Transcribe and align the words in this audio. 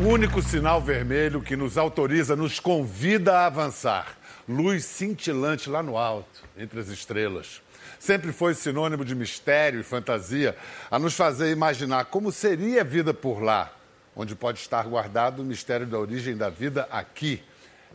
o 0.00 0.08
único 0.08 0.40
sinal 0.40 0.80
vermelho 0.80 1.42
que 1.42 1.54
nos 1.54 1.76
autoriza, 1.76 2.34
nos 2.34 2.58
convida 2.58 3.36
a 3.36 3.46
avançar. 3.46 4.16
Luz 4.48 4.86
cintilante 4.86 5.68
lá 5.68 5.82
no 5.82 5.98
alto, 5.98 6.42
entre 6.56 6.80
as 6.80 6.88
estrelas. 6.88 7.60
Sempre 7.98 8.32
foi 8.32 8.54
sinônimo 8.54 9.04
de 9.04 9.14
mistério 9.14 9.78
e 9.78 9.82
fantasia, 9.82 10.56
a 10.90 10.98
nos 10.98 11.12
fazer 11.12 11.52
imaginar 11.52 12.06
como 12.06 12.32
seria 12.32 12.80
a 12.80 12.84
vida 12.84 13.12
por 13.12 13.42
lá, 13.42 13.70
onde 14.16 14.34
pode 14.34 14.58
estar 14.58 14.84
guardado 14.84 15.42
o 15.42 15.44
mistério 15.44 15.86
da 15.86 15.98
origem 15.98 16.34
da 16.34 16.48
vida 16.48 16.88
aqui. 16.90 17.42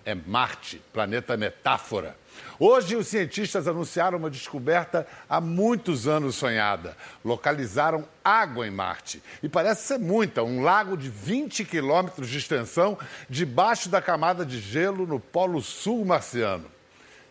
É 0.05 0.13
Marte, 0.13 0.79
planeta 0.93 1.35
metáfora. 1.35 2.15
Hoje, 2.59 2.95
os 2.95 3.07
cientistas 3.07 3.67
anunciaram 3.67 4.17
uma 4.17 4.29
descoberta 4.29 5.05
há 5.29 5.41
muitos 5.41 6.07
anos 6.07 6.35
sonhada. 6.35 6.95
Localizaram 7.23 8.07
água 8.23 8.67
em 8.67 8.71
Marte. 8.71 9.21
E 9.43 9.49
parece 9.49 9.87
ser 9.87 9.97
muita 9.97 10.43
um 10.43 10.61
lago 10.61 10.95
de 10.95 11.09
20 11.09 11.65
quilômetros 11.65 12.29
de 12.29 12.37
extensão 12.37 12.97
debaixo 13.29 13.89
da 13.89 14.01
camada 14.01 14.45
de 14.45 14.59
gelo 14.59 15.05
no 15.05 15.19
Polo 15.19 15.61
Sul 15.61 16.05
marciano. 16.05 16.65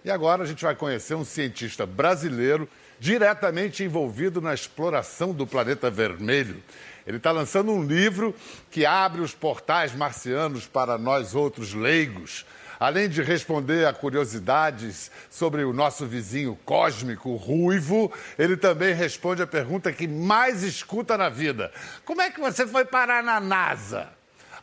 E 0.05 0.11
agora 0.11 0.43
a 0.43 0.47
gente 0.47 0.63
vai 0.63 0.75
conhecer 0.75 1.15
um 1.15 1.25
cientista 1.25 1.87
brasileiro 1.87 2.69
diretamente 3.01 3.83
envolvido 3.83 4.41
na 4.41 4.55
exploração 4.55 5.33
do 5.33 5.47
planeta 5.47 5.91
vermelho. 5.91 6.63
Ele 7.07 7.17
está 7.17 7.31
lançando 7.31 7.73
um 7.73 7.83
livro 7.83 8.35
que 8.71 8.87
abre 8.87 9.21
os 9.21 9.35
portais 9.35 9.95
marcianos 9.95 10.67
para 10.67 10.97
nós 10.97 11.35
outros 11.35 11.75
leigos. 11.75 12.47
Além 12.79 13.09
de 13.09 13.23
responder 13.23 13.87
a 13.87 13.93
curiosidades 13.93 15.11
sobre 15.31 15.65
o 15.65 15.73
nosso 15.73 16.07
vizinho 16.07 16.59
cósmico 16.65 17.35
ruivo, 17.37 18.13
ele 18.39 18.57
também 18.57 18.95
responde 18.95 19.43
a 19.43 19.47
pergunta 19.47 19.93
que 19.93 20.09
mais 20.09 20.63
escuta 20.63 21.17
na 21.17 21.29
vida: 21.29 21.73
Como 22.05 22.23
é 22.23 22.31
que 22.31 22.41
você 22.41 22.67
foi 22.67 22.85
parar 22.85 23.23
na 23.23 23.41
NASA? 23.41 24.09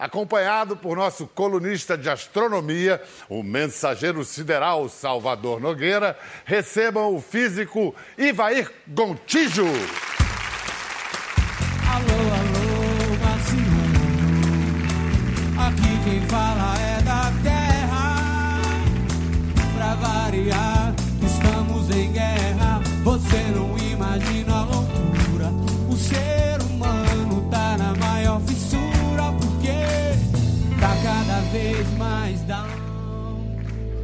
Acompanhado 0.02 0.76
por 0.76 0.98
nosso 0.98 1.28
colunista 1.28 1.95
de 1.95 2.09
astronomia, 2.09 3.00
o 3.30 3.44
mensageiro 3.44 4.25
sideral 4.25 4.90
Salvador 4.90 5.62
Nogueira, 5.62 6.18
recebam 6.44 7.16
o 7.16 7.22
físico 7.22 7.94
Ivair 8.18 8.72
Gontijo. 8.88 9.68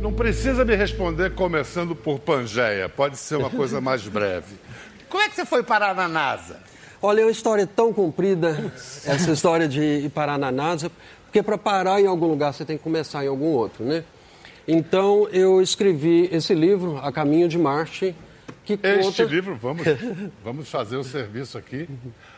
Não 0.08 0.14
precisa 0.14 0.64
me 0.64 0.74
responder 0.74 1.36
começando 1.36 1.94
por 1.94 2.18
Pangeia, 2.18 2.88
pode 2.88 3.18
ser 3.18 3.36
uma 3.36 3.50
coisa 3.50 3.82
mais 3.82 4.04
breve. 4.08 4.56
Como 5.10 5.22
é 5.22 5.28
que 5.28 5.36
você 5.36 5.46
foi 5.46 5.64
parar 5.64 5.94
na 5.94 6.08
NASA? 6.08 6.62
Olha, 7.02 7.20
é 7.20 7.26
uma 7.26 7.32
história 7.32 7.68
tão 7.68 7.92
comprida, 7.92 8.72
essa 9.06 9.32
história 9.34 9.68
de 9.68 9.82
ir 9.82 10.10
parar 10.10 10.38
na 10.38 10.50
NASA, 10.50 10.90
porque 11.26 11.44
para 11.44 11.58
parar 11.58 12.00
em 12.00 12.08
algum 12.08 12.26
lugar 12.28 12.54
você 12.54 12.64
tem 12.64 12.78
que 12.78 12.84
começar 12.86 13.26
em 13.26 13.28
algum 13.28 13.48
outro, 13.48 13.84
né? 13.84 14.06
Então 14.66 15.28
eu 15.28 15.62
escrevi 15.62 16.30
esse 16.32 16.56
livro, 16.56 16.98
A 17.04 17.12
Caminho 17.12 17.50
de 17.50 17.58
Marte, 17.58 18.16
que 18.64 18.80
Este 18.82 19.04
conta... 19.04 19.24
livro, 19.26 19.56
vamos, 19.62 19.86
vamos 20.42 20.70
fazer 20.70 20.96
o 20.96 21.04
serviço 21.04 21.58
aqui. 21.58 21.86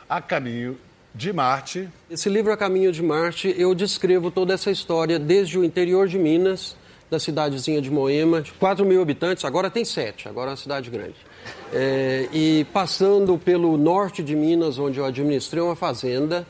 A 0.10 0.20
caminho 0.20 0.76
de 1.14 1.32
Marte. 1.32 1.88
Esse 2.10 2.30
livro, 2.30 2.52
A 2.52 2.58
Caminho 2.58 2.92
de 2.92 3.04
Marte, 3.04 3.54
eu 3.56 3.76
descrevo 3.76 4.32
toda 4.32 4.56
essa 4.56 4.72
história 4.72 5.20
desde 5.20 5.60
o 5.60 5.64
interior 5.64 6.08
de 6.08 6.18
Minas, 6.18 6.76
da 7.10 7.20
cidadezinha 7.20 7.82
de 7.82 7.90
Moema, 7.90 8.42
de 8.42 8.52
4 8.54 8.86
mil 8.86 9.02
habitantes, 9.02 9.44
agora 9.44 9.70
tem 9.70 9.84
7, 9.84 10.28
agora 10.30 10.50
é 10.50 10.52
uma 10.52 10.58
cidade 10.58 10.90
grande. 10.90 11.16
É, 11.74 12.28
e 12.32 12.66
passando 12.72 13.38
pelo 13.38 13.78
norte 13.78 14.22
de 14.22 14.36
Minas, 14.36 14.78
onde 14.78 15.00
eu 15.00 15.06
administrei 15.06 15.62
uma 15.62 15.76
fazenda, 15.76 16.46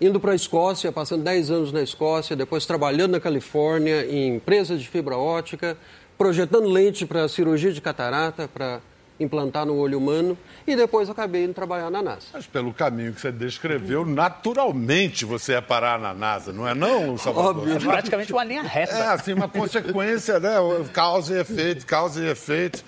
indo 0.00 0.18
para 0.18 0.32
a 0.32 0.34
Escócia, 0.34 0.90
passando 0.90 1.22
10 1.22 1.50
anos 1.50 1.72
na 1.72 1.82
Escócia, 1.82 2.34
depois 2.34 2.64
trabalhando 2.64 3.12
na 3.12 3.20
Califórnia 3.20 4.06
em 4.06 4.36
empresas 4.36 4.80
de 4.80 4.88
fibra 4.88 5.16
ótica, 5.16 5.76
projetando 6.16 6.68
lente 6.68 7.04
para 7.04 7.28
cirurgia 7.28 7.72
de 7.72 7.80
catarata, 7.80 8.48
para 8.48 8.80
implantar 9.20 9.66
no 9.66 9.76
olho 9.76 9.98
humano, 9.98 10.36
e 10.66 10.74
depois 10.74 11.10
acabei 11.10 11.44
indo 11.44 11.54
trabalhar 11.54 11.90
na 11.90 12.02
NASA. 12.02 12.26
Mas 12.32 12.46
pelo 12.46 12.72
caminho 12.72 13.12
que 13.12 13.20
você 13.20 13.30
descreveu, 13.30 14.04
naturalmente 14.04 15.24
você 15.24 15.52
ia 15.52 15.62
parar 15.62 15.98
na 15.98 16.14
NASA, 16.14 16.52
não 16.52 16.66
é 16.66 16.74
não, 16.74 17.18
Salvador? 17.18 17.58
Óbvio. 17.58 17.76
É 17.76 17.78
praticamente 17.78 18.32
uma 18.32 18.44
linha 18.44 18.62
reta. 18.62 18.94
É, 18.94 19.08
assim, 19.08 19.32
uma 19.32 19.48
consequência, 19.48 20.40
né? 20.40 20.54
Causa 20.92 21.36
e 21.36 21.40
efeito, 21.40 21.86
causa 21.86 22.24
e 22.24 22.28
efeito. 22.28 22.82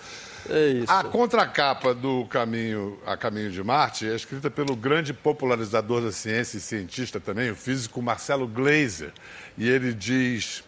É 0.49 0.69
isso. 0.69 0.91
A 0.91 1.05
contracapa 1.05 1.95
do 1.95 2.25
caminho 2.27 2.99
a 3.07 3.17
Caminho 3.17 3.51
de 3.51 3.63
Marte 3.63 4.09
é 4.09 4.15
escrita 4.15 4.51
pelo 4.51 4.75
grande 4.75 5.13
popularizador 5.13 6.03
da 6.03 6.11
ciência 6.11 6.57
e 6.57 6.61
cientista 6.61 7.21
também, 7.21 7.51
o 7.51 7.55
físico 7.55 8.03
Marcelo 8.03 8.49
Gleiser. 8.49 9.13
E 9.57 9.69
ele 9.69 9.93
diz: 9.93 10.65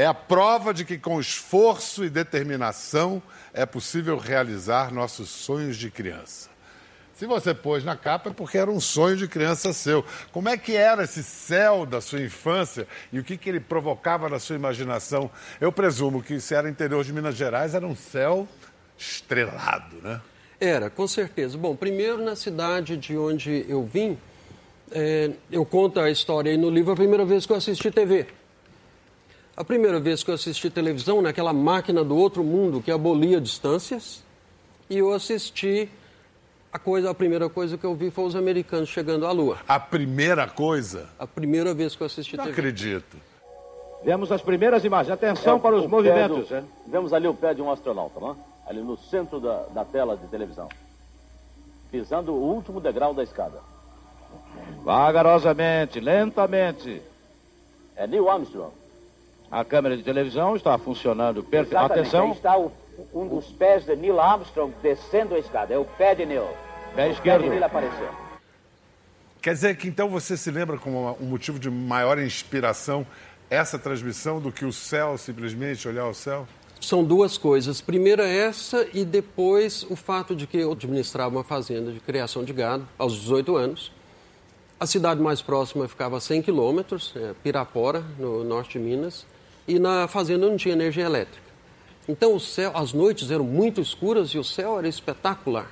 é 0.00 0.06
a 0.06 0.14
prova 0.14 0.72
de 0.72 0.82
que 0.82 0.96
com 0.96 1.20
esforço 1.20 2.02
e 2.02 2.08
determinação 2.08 3.22
é 3.52 3.66
possível 3.66 4.16
realizar 4.16 4.90
nossos 4.90 5.28
sonhos 5.28 5.76
de 5.76 5.90
criança. 5.90 6.48
Se 7.14 7.26
você 7.26 7.52
pôs 7.52 7.84
na 7.84 7.94
capa 7.94 8.30
é 8.30 8.32
porque 8.32 8.56
era 8.56 8.70
um 8.70 8.80
sonho 8.80 9.14
de 9.14 9.28
criança 9.28 9.74
seu. 9.74 10.02
Como 10.32 10.48
é 10.48 10.56
que 10.56 10.74
era 10.74 11.04
esse 11.04 11.22
céu 11.22 11.84
da 11.84 12.00
sua 12.00 12.22
infância 12.22 12.88
e 13.12 13.18
o 13.18 13.24
que, 13.24 13.36
que 13.36 13.50
ele 13.50 13.60
provocava 13.60 14.26
na 14.26 14.38
sua 14.38 14.56
imaginação? 14.56 15.30
Eu 15.60 15.70
presumo 15.70 16.22
que 16.22 16.40
se 16.40 16.54
era 16.54 16.70
interior 16.70 17.04
de 17.04 17.12
Minas 17.12 17.36
Gerais, 17.36 17.74
era 17.74 17.86
um 17.86 17.94
céu 17.94 18.48
estrelado, 18.96 19.96
né? 20.02 20.18
Era, 20.58 20.88
com 20.88 21.06
certeza. 21.06 21.58
Bom, 21.58 21.76
primeiro 21.76 22.24
na 22.24 22.36
cidade 22.36 22.96
de 22.96 23.18
onde 23.18 23.66
eu 23.68 23.84
vim, 23.84 24.16
é, 24.90 25.30
eu 25.52 25.66
conto 25.66 26.00
a 26.00 26.10
história 26.10 26.50
aí 26.50 26.56
no 26.56 26.70
livro 26.70 26.90
a 26.90 26.96
primeira 26.96 27.26
vez 27.26 27.44
que 27.44 27.52
eu 27.52 27.56
assisti 27.56 27.90
TV. 27.90 28.39
A 29.60 29.64
primeira 29.64 30.00
vez 30.00 30.22
que 30.24 30.30
eu 30.30 30.34
assisti 30.36 30.70
televisão, 30.70 31.20
naquela 31.20 31.52
máquina 31.52 32.02
do 32.02 32.16
outro 32.16 32.42
mundo 32.42 32.80
que 32.80 32.90
abolia 32.90 33.38
distâncias, 33.38 34.24
e 34.88 34.96
eu 34.96 35.12
assisti 35.12 35.86
a 36.72 36.78
coisa, 36.78 37.10
a 37.10 37.14
primeira 37.14 37.46
coisa 37.50 37.76
que 37.76 37.84
eu 37.84 37.94
vi 37.94 38.10
foi 38.10 38.24
os 38.24 38.34
americanos 38.34 38.88
chegando 38.88 39.26
à 39.26 39.32
Lua. 39.32 39.58
A 39.68 39.78
primeira 39.78 40.46
coisa, 40.48 41.10
A 41.18 41.26
primeira 41.26 41.74
vez 41.74 41.94
que 41.94 42.00
eu 42.02 42.06
assisti 42.06 42.38
não 42.38 42.44
TV. 42.44 42.58
acredito. 42.58 43.18
Vemos 44.02 44.32
as 44.32 44.40
primeiras 44.40 44.82
imagens. 44.82 45.12
Atenção 45.12 45.58
É, 45.58 45.60
para 45.60 45.76
os 45.76 45.86
movimentos. 45.86 46.48
do- 46.48 46.64
Vemos 46.86 47.12
ali 47.12 47.28
o 47.28 47.34
pé 47.34 47.52
de 47.52 47.60
um 47.60 47.70
astronauta, 47.70 48.18
não 48.18 48.30
é? 48.30 48.36
Ali 48.66 48.80
no 48.80 48.96
centro 48.96 49.38
da, 49.40 49.64
da 49.74 49.84
tela 49.84 50.16
de 50.16 50.26
televisão. 50.28 50.70
Pisando 51.90 52.32
o 52.32 52.40
último 52.54 52.80
degrau 52.80 53.12
da 53.12 53.22
escada. 53.22 53.58
Vagarosamente, 54.82 56.00
lentamente. 56.00 57.02
É 57.94 58.06
Neil 58.06 58.26
Armstrong. 58.30 58.72
A 59.50 59.64
câmera 59.64 59.96
de 59.96 60.02
televisão 60.02 60.54
está 60.54 60.78
funcionando 60.78 61.42
perfeitamente. 61.42 62.00
Exatamente. 62.00 62.16
Aí 62.16 62.20
Atenção, 62.22 62.32
está 62.32 62.56
o- 62.58 62.72
um 63.12 63.26
dos 63.26 63.46
pés 63.46 63.84
de 63.84 63.96
Neil 63.96 64.20
Armstrong 64.20 64.72
descendo 64.82 65.34
a 65.34 65.38
escada. 65.38 65.74
É 65.74 65.78
o 65.78 65.84
pé 65.84 66.14
de 66.14 66.24
Neil. 66.24 66.42
pé 66.42 66.92
O 66.92 66.94
pé 66.96 67.10
esquerdo. 67.10 67.42
de 67.44 67.50
Neil 67.50 67.64
apareceu. 67.64 68.08
Quer 69.42 69.54
dizer 69.54 69.76
que 69.76 69.88
então 69.88 70.08
você 70.08 70.36
se 70.36 70.50
lembra 70.50 70.76
como 70.76 71.16
um 71.20 71.24
motivo 71.26 71.58
de 71.58 71.70
maior 71.70 72.18
inspiração 72.18 73.06
essa 73.48 73.78
transmissão 73.78 74.38
do 74.40 74.52
que 74.52 74.64
o 74.64 74.72
céu, 74.72 75.16
simplesmente 75.18 75.88
olhar 75.88 76.06
o 76.06 76.14
céu? 76.14 76.46
São 76.80 77.02
duas 77.02 77.36
coisas. 77.36 77.80
Primeiro 77.80 78.22
é 78.22 78.34
essa 78.36 78.86
e 78.92 79.04
depois 79.04 79.82
o 79.90 79.96
fato 79.96 80.34
de 80.36 80.46
que 80.46 80.58
eu 80.58 80.72
administrava 80.72 81.34
uma 81.36 81.44
fazenda 81.44 81.90
de 81.90 82.00
criação 82.00 82.44
de 82.44 82.52
gado 82.52 82.86
aos 82.98 83.14
18 83.14 83.56
anos. 83.56 83.90
A 84.78 84.86
cidade 84.86 85.20
mais 85.20 85.42
próxima 85.42 85.86
ficava 85.88 86.16
a 86.16 86.20
100 86.20 86.40
quilômetros, 86.42 87.12
é, 87.16 87.34
Pirapora, 87.42 88.02
no 88.18 88.44
norte 88.44 88.78
de 88.78 88.84
Minas, 88.84 89.26
e 89.66 89.78
na 89.78 90.08
fazenda 90.08 90.46
não 90.48 90.56
tinha 90.56 90.74
energia 90.74 91.04
elétrica. 91.04 91.50
Então 92.08 92.34
o 92.34 92.40
céu, 92.40 92.72
as 92.74 92.92
noites 92.92 93.30
eram 93.30 93.44
muito 93.44 93.80
escuras 93.80 94.30
e 94.30 94.38
o 94.38 94.44
céu 94.44 94.78
era 94.78 94.88
espetacular. 94.88 95.70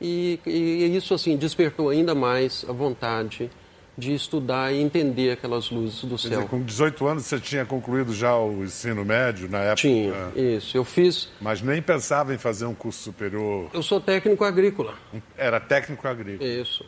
E, 0.00 0.40
e 0.44 0.96
isso 0.96 1.14
assim 1.14 1.36
despertou 1.36 1.88
ainda 1.88 2.14
mais 2.14 2.64
a 2.68 2.72
vontade 2.72 3.50
de 3.98 4.12
estudar 4.12 4.72
e 4.74 4.80
entender 4.82 5.30
aquelas 5.30 5.70
luzes 5.70 6.02
do 6.02 6.16
Quer 6.16 6.28
céu. 6.28 6.30
dizer, 6.30 6.48
com 6.48 6.62
18 6.62 7.06
anos 7.06 7.24
você 7.24 7.40
tinha 7.40 7.64
concluído 7.64 8.12
já 8.12 8.36
o 8.36 8.62
ensino 8.62 9.04
médio 9.06 9.48
na 9.48 9.58
época, 9.60 9.76
Tinha, 9.76 10.32
é, 10.36 10.40
isso. 10.56 10.76
Eu 10.76 10.84
fiz. 10.84 11.30
mas 11.40 11.62
nem 11.62 11.80
pensava 11.80 12.34
em 12.34 12.38
fazer 12.38 12.66
um 12.66 12.74
curso 12.74 13.02
superior. 13.04 13.70
Eu 13.72 13.82
sou 13.82 13.98
técnico 13.98 14.44
agrícola. 14.44 14.94
Era 15.36 15.58
técnico 15.58 16.06
agrícola. 16.06 16.46
Isso. 16.46 16.84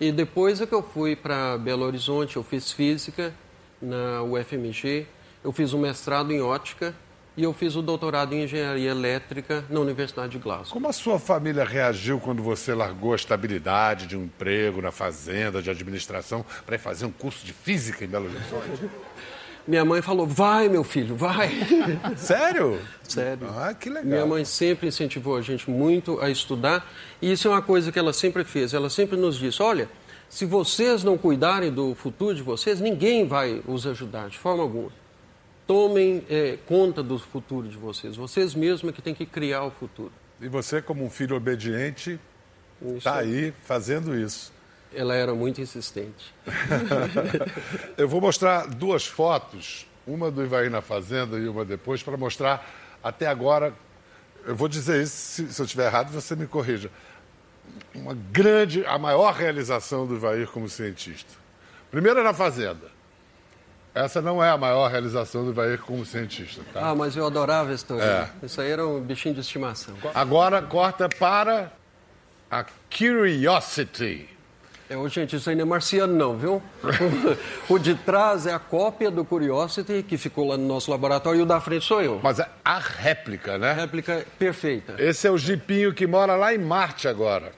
E 0.00 0.10
depois 0.10 0.60
é 0.60 0.66
que 0.66 0.74
eu 0.74 0.82
fui 0.82 1.14
para 1.14 1.56
Belo 1.58 1.84
Horizonte, 1.84 2.36
eu 2.36 2.42
fiz 2.42 2.72
física 2.72 3.32
na 3.80 4.22
UFMG, 4.24 5.06
eu 5.42 5.52
fiz 5.52 5.72
um 5.72 5.78
mestrado 5.78 6.32
em 6.32 6.40
ótica 6.40 6.94
e 7.36 7.42
eu 7.42 7.52
fiz 7.52 7.74
o 7.76 7.82
doutorado 7.82 8.34
em 8.34 8.44
engenharia 8.44 8.90
elétrica 8.90 9.64
na 9.70 9.80
Universidade 9.80 10.32
de 10.32 10.38
Glasgow. 10.38 10.72
Como 10.72 10.88
a 10.88 10.92
sua 10.92 11.18
família 11.18 11.64
reagiu 11.64 12.20
quando 12.20 12.42
você 12.42 12.74
largou 12.74 13.12
a 13.12 13.16
estabilidade 13.16 14.06
de 14.06 14.16
um 14.16 14.24
emprego 14.24 14.82
na 14.82 14.90
fazenda, 14.90 15.62
de 15.62 15.70
administração, 15.70 16.44
para 16.66 16.76
ir 16.76 16.78
fazer 16.78 17.06
um 17.06 17.12
curso 17.12 17.46
de 17.46 17.52
física 17.52 18.04
em 18.04 18.08
Belo 18.08 18.26
Horizonte? 18.26 18.90
Minha 19.66 19.84
mãe 19.84 20.02
falou: 20.02 20.26
vai, 20.26 20.68
meu 20.68 20.82
filho, 20.82 21.14
vai. 21.14 21.50
Sério? 22.16 22.80
Sério. 23.02 23.46
Ah, 23.56 23.72
que 23.72 23.88
legal. 23.88 24.04
Minha 24.04 24.26
mãe 24.26 24.44
sempre 24.44 24.88
incentivou 24.88 25.36
a 25.36 25.42
gente 25.42 25.70
muito 25.70 26.20
a 26.20 26.28
estudar, 26.28 26.90
e 27.22 27.30
isso 27.30 27.46
é 27.46 27.50
uma 27.50 27.62
coisa 27.62 27.92
que 27.92 27.98
ela 27.98 28.12
sempre 28.12 28.42
fez. 28.42 28.74
Ela 28.74 28.90
sempre 28.90 29.16
nos 29.16 29.38
disse: 29.38 29.62
olha, 29.62 29.88
se 30.28 30.44
vocês 30.44 31.04
não 31.04 31.16
cuidarem 31.16 31.70
do 31.70 31.94
futuro 31.94 32.34
de 32.34 32.42
vocês, 32.42 32.80
ninguém 32.80 33.26
vai 33.26 33.62
os 33.66 33.86
ajudar, 33.86 34.28
de 34.28 34.38
forma 34.38 34.62
alguma. 34.62 34.99
Tomem 35.70 36.26
é, 36.28 36.58
conta 36.66 37.00
do 37.00 37.16
futuro 37.16 37.68
de 37.68 37.76
vocês. 37.76 38.16
Vocês 38.16 38.56
mesmos 38.56 38.90
é 38.90 38.92
que 38.92 39.00
têm 39.00 39.14
que 39.14 39.24
criar 39.24 39.62
o 39.62 39.70
futuro. 39.70 40.10
E 40.40 40.48
você, 40.48 40.82
como 40.82 41.04
um 41.04 41.08
filho 41.08 41.36
obediente, 41.36 42.18
está 42.96 43.18
aí 43.18 43.54
fazendo 43.62 44.18
isso. 44.18 44.52
Ela 44.92 45.14
era 45.14 45.32
muito 45.32 45.60
insistente. 45.60 46.34
Eu 47.96 48.08
vou 48.08 48.20
mostrar 48.20 48.66
duas 48.66 49.06
fotos, 49.06 49.86
uma 50.04 50.28
do 50.28 50.42
Ivaí 50.42 50.68
na 50.68 50.80
Fazenda 50.80 51.38
e 51.38 51.46
uma 51.46 51.64
depois, 51.64 52.02
para 52.02 52.16
mostrar 52.16 52.68
até 53.00 53.28
agora. 53.28 53.72
Eu 54.44 54.56
vou 54.56 54.66
dizer 54.66 55.00
isso, 55.00 55.14
se, 55.14 55.52
se 55.52 55.62
eu 55.62 55.66
estiver 55.66 55.86
errado, 55.86 56.10
você 56.10 56.34
me 56.34 56.48
corrija. 56.48 56.90
Uma 57.94 58.14
grande, 58.14 58.84
a 58.86 58.98
maior 58.98 59.32
realização 59.32 60.04
do 60.04 60.16
Ivair 60.16 60.48
como 60.48 60.68
cientista. 60.68 61.32
Primeiro 61.92 62.18
é 62.18 62.24
na 62.24 62.34
Fazenda. 62.34 62.98
Essa 63.94 64.22
não 64.22 64.42
é 64.42 64.50
a 64.50 64.56
maior 64.56 64.88
realização 64.90 65.44
do 65.44 65.50
Ivair 65.50 65.80
como 65.80 66.04
cientista. 66.06 66.62
Tá? 66.72 66.90
Ah, 66.90 66.94
mas 66.94 67.16
eu 67.16 67.26
adorava 67.26 67.72
esse 67.72 67.84
tourinho. 67.84 68.08
É. 68.08 68.30
Isso 68.42 68.60
aí 68.60 68.70
era 68.70 68.86
um 68.86 69.00
bichinho 69.00 69.34
de 69.34 69.40
estimação. 69.40 69.94
Agora 70.14 70.62
corta 70.62 71.08
para 71.08 71.72
a 72.50 72.64
Curiosity. 72.96 74.28
É, 74.88 75.08
gente, 75.08 75.36
isso 75.36 75.48
aí 75.48 75.54
não 75.54 75.62
é 75.62 75.64
marciano, 75.66 76.12
não, 76.12 76.36
viu? 76.36 76.60
o 77.68 77.78
de 77.78 77.94
trás 77.94 78.44
é 78.44 78.52
a 78.52 78.58
cópia 78.58 79.08
do 79.08 79.24
Curiosity, 79.24 80.02
que 80.02 80.18
ficou 80.18 80.48
lá 80.48 80.56
no 80.56 80.66
nosso 80.66 80.90
laboratório, 80.90 81.38
e 81.38 81.42
o 81.42 81.46
da 81.46 81.60
frente 81.60 81.84
sou 81.84 82.02
eu. 82.02 82.18
Mas 82.20 82.40
é 82.40 82.48
a 82.64 82.78
réplica, 82.78 83.56
né? 83.56 83.72
Réplica 83.72 84.26
perfeita. 84.36 84.96
Esse 84.98 85.28
é 85.28 85.30
o 85.30 85.38
jipinho 85.38 85.94
que 85.94 86.08
mora 86.08 86.34
lá 86.34 86.52
em 86.52 86.58
Marte 86.58 87.06
agora. 87.06 87.52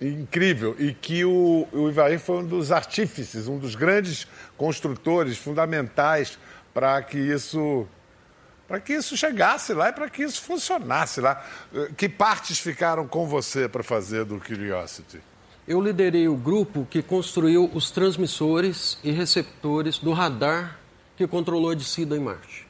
Incrível. 0.00 0.76
E 0.78 0.94
que 0.94 1.24
o, 1.24 1.66
o 1.72 1.88
Ivaí 1.88 2.18
foi 2.18 2.38
um 2.38 2.46
dos 2.46 2.70
artífices, 2.70 3.48
um 3.48 3.58
dos 3.58 3.74
grandes 3.74 4.26
construtores 4.56 5.36
fundamentais 5.36 6.38
para 6.72 7.02
que 7.02 7.18
isso. 7.18 7.86
Para 8.68 8.80
que 8.80 8.92
isso 8.92 9.16
chegasse 9.16 9.72
lá 9.72 9.88
e 9.88 9.92
para 9.92 10.10
que 10.10 10.22
isso 10.22 10.42
funcionasse 10.42 11.20
lá. 11.20 11.42
Eh, 11.74 11.90
Que 11.96 12.08
partes 12.08 12.58
ficaram 12.58 13.08
com 13.08 13.26
você 13.26 13.66
para 13.66 13.82
fazer 13.82 14.26
do 14.26 14.38
Curiosity? 14.38 15.20
Eu 15.66 15.80
liderei 15.80 16.28
o 16.28 16.36
grupo 16.36 16.86
que 16.88 17.02
construiu 17.02 17.70
os 17.74 17.90
transmissores 17.90 18.98
e 19.02 19.10
receptores 19.10 19.98
do 19.98 20.12
radar 20.12 20.78
que 21.16 21.26
controlou 21.26 21.70
a 21.70 21.74
descida 21.74 22.16
em 22.16 22.20
Marte. 22.20 22.66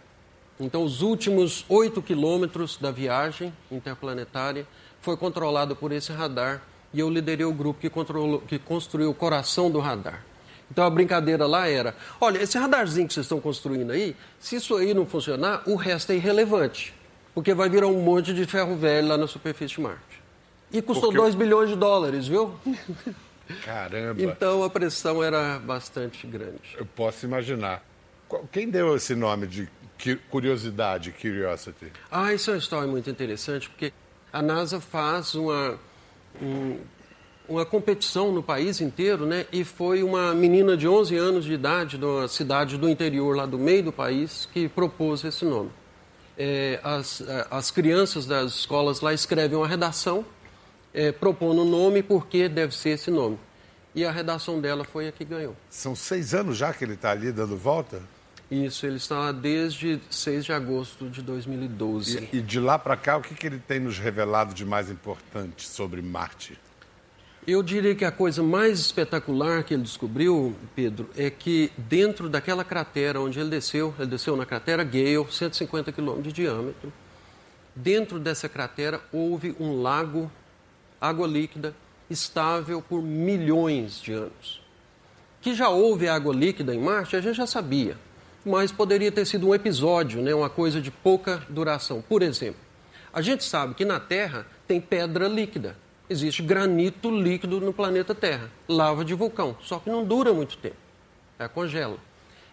Então, 0.58 0.82
os 0.82 1.02
últimos 1.02 1.64
8 1.68 2.00
quilômetros 2.00 2.76
da 2.76 2.90
viagem 2.90 3.52
interplanetária 3.70 4.66
foi 5.00 5.16
controlado 5.16 5.76
por 5.76 5.92
esse 5.92 6.12
radar 6.12 6.62
e 6.92 7.00
eu 7.00 7.08
liderei 7.10 7.44
o 7.46 7.52
grupo 7.52 7.80
que, 7.80 7.90
controlou, 7.90 8.40
que 8.40 8.58
construiu 8.58 9.10
o 9.10 9.14
coração 9.14 9.70
do 9.70 9.78
radar. 9.78 10.24
Então, 10.70 10.84
a 10.84 10.90
brincadeira 10.90 11.46
lá 11.46 11.68
era: 11.68 11.94
olha, 12.20 12.38
esse 12.42 12.58
radarzinho 12.58 13.06
que 13.08 13.14
vocês 13.14 13.24
estão 13.24 13.40
construindo 13.40 13.90
aí, 13.90 14.14
se 14.38 14.56
isso 14.56 14.76
aí 14.76 14.92
não 14.94 15.06
funcionar, 15.06 15.62
o 15.66 15.74
resto 15.76 16.12
é 16.12 16.16
irrelevante, 16.16 16.94
porque 17.34 17.54
vai 17.54 17.68
virar 17.70 17.86
um 17.86 18.00
monte 18.02 18.34
de 18.34 18.44
ferro 18.46 18.76
velho 18.76 19.08
lá 19.08 19.16
na 19.16 19.26
superfície 19.26 19.76
de 19.76 19.80
Marte. 19.80 20.02
E 20.70 20.82
custou 20.82 21.08
Porque 21.10 21.18
2 21.22 21.34
bilhões 21.34 21.70
de 21.70 21.76
dólares, 21.76 22.26
viu? 22.28 22.54
Caramba, 23.64 24.22
Então 24.22 24.62
a 24.62 24.68
pressão 24.68 25.22
era 25.24 25.58
bastante 25.58 26.26
grande. 26.26 26.76
eu 26.76 26.84
posso 26.84 27.24
imaginar. 27.24 27.82
Quem 28.52 28.68
deu 28.68 28.94
esse 28.94 29.14
nome 29.14 29.46
de 29.46 29.66
cu- 30.02 30.18
curiosidade, 30.30 31.12
Curiosity? 31.12 31.90
Ah, 32.10 32.34
isso 32.34 32.50
é 32.50 32.54
uma 32.54 32.58
história 32.58 32.86
muito 32.86 33.08
interessante, 33.08 33.70
porque 33.70 33.90
a 34.30 34.42
NASA 34.42 34.78
faz 34.82 35.34
uma, 35.34 35.78
um- 36.42 36.78
uma 37.48 37.64
competição 37.64 38.30
no 38.32 38.42
país 38.42 38.80
inteiro, 38.80 39.24
né? 39.24 39.46
E 39.50 39.64
foi 39.64 40.02
uma 40.02 40.34
menina 40.34 40.76
de 40.76 40.86
11 40.86 41.16
anos 41.16 41.44
de 41.44 41.52
idade, 41.54 41.96
de 41.96 42.04
uma 42.04 42.28
cidade 42.28 42.76
do 42.76 42.88
interior, 42.88 43.34
lá 43.36 43.46
do 43.46 43.58
meio 43.58 43.84
do 43.84 43.92
país, 43.92 44.46
que 44.52 44.68
propôs 44.68 45.24
esse 45.24 45.44
nome. 45.44 45.70
É, 46.36 46.78
as, 46.84 47.22
a- 47.22 47.46
as 47.50 47.70
crianças 47.70 48.26
das 48.26 48.52
escolas 48.52 49.00
lá 49.00 49.12
escrevem 49.14 49.56
uma 49.56 49.66
redação, 49.66 50.24
é, 50.92 51.10
propondo 51.10 51.62
o 51.62 51.64
nome 51.64 52.02
porque 52.02 52.48
deve 52.48 52.74
ser 52.76 52.90
esse 52.90 53.10
nome. 53.10 53.38
E 53.94 54.04
a 54.04 54.12
redação 54.12 54.60
dela 54.60 54.84
foi 54.84 55.08
a 55.08 55.12
que 55.12 55.24
ganhou. 55.24 55.56
São 55.70 55.96
seis 55.96 56.34
anos 56.34 56.56
já 56.58 56.72
que 56.72 56.84
ele 56.84 56.94
está 56.94 57.10
ali 57.10 57.32
dando 57.32 57.56
volta? 57.56 58.00
Isso, 58.50 58.86
ele 58.86 58.96
está 58.96 59.18
lá 59.18 59.32
desde 59.32 60.00
6 60.08 60.46
de 60.46 60.52
agosto 60.52 61.10
de 61.10 61.20
2012. 61.20 62.28
E, 62.32 62.38
e 62.38 62.40
de 62.40 62.58
lá 62.58 62.78
para 62.78 62.96
cá, 62.96 63.18
o 63.18 63.20
que, 63.20 63.34
que 63.34 63.46
ele 63.46 63.58
tem 63.58 63.78
nos 63.78 63.98
revelado 63.98 64.54
de 64.54 64.64
mais 64.64 64.90
importante 64.90 65.66
sobre 65.68 66.00
Marte? 66.00 66.58
Eu 67.46 67.62
diria 67.62 67.94
que 67.94 68.04
a 68.04 68.12
coisa 68.12 68.42
mais 68.42 68.78
espetacular 68.78 69.64
que 69.64 69.72
ele 69.72 69.82
descobriu, 69.82 70.54
Pedro, 70.74 71.08
é 71.16 71.30
que 71.30 71.70
dentro 71.76 72.28
daquela 72.28 72.64
cratera 72.64 73.20
onde 73.20 73.40
ele 73.40 73.48
desceu, 73.50 73.94
ele 73.98 74.08
desceu 74.08 74.36
na 74.36 74.44
cratera 74.44 74.84
Gale, 74.84 75.26
150 75.30 75.92
quilômetros 75.92 76.32
de 76.32 76.42
diâmetro, 76.42 76.92
dentro 77.74 78.18
dessa 78.18 78.48
cratera 78.48 79.00
houve 79.12 79.54
um 79.58 79.80
lago, 79.80 80.30
água 81.00 81.26
líquida, 81.26 81.74
estável 82.10 82.82
por 82.82 83.02
milhões 83.02 84.00
de 84.00 84.12
anos. 84.12 84.60
Que 85.40 85.54
já 85.54 85.68
houve 85.68 86.08
água 86.08 86.34
líquida 86.34 86.74
em 86.74 86.80
Marte, 86.80 87.16
a 87.16 87.20
gente 87.20 87.36
já 87.36 87.46
sabia, 87.46 87.96
mas 88.48 88.72
poderia 88.72 89.12
ter 89.12 89.26
sido 89.26 89.48
um 89.48 89.54
episódio, 89.54 90.22
né, 90.22 90.34
uma 90.34 90.50
coisa 90.50 90.80
de 90.80 90.90
pouca 90.90 91.42
duração. 91.48 92.02
Por 92.02 92.22
exemplo, 92.22 92.60
a 93.12 93.20
gente 93.20 93.44
sabe 93.44 93.74
que 93.74 93.84
na 93.84 94.00
Terra 94.00 94.46
tem 94.66 94.80
pedra 94.80 95.28
líquida. 95.28 95.76
Existe 96.10 96.42
granito 96.42 97.10
líquido 97.10 97.60
no 97.60 97.72
planeta 97.72 98.14
Terra, 98.14 98.50
lava 98.66 99.04
de 99.04 99.14
vulcão, 99.14 99.56
só 99.60 99.78
que 99.78 99.90
não 99.90 100.04
dura 100.04 100.32
muito 100.32 100.56
tempo, 100.56 100.76
ela 101.38 101.48
congela. 101.48 101.98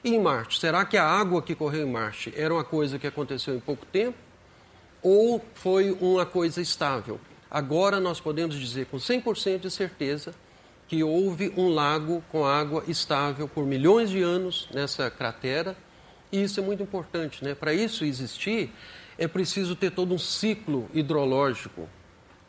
E 0.04 0.14
em 0.14 0.22
Marte, 0.22 0.60
será 0.60 0.84
que 0.86 0.98
a 0.98 1.06
água 1.06 1.42
que 1.42 1.56
correu 1.56 1.88
em 1.88 1.92
Marte 1.92 2.34
era 2.36 2.54
uma 2.54 2.64
coisa 2.64 3.00
que 3.00 3.08
aconteceu 3.08 3.56
em 3.56 3.60
pouco 3.60 3.86
tempo? 3.86 4.18
ou 5.06 5.40
foi 5.54 5.96
uma 6.02 6.26
coisa 6.26 6.60
estável. 6.60 7.20
Agora 7.50 8.00
nós 8.00 8.20
podemos 8.20 8.56
dizer 8.56 8.88
com 8.88 8.98
100% 8.98 9.60
de 9.60 9.70
certeza 9.70 10.34
que 10.88 11.04
houve 11.04 11.54
um 11.56 11.70
lago 11.70 12.24
com 12.32 12.44
água 12.44 12.84
estável 12.88 13.48
por 13.48 13.68
milhões 13.68 14.10
de 14.10 14.24
anos 14.24 14.68
nessa 14.74 15.12
cratera, 15.12 15.78
e 16.36 16.44
isso 16.44 16.60
é 16.60 16.64
muito 16.64 16.84
importante, 16.84 17.44
né? 17.44 17.56
Para 17.56 17.74
isso 17.74 18.04
existir, 18.04 18.72
é 19.18 19.28
preciso 19.28 19.76
ter 19.76 19.92
todo 19.92 20.14
um 20.14 20.18
ciclo 20.18 20.90
hidrológico. 20.94 21.88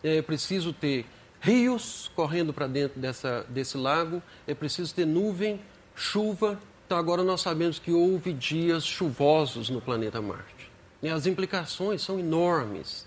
É 0.02 0.20
preciso 0.20 0.72
ter 0.72 1.06
rios 1.40 2.10
correndo 2.16 2.52
para 2.52 2.66
dentro 2.66 3.00
dessa, 3.00 3.46
desse 3.48 3.76
lago, 3.76 4.20
é 4.46 4.54
preciso 4.54 4.92
ter 4.94 5.06
nuvem, 5.06 5.60
chuva. 5.94 6.60
Então 6.84 6.98
agora 6.98 7.22
nós 7.22 7.40
sabemos 7.40 7.78
que 7.78 7.92
houve 7.92 8.32
dias 8.32 8.84
chuvosos 8.84 9.70
no 9.70 9.80
planeta 9.80 10.20
Marte. 10.20 10.70
E 11.02 11.08
as 11.08 11.26
implicações 11.26 12.02
são 12.02 12.18
enormes. 12.18 13.06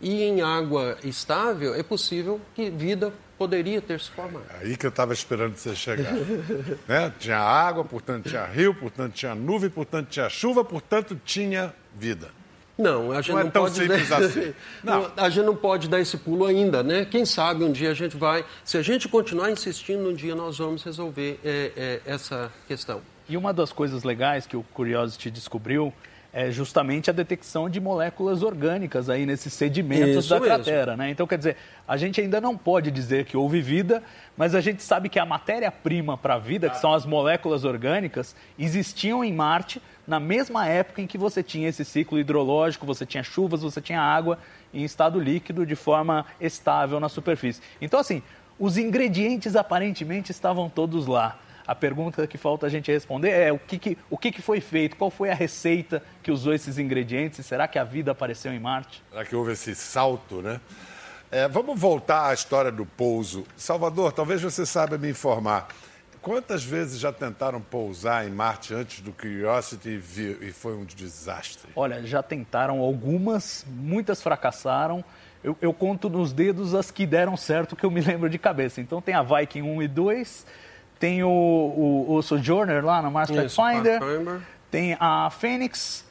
E 0.00 0.22
em 0.22 0.40
água 0.40 0.98
estável 1.02 1.74
é 1.74 1.82
possível 1.82 2.40
que 2.54 2.70
vida 2.70 3.12
poderia 3.42 3.80
ter 3.80 3.98
se 3.98 4.08
formado. 4.08 4.44
Aí 4.60 4.76
que 4.76 4.86
eu 4.86 4.90
estava 4.90 5.12
esperando 5.12 5.56
você 5.56 5.74
chegar. 5.74 6.12
né? 6.86 7.12
Tinha 7.18 7.38
água, 7.38 7.84
portanto 7.84 8.28
tinha 8.28 8.44
rio, 8.44 8.72
portanto 8.72 9.14
tinha 9.14 9.34
nuvem, 9.34 9.68
portanto 9.68 10.08
tinha 10.08 10.28
chuva, 10.28 10.64
portanto 10.64 11.20
tinha 11.24 11.74
vida. 11.92 12.30
Não, 12.78 13.10
a 13.10 13.20
gente 13.20 13.32
Não 13.32 13.40
não, 13.40 13.48
é 13.48 13.50
tão 13.50 13.62
pode 13.64 13.74
simples 13.74 14.08
dar... 14.08 14.22
assim. 14.22 14.54
Não. 14.82 15.12
A 15.16 15.28
gente 15.28 15.44
não 15.44 15.54
pode 15.54 15.88
dar 15.88 16.00
esse 16.00 16.16
pulo 16.16 16.46
ainda, 16.46 16.82
né? 16.82 17.04
Quem 17.04 17.26
sabe 17.26 17.64
um 17.64 17.70
dia 17.70 17.90
a 17.90 17.94
gente 17.94 18.16
vai. 18.16 18.44
Se 18.64 18.78
a 18.78 18.82
gente 18.82 19.08
continuar 19.08 19.50
insistindo, 19.50 20.08
um 20.08 20.14
dia 20.14 20.34
nós 20.34 20.58
vamos 20.58 20.82
resolver 20.82 21.38
é, 21.44 21.72
é, 21.76 22.00
essa 22.06 22.50
questão. 22.66 23.02
E 23.28 23.36
uma 23.36 23.52
das 23.52 23.72
coisas 23.72 24.04
legais 24.04 24.46
que 24.46 24.56
o 24.56 24.62
Curiosity 24.62 25.30
descobriu 25.30 25.92
é 26.32 26.50
justamente 26.50 27.10
a 27.10 27.12
detecção 27.12 27.68
de 27.68 27.78
moléculas 27.78 28.42
orgânicas 28.42 29.10
aí 29.10 29.26
nesses 29.26 29.52
sedimentos 29.52 30.24
Isso 30.24 30.30
da 30.30 30.40
cratera, 30.40 30.96
né? 30.96 31.10
Então, 31.10 31.26
quer 31.26 31.36
dizer, 31.36 31.56
a 31.86 31.96
gente 31.96 32.20
ainda 32.20 32.40
não 32.40 32.56
pode 32.56 32.90
dizer 32.90 33.26
que 33.26 33.36
houve 33.36 33.60
vida, 33.60 34.02
mas 34.34 34.54
a 34.54 34.60
gente 34.60 34.82
sabe 34.82 35.10
que 35.10 35.18
a 35.18 35.26
matéria-prima 35.26 36.16
para 36.16 36.34
a 36.34 36.38
vida, 36.38 36.70
que 36.70 36.78
são 36.78 36.94
as 36.94 37.04
moléculas 37.04 37.64
orgânicas, 37.64 38.34
existiam 38.58 39.22
em 39.22 39.32
Marte 39.32 39.82
na 40.06 40.18
mesma 40.18 40.66
época 40.66 41.02
em 41.02 41.06
que 41.06 41.18
você 41.18 41.42
tinha 41.42 41.68
esse 41.68 41.84
ciclo 41.84 42.18
hidrológico, 42.18 42.86
você 42.86 43.04
tinha 43.04 43.22
chuvas, 43.22 43.60
você 43.60 43.80
tinha 43.80 44.00
água 44.00 44.38
em 44.72 44.84
estado 44.84 45.20
líquido 45.20 45.66
de 45.66 45.76
forma 45.76 46.24
estável 46.40 46.98
na 46.98 47.10
superfície. 47.10 47.60
Então, 47.80 48.00
assim, 48.00 48.22
os 48.58 48.78
ingredientes 48.78 49.54
aparentemente 49.54 50.30
estavam 50.30 50.70
todos 50.70 51.06
lá. 51.06 51.38
A 51.66 51.74
pergunta 51.74 52.26
que 52.26 52.36
falta 52.36 52.66
a 52.66 52.68
gente 52.68 52.90
responder 52.90 53.30
é 53.30 53.52
o 53.52 53.58
que, 53.58 53.78
que 53.78 53.98
o 54.10 54.18
que, 54.18 54.32
que 54.32 54.42
foi 54.42 54.60
feito, 54.60 54.96
qual 54.96 55.10
foi 55.10 55.30
a 55.30 55.34
receita 55.34 56.02
que 56.22 56.30
usou 56.30 56.52
esses 56.52 56.78
ingredientes? 56.78 57.44
Será 57.46 57.68
que 57.68 57.78
a 57.78 57.84
vida 57.84 58.12
apareceu 58.12 58.52
em 58.52 58.58
Marte? 58.58 59.02
Será 59.10 59.24
que 59.24 59.36
houve 59.36 59.52
esse 59.52 59.74
salto, 59.74 60.42
né? 60.42 60.60
É, 61.30 61.48
vamos 61.48 61.80
voltar 61.80 62.28
à 62.28 62.34
história 62.34 62.70
do 62.70 62.84
pouso. 62.84 63.44
Salvador, 63.56 64.12
talvez 64.12 64.42
você 64.42 64.66
saiba 64.66 64.98
me 64.98 65.08
informar. 65.08 65.68
Quantas 66.20 66.62
vezes 66.62 67.00
já 67.00 67.12
tentaram 67.12 67.60
pousar 67.60 68.24
em 68.28 68.30
Marte 68.30 68.72
antes 68.74 69.00
do 69.00 69.12
Curiosity 69.12 70.00
e, 70.16 70.48
e 70.48 70.52
foi 70.52 70.76
um 70.76 70.84
desastre? 70.84 71.70
Olha, 71.74 72.00
já 72.06 72.22
tentaram 72.22 72.78
algumas, 72.80 73.66
muitas 73.66 74.22
fracassaram. 74.22 75.04
Eu, 75.42 75.56
eu 75.60 75.72
conto 75.72 76.08
nos 76.08 76.32
dedos 76.32 76.74
as 76.74 76.92
que 76.92 77.04
deram 77.04 77.36
certo 77.36 77.74
que 77.74 77.84
eu 77.84 77.90
me 77.90 78.00
lembro 78.04 78.30
de 78.30 78.38
cabeça. 78.38 78.80
Então 78.80 79.02
tem 79.02 79.14
a 79.14 79.22
Viking 79.22 79.62
1 79.62 79.82
e 79.82 79.88
2, 79.88 80.46
tem 81.02 81.24
o, 81.24 81.28
o, 81.28 82.14
o 82.14 82.22
Sojourner 82.22 82.84
lá 82.84 83.02
na 83.02 83.10
Mars 83.10 83.28
Pathfinder, 83.28 84.00
tem 84.70 84.96
a 85.00 85.28
Phoenix, 85.30 86.04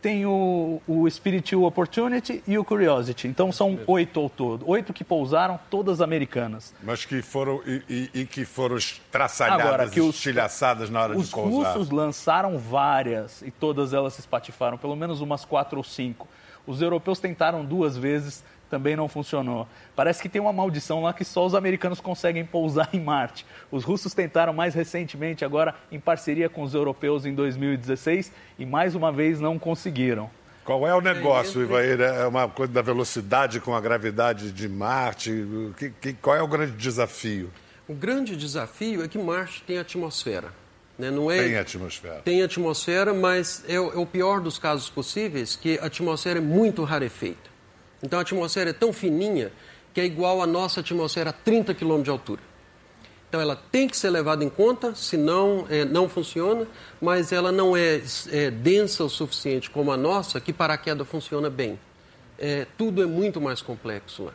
tem 0.00 0.24
o, 0.24 0.80
o 0.88 1.08
Spiritual 1.10 1.64
Opportunity 1.64 2.42
e 2.46 2.56
o 2.56 2.64
Curiosity. 2.64 3.28
Então 3.28 3.52
são 3.52 3.78
oito 3.86 4.18
ao 4.18 4.30
todo. 4.30 4.66
Oito 4.66 4.94
que 4.94 5.04
pousaram, 5.04 5.60
todas 5.68 6.00
americanas. 6.00 6.72
Mas 6.82 7.04
que 7.04 7.20
foram 7.20 7.60
e, 7.66 7.82
e- 8.14 8.20
e 8.22 8.26
que 8.26 8.46
foram 8.46 8.78
estraçalhadas, 8.78 9.66
Agora, 9.66 9.88
que 9.90 10.00
os- 10.00 10.14
estilhaçadas 10.16 10.88
na 10.88 11.02
hora 11.02 11.18
Os 11.18 11.26
de 11.26 11.32
pousar. 11.34 11.72
russos 11.74 11.90
lançaram 11.90 12.56
várias 12.58 13.42
e 13.42 13.50
todas 13.50 13.92
elas 13.92 14.14
se 14.14 14.20
espatifaram, 14.20 14.78
pelo 14.78 14.96
menos 14.96 15.20
umas 15.20 15.44
quatro 15.44 15.76
ou 15.76 15.84
cinco. 15.84 16.26
Os 16.66 16.80
europeus 16.82 17.18
tentaram 17.18 17.64
duas 17.64 17.96
vezes, 17.96 18.42
também 18.70 18.96
não 18.96 19.06
funcionou. 19.08 19.68
Parece 19.94 20.20
que 20.22 20.28
tem 20.28 20.40
uma 20.40 20.52
maldição 20.52 21.02
lá 21.02 21.12
que 21.12 21.24
só 21.24 21.44
os 21.46 21.54
americanos 21.54 22.00
conseguem 22.00 22.44
pousar 22.44 22.88
em 22.92 23.00
Marte. 23.00 23.46
Os 23.70 23.84
russos 23.84 24.14
tentaram 24.14 24.52
mais 24.52 24.74
recentemente, 24.74 25.44
agora 25.44 25.74
em 25.92 26.00
parceria 26.00 26.48
com 26.48 26.62
os 26.62 26.74
europeus 26.74 27.24
em 27.26 27.34
2016 27.34 28.32
e 28.58 28.64
mais 28.66 28.94
uma 28.94 29.12
vez 29.12 29.38
não 29.40 29.58
conseguiram. 29.58 30.28
Qual 30.64 30.88
é 30.88 30.94
o 30.94 31.00
negócio, 31.02 31.60
Ivair? 31.62 32.00
É 32.00 32.26
uma 32.26 32.48
coisa 32.48 32.72
da 32.72 32.80
velocidade 32.80 33.60
com 33.60 33.74
a 33.76 33.80
gravidade 33.82 34.50
de 34.50 34.66
Marte? 34.66 35.30
Que- 35.76 35.90
que- 35.90 36.12
qual 36.14 36.34
é 36.34 36.42
o 36.42 36.48
grande 36.48 36.72
desafio? 36.72 37.50
O 37.86 37.92
grande 37.94 38.34
desafio 38.34 39.04
é 39.04 39.08
que 39.08 39.18
Marte 39.18 39.62
tem 39.62 39.78
atmosfera. 39.78 40.48
Né? 40.98 41.10
Não 41.10 41.30
é, 41.30 41.42
Tem 41.42 41.56
atmosfera. 41.56 42.22
Tem 42.24 42.42
atmosfera, 42.42 43.12
mas 43.12 43.64
é, 43.68 43.78
o 43.80 43.92
é 43.92 43.98
o 43.98 44.06
pior 44.06 44.40
dos 44.40 44.58
casos 44.58 44.88
possíveis, 44.88 45.56
que 45.56 45.78
a 45.78 45.86
atmosfera 45.86 46.38
é 46.38 46.42
muito 46.42 46.84
rarefeita. 46.84 47.50
Então 48.02 48.18
a 48.18 48.22
atmosfera 48.22 48.70
é 48.70 48.72
tão 48.72 48.92
fininha 48.92 49.50
que 49.92 50.00
é 50.00 50.04
igual 50.04 50.42
à 50.42 50.46
nossa 50.46 50.80
atmosfera 50.80 51.30
a 51.30 51.32
30 51.32 51.74
km 51.74 52.02
de 52.02 52.10
altura. 52.10 52.40
Então 53.28 53.40
ela 53.40 53.56
tem 53.56 53.88
que 53.88 53.96
ser 53.96 54.10
levada 54.10 54.44
em 54.44 54.48
conta, 54.48 54.94
senão 54.94 55.66
é, 55.68 55.84
não 55.84 56.08
funciona, 56.08 56.68
mas 57.00 57.32
ela 57.32 57.50
não 57.50 57.76
é, 57.76 58.00
é, 58.30 58.50
densa 58.50 59.02
o 59.02 59.08
suficiente 59.08 59.70
como 59.70 59.90
a 59.90 59.96
nossa, 59.96 60.40
que 60.40 60.52
para 60.52 60.74
a 60.74 60.78
queda 60.78 61.04
funciona 61.04 61.50
bem. 61.50 61.78
É, 62.38 62.66
tudo 62.78 63.02
é 63.02 63.06
muito 63.06 63.40
mais 63.40 63.60
complexo 63.60 64.24
lá. 64.24 64.34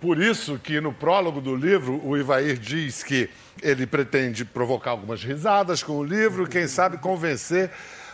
Por 0.00 0.20
isso 0.20 0.58
que 0.58 0.80
no 0.80 0.92
prólogo 0.92 1.40
do 1.40 1.56
livro 1.56 2.00
o 2.04 2.16
Ivair 2.16 2.58
diz 2.58 3.02
que 3.02 3.30
ele 3.62 3.86
pretende 3.86 4.44
provocar 4.44 4.90
algumas 4.90 5.24
risadas 5.24 5.82
com 5.82 5.98
o 5.98 6.04
livro, 6.04 6.46
quem 6.46 6.68
sabe 6.68 6.98
convencer 6.98 7.70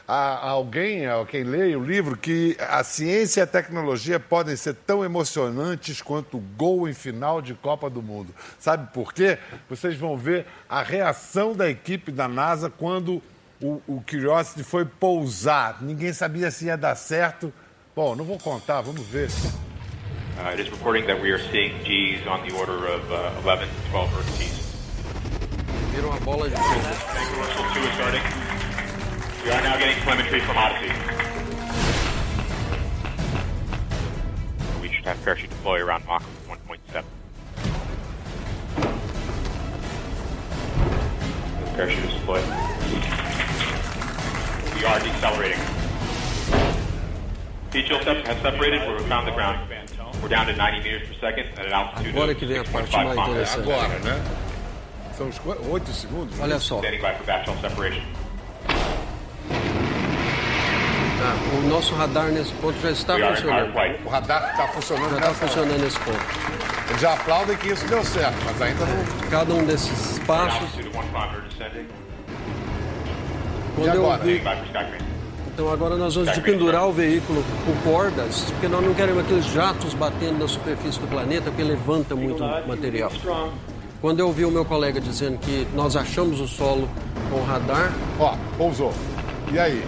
a, 0.06 0.48
alguém, 0.48 1.06
a 1.06 1.24
quem 1.24 1.42
lê 1.42 1.74
o 1.74 1.82
livro, 1.82 2.16
que 2.16 2.56
a 2.60 2.84
ciência 2.84 3.40
e 3.40 3.42
a 3.42 3.46
tecnologia 3.46 4.20
podem 4.20 4.54
ser 4.56 4.74
tão 4.74 5.04
emocionantes 5.04 6.00
quanto 6.00 6.36
o 6.36 6.40
gol 6.40 6.88
em 6.88 6.94
final 6.94 7.40
de 7.40 7.54
Copa 7.54 7.88
do 7.88 8.02
Mundo. 8.02 8.34
Sabe 8.58 8.92
por 8.92 9.12
quê? 9.12 9.38
Vocês 9.68 9.96
vão 9.96 10.16
ver 10.16 10.46
a 10.68 10.82
reação 10.82 11.54
da 11.54 11.68
equipe 11.68 12.12
da 12.12 12.28
NASA 12.28 12.70
quando 12.70 13.22
o, 13.60 13.80
o 13.86 14.04
Curiosity 14.08 14.62
foi 14.62 14.84
pousar. 14.84 15.78
Ninguém 15.80 16.12
sabia 16.12 16.50
se 16.50 16.66
ia 16.66 16.76
dar 16.76 16.94
certo. 16.94 17.52
Bom, 17.94 18.14
não 18.14 18.24
vou 18.24 18.38
contar, 18.38 18.80
vamos 18.80 19.06
ver. 19.06 19.28
Uh, 20.42 20.50
it 20.50 20.58
is 20.58 20.68
reporting 20.72 21.06
that 21.06 21.22
we 21.22 21.30
are 21.30 21.38
seeing 21.38 21.70
Gs 21.84 22.26
on 22.26 22.44
the 22.44 22.52
order 22.56 22.88
of 22.88 23.12
uh, 23.12 23.40
11 23.44 23.68
to 23.68 23.90
12 23.90 24.18
Earth 24.18 24.26
Gs. 24.40 24.58
Uma 26.02 26.18
bola 26.24 26.48
de 26.50 26.56
fogo. 26.56 26.80
Commercial 27.30 27.62
2 27.72 27.78
is 27.78 27.94
starting. 27.94 28.22
We 29.44 29.52
are 29.52 29.62
now 29.62 29.78
getting 29.78 30.02
telemetry 30.02 30.40
from 30.40 30.58
Odyssey. 30.58 30.90
We 34.82 34.92
should 34.92 35.04
have 35.04 35.22
parachute 35.22 35.50
deploy 35.50 35.80
around 35.80 36.04
Mach 36.06 36.24
1.7. 36.48 37.04
Parachute 41.76 42.04
is 42.04 42.14
deployed. 42.14 42.44
We 44.74 44.84
are 44.86 44.98
decelerating. 44.98 45.60
Sep- 47.70 48.26
has 48.26 48.42
separated. 48.42 48.80
We're 48.88 48.98
found 49.04 49.28
the 49.28 49.32
ground. 49.32 49.70
We're 50.22 50.28
down 50.28 50.46
to 50.46 50.52
90 50.52 50.82
meters 50.84 51.08
per 51.08 51.14
second 51.20 51.46
at 51.58 51.66
an 51.66 51.72
altitude 51.72 52.10
Agora 52.10 52.30
of 52.32 52.38
que 52.38 52.46
vem 52.46 52.58
a 52.58 52.62
6.5 52.64 52.72
parte 52.72 52.92
mais 52.96 53.10
kilometers. 53.12 53.56
interessante. 53.56 53.72
Agora, 53.72 53.98
né? 53.98 54.22
São 55.18 55.28
os 55.28 55.38
qu- 55.38 55.70
oito 55.72 55.90
segundos? 55.92 56.36
né? 56.38 56.44
Olha 56.44 56.58
só, 56.60 56.76
Standing 56.76 56.98
by 56.98 57.12
for 57.16 57.26
batch 57.26 57.48
separation. 57.60 58.02
tá, 61.18 61.34
o 61.58 61.68
nosso 61.68 61.94
radar 61.94 62.26
nesse 62.28 62.52
ponto 62.54 62.80
já 62.80 62.90
está 62.90 63.14
funcionando. 63.18 63.74
O 64.04 64.08
radar 64.08 64.50
está 64.50 64.68
funcionando 64.68 65.10
Já 65.10 65.16
está 65.18 65.34
funcionando 65.34 65.80
nesse 65.82 65.98
ponto. 66.00 66.20
Eles 66.88 67.00
já 67.00 67.12
aplaudem 67.14 67.56
que 67.56 67.68
isso 67.68 67.86
deu 67.88 68.04
certo, 68.04 68.36
mas 68.44 68.62
ainda 68.62 68.84
não. 68.86 69.28
Cada 69.30 69.54
um 69.54 69.64
desses 69.64 70.18
passos, 70.20 70.62
Altitude 70.62 70.88
of 70.88 70.98
1 70.98 71.02
kilometer 71.02 71.40
descending. 71.48 71.86
quando 73.74 73.94
eu 73.94 74.18
vi. 74.18 74.42
Então 75.54 75.70
agora 75.70 75.96
nós 75.96 76.14
vamos 76.14 76.32
de 76.32 76.40
pendurar 76.40 76.86
o 76.88 76.92
veículo 76.92 77.44
com 77.66 77.90
cordas, 77.90 78.44
porque 78.52 78.68
nós 78.68 78.84
não 78.84 78.94
queremos 78.94 79.22
aqueles 79.22 79.44
jatos 79.46 79.92
batendo 79.92 80.38
na 80.38 80.48
superfície 80.48 80.98
do 80.98 81.06
planeta, 81.06 81.50
porque 81.50 81.62
levanta 81.62 82.16
muito 82.16 82.42
material. 82.66 83.12
Quando 84.00 84.20
eu 84.20 84.26
ouvi 84.26 84.44
o 84.44 84.50
meu 84.50 84.64
colega 84.64 85.00
dizendo 85.00 85.38
que 85.38 85.66
nós 85.74 85.94
achamos 85.94 86.40
o 86.40 86.48
solo 86.48 86.88
com 87.30 87.36
o 87.36 87.44
radar, 87.44 87.92
Ó, 88.18 88.34
pousou. 88.56 88.92
E 89.52 89.58
aí? 89.58 89.84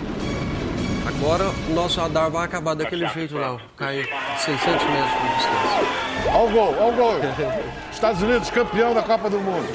agora 1.07 1.45
o 1.71 1.75
nosso 1.75 2.01
radar 2.01 2.31
vai 2.31 2.45
acabar 2.45 2.75
daquele 2.75 3.07
jeito 3.09 3.37
lá, 3.37 3.55
ó, 3.55 3.59
cai 3.77 4.05
600 4.39 4.65
metros 4.65 4.83
de 4.83 5.37
distância. 5.37 6.31
Ó 6.35 6.45
o 6.47 6.51
gol, 6.51 6.75
ó 6.79 6.89
o 6.91 6.93
gol. 6.93 7.15
Estados 7.91 8.23
Unidos 8.23 8.51
campeão 8.51 8.95
da 8.95 9.03
Copa 9.03 9.31
do 9.31 9.39
Mundo. 9.39 9.67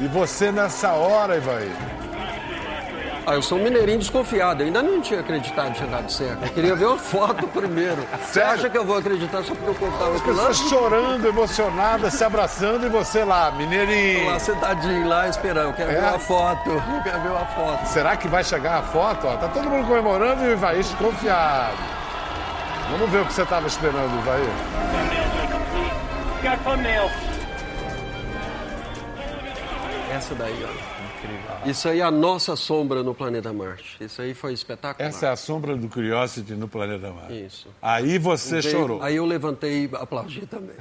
E 0.00 0.06
você 0.06 0.50
nessa 0.50 0.92
hora, 0.92 1.36
Ivaí? 1.36 1.70
Ah, 3.26 3.34
eu 3.34 3.42
sou 3.42 3.58
um 3.58 3.62
mineirinho 3.62 3.98
desconfiado, 3.98 4.62
eu 4.62 4.66
ainda 4.66 4.82
não 4.82 5.00
tinha 5.00 5.20
acreditado 5.20 5.74
tinha 5.74 5.86
dado 5.88 6.10
certo. 6.10 6.42
Eu 6.42 6.48
queria 6.50 6.74
ver 6.74 6.86
uma 6.86 6.98
foto 6.98 7.46
primeiro. 7.52 8.04
Você 8.24 8.40
acha 8.40 8.68
que 8.68 8.76
eu 8.76 8.84
vou 8.84 8.96
acreditar 8.98 9.42
só 9.42 9.54
porque 9.54 9.70
o 9.70 9.74
povo 9.74 9.92
estava 9.92 10.14
As 10.14 10.22
pessoas 10.22 10.56
chorando, 10.68 11.26
emocionadas, 11.28 12.14
se 12.14 12.24
abraçando 12.24 12.86
e 12.86 12.88
você 12.88 13.22
lá, 13.22 13.50
mineirinho. 13.52 14.26
Lá 14.26 14.38
sentadinho 14.38 15.06
lá 15.06 15.28
esperando, 15.28 15.66
eu 15.68 15.72
quero 15.74 15.90
É? 15.90 16.00
ver 16.00 16.06
uma 16.08 16.18
foto, 16.18 16.70
eu 16.70 17.02
quero 17.02 17.20
ver 17.20 17.30
uma 17.30 17.46
foto. 17.46 17.86
Será 17.86 18.16
que 18.16 18.26
vai 18.26 18.42
chegar 18.42 18.78
a 18.78 18.82
foto? 18.82 19.26
Ó, 19.26 19.36
tá 19.36 19.48
todo 19.48 19.68
mundo 19.68 19.86
comemorando 19.86 20.42
e 20.44 20.48
o 20.48 20.52
Ivaí 20.52 20.78
desconfiado. 20.78 21.76
Vamos 22.90 23.10
ver 23.10 23.20
o 23.20 23.26
que 23.26 23.32
você 23.32 23.42
estava 23.42 23.66
esperando, 23.66 24.18
Ivaí. 24.22 24.48
Got. 26.42 27.10
Essa 30.10 30.34
daí, 30.34 30.66
ó. 30.66 30.99
Isso 31.66 31.88
aí 31.88 32.00
é 32.00 32.02
a 32.02 32.10
nossa 32.10 32.56
sombra 32.56 33.02
no 33.02 33.14
planeta 33.14 33.52
Marte. 33.52 33.96
Isso 34.00 34.22
aí 34.22 34.32
foi 34.34 34.52
espetacular. 34.52 35.08
Essa 35.08 35.26
é 35.26 35.30
a 35.30 35.36
sombra 35.36 35.76
do 35.76 35.88
Curiosity 35.88 36.54
no 36.54 36.66
planeta 36.68 37.10
Marte. 37.12 37.44
Isso. 37.44 37.68
Aí 37.82 38.18
você 38.18 38.60
Veio- 38.60 38.74
chorou. 38.74 39.02
Aí 39.02 39.16
eu 39.16 39.26
levantei 39.26 39.84
e 39.84 39.90
aplaudi 39.96 40.46
também. 40.46 40.74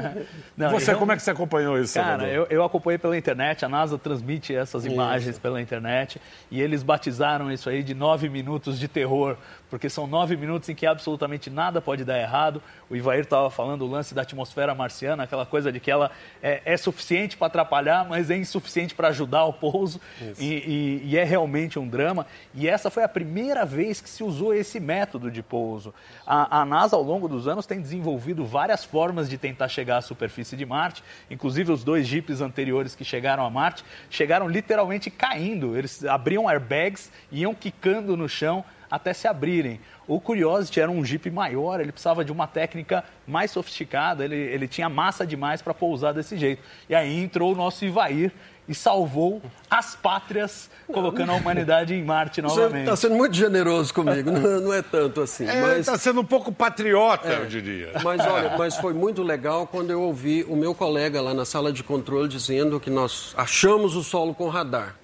Não, 0.56 0.70
Você, 0.70 0.92
e 0.92 0.94
como 0.94 1.12
é 1.12 1.16
que 1.16 1.22
você 1.22 1.30
acompanhou 1.30 1.78
isso, 1.78 1.94
Cara, 1.94 2.28
eu, 2.28 2.46
eu 2.50 2.64
acompanhei 2.64 2.98
pela 2.98 3.16
internet, 3.16 3.64
a 3.64 3.68
NASA 3.68 3.98
transmite 3.98 4.54
essas 4.54 4.84
imagens 4.84 5.38
pela 5.38 5.60
internet 5.60 6.20
e 6.50 6.60
eles 6.60 6.82
batizaram 6.82 7.50
isso 7.50 7.68
aí 7.68 7.82
de 7.82 7.94
nove 7.94 8.28
minutos 8.28 8.78
de 8.78 8.86
terror, 8.88 9.36
porque 9.70 9.88
são 9.88 10.06
nove 10.06 10.36
minutos 10.36 10.68
em 10.68 10.74
que 10.74 10.84
absolutamente 10.84 11.48
nada 11.48 11.80
pode 11.80 12.04
dar 12.04 12.18
errado. 12.18 12.60
O 12.90 12.96
Ivair 12.96 13.20
estava 13.22 13.48
falando 13.50 13.82
o 13.82 13.86
lance 13.88 14.12
da 14.14 14.22
atmosfera 14.22 14.74
marciana, 14.74 15.22
aquela 15.22 15.46
coisa 15.46 15.70
de 15.72 15.78
que 15.78 15.90
ela 15.90 16.10
é, 16.42 16.60
é 16.64 16.76
suficiente 16.76 17.36
para 17.36 17.46
atrapalhar, 17.46 18.04
mas 18.08 18.30
é 18.30 18.36
insuficiente 18.36 18.94
para 18.94 19.08
ajudar 19.08 19.44
o 19.44 19.52
pouso 19.52 20.00
e, 20.38 20.44
e- 20.46 21.02
e 21.04 21.16
é 21.16 21.22
realmente 21.24 21.78
um 21.78 21.86
drama. 21.86 22.26
E 22.54 22.68
essa 22.68 22.90
foi 22.90 23.04
a 23.04 23.08
primeira 23.08 23.64
vez 23.64 24.00
que 24.00 24.10
se 24.10 24.24
usou 24.24 24.52
esse 24.52 24.80
método 24.80 25.30
de 25.30 25.42
pouso. 25.42 25.94
A, 26.26 26.60
a 26.60 26.64
NASA, 26.64 26.96
ao 26.96 27.02
longo 27.02 27.28
dos 27.28 27.46
anos, 27.46 27.64
tem 27.64 27.80
desenvolvido 27.80 28.44
várias 28.44 28.84
formas 28.84 29.28
de 29.30 29.38
tentar 29.38 29.68
chegar 29.68 29.98
à 29.98 30.02
superfície 30.02 30.56
de 30.56 30.66
Marte, 30.66 31.04
inclusive 31.30 31.70
os 31.70 31.84
dois 31.84 32.06
jipes 32.08 32.40
anteriores 32.40 32.94
que 32.96 33.04
chegaram 33.04 33.44
a 33.46 33.50
Marte 33.50 33.84
chegaram 34.10 34.48
literalmente 34.48 35.10
caindo. 35.10 35.76
Eles 35.78 36.04
abriam 36.04 36.48
airbags 36.48 37.12
e 37.30 37.42
iam 37.42 37.54
quicando 37.54 38.16
no 38.16 38.28
chão 38.28 38.64
até 38.90 39.12
se 39.12 39.28
abrirem. 39.28 39.80
O 40.06 40.20
Curiosity 40.20 40.80
era 40.80 40.90
um 40.90 41.04
Jeep 41.04 41.30
maior, 41.30 41.80
ele 41.80 41.92
precisava 41.92 42.24
de 42.24 42.32
uma 42.32 42.46
técnica 42.46 43.04
mais 43.26 43.50
sofisticada, 43.50 44.24
ele, 44.24 44.34
ele 44.34 44.66
tinha 44.66 44.88
massa 44.88 45.26
demais 45.26 45.62
para 45.62 45.72
pousar 45.72 46.12
desse 46.12 46.36
jeito. 46.36 46.62
E 46.88 46.94
aí 46.94 47.22
entrou 47.22 47.52
o 47.52 47.56
nosso 47.56 47.84
Ivair 47.84 48.32
e 48.70 48.74
salvou 48.74 49.42
as 49.68 49.96
pátrias, 49.96 50.70
colocando 50.86 51.32
a 51.32 51.34
humanidade 51.34 51.92
em 51.92 52.04
Marte 52.04 52.40
Você 52.40 52.60
novamente. 52.60 52.82
está 52.82 52.94
sendo 52.94 53.16
muito 53.16 53.34
generoso 53.34 53.92
comigo, 53.92 54.30
não, 54.32 54.60
não 54.60 54.72
é 54.72 54.80
tanto 54.80 55.20
assim. 55.20 55.44
É, 55.44 55.60
mas... 55.60 55.78
Está 55.80 55.98
sendo 55.98 56.20
um 56.20 56.24
pouco 56.24 56.52
patriota, 56.52 57.28
eu 57.28 57.46
diria. 57.46 57.90
Mas 58.04 58.24
olha, 58.24 58.54
mas 58.58 58.76
foi 58.76 58.94
muito 58.94 59.24
legal 59.24 59.66
quando 59.66 59.90
eu 59.90 60.00
ouvi 60.00 60.44
o 60.48 60.54
meu 60.54 60.72
colega 60.72 61.20
lá 61.20 61.34
na 61.34 61.44
sala 61.44 61.72
de 61.72 61.82
controle 61.82 62.28
dizendo 62.28 62.78
que 62.78 62.90
nós 62.90 63.34
achamos 63.36 63.96
o 63.96 64.04
solo 64.04 64.32
com 64.32 64.48
radar. 64.48 64.99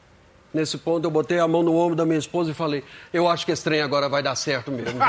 Nesse 0.56 0.78
ponto 0.78 1.06
eu 1.06 1.10
botei 1.10 1.38
a 1.38 1.46
mão 1.46 1.62
no 1.62 1.76
ombro 1.76 1.94
da 1.94 2.06
minha 2.06 2.18
esposa 2.18 2.50
e 2.50 2.54
falei, 2.54 2.82
eu 3.12 3.28
acho 3.28 3.44
que 3.44 3.52
esse 3.52 3.62
trem 3.62 3.82
agora 3.82 4.08
vai 4.08 4.22
dar 4.22 4.34
certo 4.34 4.72
mesmo. 4.72 4.98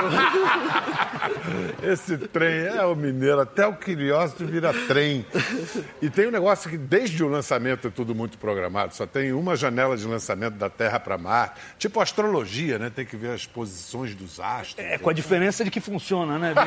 Esse 1.81 2.17
trem 2.17 2.65
é 2.65 2.85
o 2.85 2.95
mineiro, 2.95 3.39
até 3.39 3.65
o 3.65 3.73
Curiosity 3.73 4.43
vira 4.43 4.73
trem. 4.87 5.25
E 6.01 6.09
tem 6.09 6.27
um 6.27 6.31
negócio 6.31 6.69
que 6.69 6.77
desde 6.77 7.23
o 7.23 7.27
lançamento 7.27 7.87
é 7.87 7.91
tudo 7.91 8.13
muito 8.13 8.37
programado, 8.37 8.93
só 8.93 9.05
tem 9.05 9.31
uma 9.31 9.55
janela 9.55 9.95
de 9.95 10.05
lançamento 10.05 10.55
da 10.55 10.69
Terra 10.69 10.99
para 10.99 11.17
Marte. 11.17 11.59
Tipo 11.77 12.01
astrologia, 12.01 12.77
né? 12.77 12.91
Tem 12.93 13.05
que 13.05 13.15
ver 13.15 13.31
as 13.31 13.45
posições 13.45 14.13
dos 14.15 14.39
astros. 14.39 14.75
É, 14.77 14.97
com 14.97 15.09
a 15.09 15.13
diferença 15.13 15.63
de 15.63 15.71
que 15.71 15.79
funciona, 15.79 16.37
né? 16.37 16.53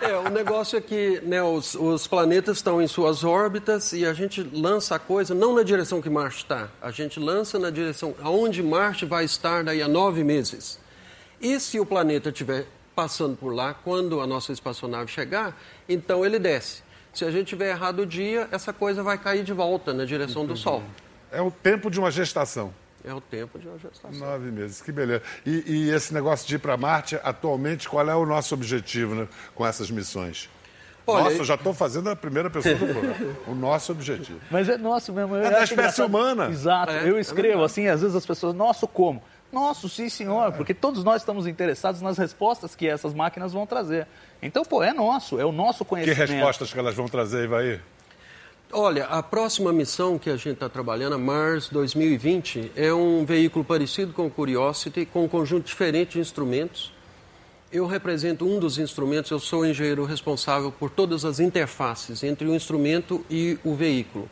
É, 0.00 0.16
o 0.16 0.30
negócio 0.30 0.78
é 0.78 0.80
que 0.80 1.20
né, 1.24 1.42
os, 1.42 1.74
os 1.74 2.06
planetas 2.06 2.56
estão 2.56 2.80
em 2.80 2.86
suas 2.86 3.22
órbitas 3.22 3.92
e 3.92 4.06
a 4.06 4.14
gente 4.14 4.42
lança 4.42 4.94
a 4.94 4.98
coisa 4.98 5.34
não 5.34 5.54
na 5.54 5.62
direção 5.62 6.00
que 6.00 6.08
Marte 6.08 6.38
está, 6.38 6.68
a 6.80 6.90
gente 6.90 6.99
lança 7.20 7.58
na 7.58 7.70
direção 7.70 8.14
aonde 8.22 8.62
Marte 8.62 9.06
vai 9.06 9.24
estar 9.24 9.64
daí 9.64 9.80
a 9.80 9.88
nove 9.88 10.22
meses. 10.24 10.78
E 11.40 11.58
se 11.58 11.80
o 11.80 11.86
planeta 11.86 12.28
estiver 12.28 12.66
passando 12.94 13.36
por 13.36 13.54
lá, 13.54 13.72
quando 13.72 14.20
a 14.20 14.26
nossa 14.26 14.52
espaçonave 14.52 15.10
chegar, 15.10 15.56
então 15.88 16.24
ele 16.24 16.38
desce. 16.38 16.82
Se 17.14 17.24
a 17.24 17.30
gente 17.30 17.48
tiver 17.48 17.70
errado 17.70 18.00
o 18.00 18.06
dia, 18.06 18.48
essa 18.52 18.72
coisa 18.72 19.02
vai 19.02 19.16
cair 19.16 19.42
de 19.42 19.52
volta 19.52 19.92
na 19.92 20.04
direção 20.04 20.44
do 20.44 20.56
Sol. 20.56 20.82
É 21.32 21.40
o 21.40 21.50
tempo 21.50 21.90
de 21.90 21.98
uma 21.98 22.10
gestação. 22.10 22.72
É 23.02 23.14
o 23.14 23.20
tempo 23.20 23.58
de 23.58 23.66
uma 23.66 23.78
gestação. 23.78 24.12
Nove 24.12 24.50
meses, 24.50 24.82
que 24.82 24.92
beleza. 24.92 25.22
E, 25.46 25.64
e 25.66 25.90
esse 25.90 26.12
negócio 26.12 26.46
de 26.46 26.56
ir 26.56 26.58
para 26.58 26.76
Marte, 26.76 27.18
atualmente, 27.22 27.88
qual 27.88 28.08
é 28.08 28.14
o 28.14 28.26
nosso 28.26 28.54
objetivo 28.54 29.14
né, 29.14 29.28
com 29.54 29.66
essas 29.66 29.90
missões? 29.90 30.50
Olha, 31.06 31.24
Nossa, 31.24 31.36
eu 31.38 31.44
já 31.44 31.54
estou 31.54 31.74
fazendo 31.74 32.08
a 32.10 32.14
primeira 32.16 32.48
pessoa 32.50 32.74
do 32.74 32.86
programa. 32.86 33.36
O 33.48 33.54
nosso 33.54 33.90
objetivo. 33.92 34.38
Mas 34.50 34.68
é 34.68 34.76
nosso 34.76 35.12
mesmo. 35.12 35.34
eu 35.34 35.40
É 35.40 35.50
da 35.50 35.64
espécie 35.64 35.72
engraçado. 35.74 36.06
humana. 36.06 36.48
Exato. 36.50 36.92
É, 36.92 37.08
eu 37.08 37.16
é 37.16 37.20
escrevo 37.20 37.42
verdade. 37.48 37.64
assim, 37.64 37.86
às 37.88 38.00
vezes 38.02 38.14
as 38.16 38.24
pessoas, 38.26 38.54
nosso 38.54 38.86
como? 38.86 39.22
Nosso, 39.52 39.88
sim 39.88 40.08
senhor, 40.08 40.52
porque 40.52 40.72
todos 40.72 41.02
nós 41.02 41.22
estamos 41.22 41.44
interessados 41.46 42.00
nas 42.00 42.16
respostas 42.16 42.76
que 42.76 42.86
essas 42.86 43.12
máquinas 43.12 43.52
vão 43.52 43.66
trazer. 43.66 44.06
Então, 44.40 44.64
pô, 44.64 44.80
é 44.82 44.92
nosso, 44.92 45.40
é 45.40 45.44
o 45.44 45.50
nosso 45.50 45.84
Que 45.84 45.88
conhecimento. 45.90 46.30
respostas 46.30 46.72
que 46.72 46.78
elas 46.78 46.94
vão 46.94 47.08
trazer, 47.08 47.44
Ivaí? 47.44 47.80
Olha, 48.72 49.06
a 49.06 49.20
próxima 49.20 49.72
missão 49.72 50.16
que 50.16 50.30
a 50.30 50.36
gente 50.36 50.52
está 50.52 50.68
trabalhando, 50.68 51.14
a 51.14 51.18
Mars 51.18 51.68
2020, 51.70 52.70
é 52.76 52.92
um 52.94 53.24
veículo 53.24 53.64
parecido 53.64 54.12
com 54.12 54.26
o 54.26 54.30
Curiosity, 54.30 55.04
com 55.06 55.24
um 55.24 55.28
conjunto 55.28 55.64
diferente 55.66 56.12
de 56.12 56.20
instrumentos. 56.20 56.92
Eu 57.72 57.86
represento 57.86 58.44
um 58.44 58.58
dos 58.58 58.78
instrumentos, 58.78 59.30
eu 59.30 59.38
sou 59.38 59.60
o 59.60 59.66
engenheiro 59.66 60.04
responsável 60.04 60.72
por 60.72 60.90
todas 60.90 61.24
as 61.24 61.38
interfaces 61.38 62.24
entre 62.24 62.48
o 62.48 62.52
instrumento 62.52 63.24
e 63.30 63.60
o 63.62 63.76
veículo. 63.76 64.28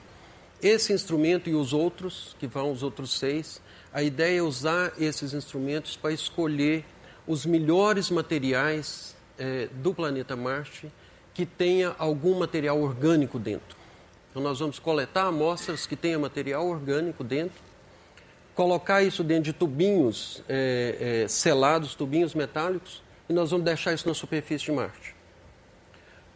Esse 0.60 0.92
instrumento 0.92 1.48
e 1.48 1.54
os 1.54 1.72
outros, 1.72 2.34
que 2.40 2.48
vão 2.48 2.72
os 2.72 2.82
outros 2.82 3.16
seis, 3.16 3.62
a 3.92 4.02
ideia 4.02 4.40
é 4.40 4.42
usar 4.42 4.92
esses 4.98 5.34
instrumentos 5.34 5.96
para 5.96 6.12
escolher 6.12 6.84
os 7.28 7.46
melhores 7.46 8.10
materiais 8.10 9.14
eh, 9.38 9.68
do 9.72 9.94
planeta 9.94 10.34
Marte 10.34 10.90
que 11.32 11.46
tenha 11.46 11.94
algum 11.96 12.36
material 12.40 12.82
orgânico 12.82 13.38
dentro. 13.38 13.76
Então, 14.30 14.42
nós 14.42 14.58
vamos 14.58 14.80
coletar 14.80 15.28
amostras 15.28 15.86
que 15.86 15.94
tenham 15.94 16.20
material 16.20 16.66
orgânico 16.66 17.22
dentro, 17.22 17.62
colocar 18.56 19.04
isso 19.04 19.22
dentro 19.22 19.44
de 19.44 19.52
tubinhos 19.52 20.42
eh, 20.48 21.22
eh, 21.22 21.28
selados, 21.28 21.94
tubinhos 21.94 22.34
metálicos, 22.34 23.06
e 23.28 23.32
nós 23.32 23.50
vamos 23.50 23.64
deixar 23.64 23.92
isso 23.92 24.08
na 24.08 24.14
superfície 24.14 24.64
de 24.64 24.72
Marte. 24.72 25.14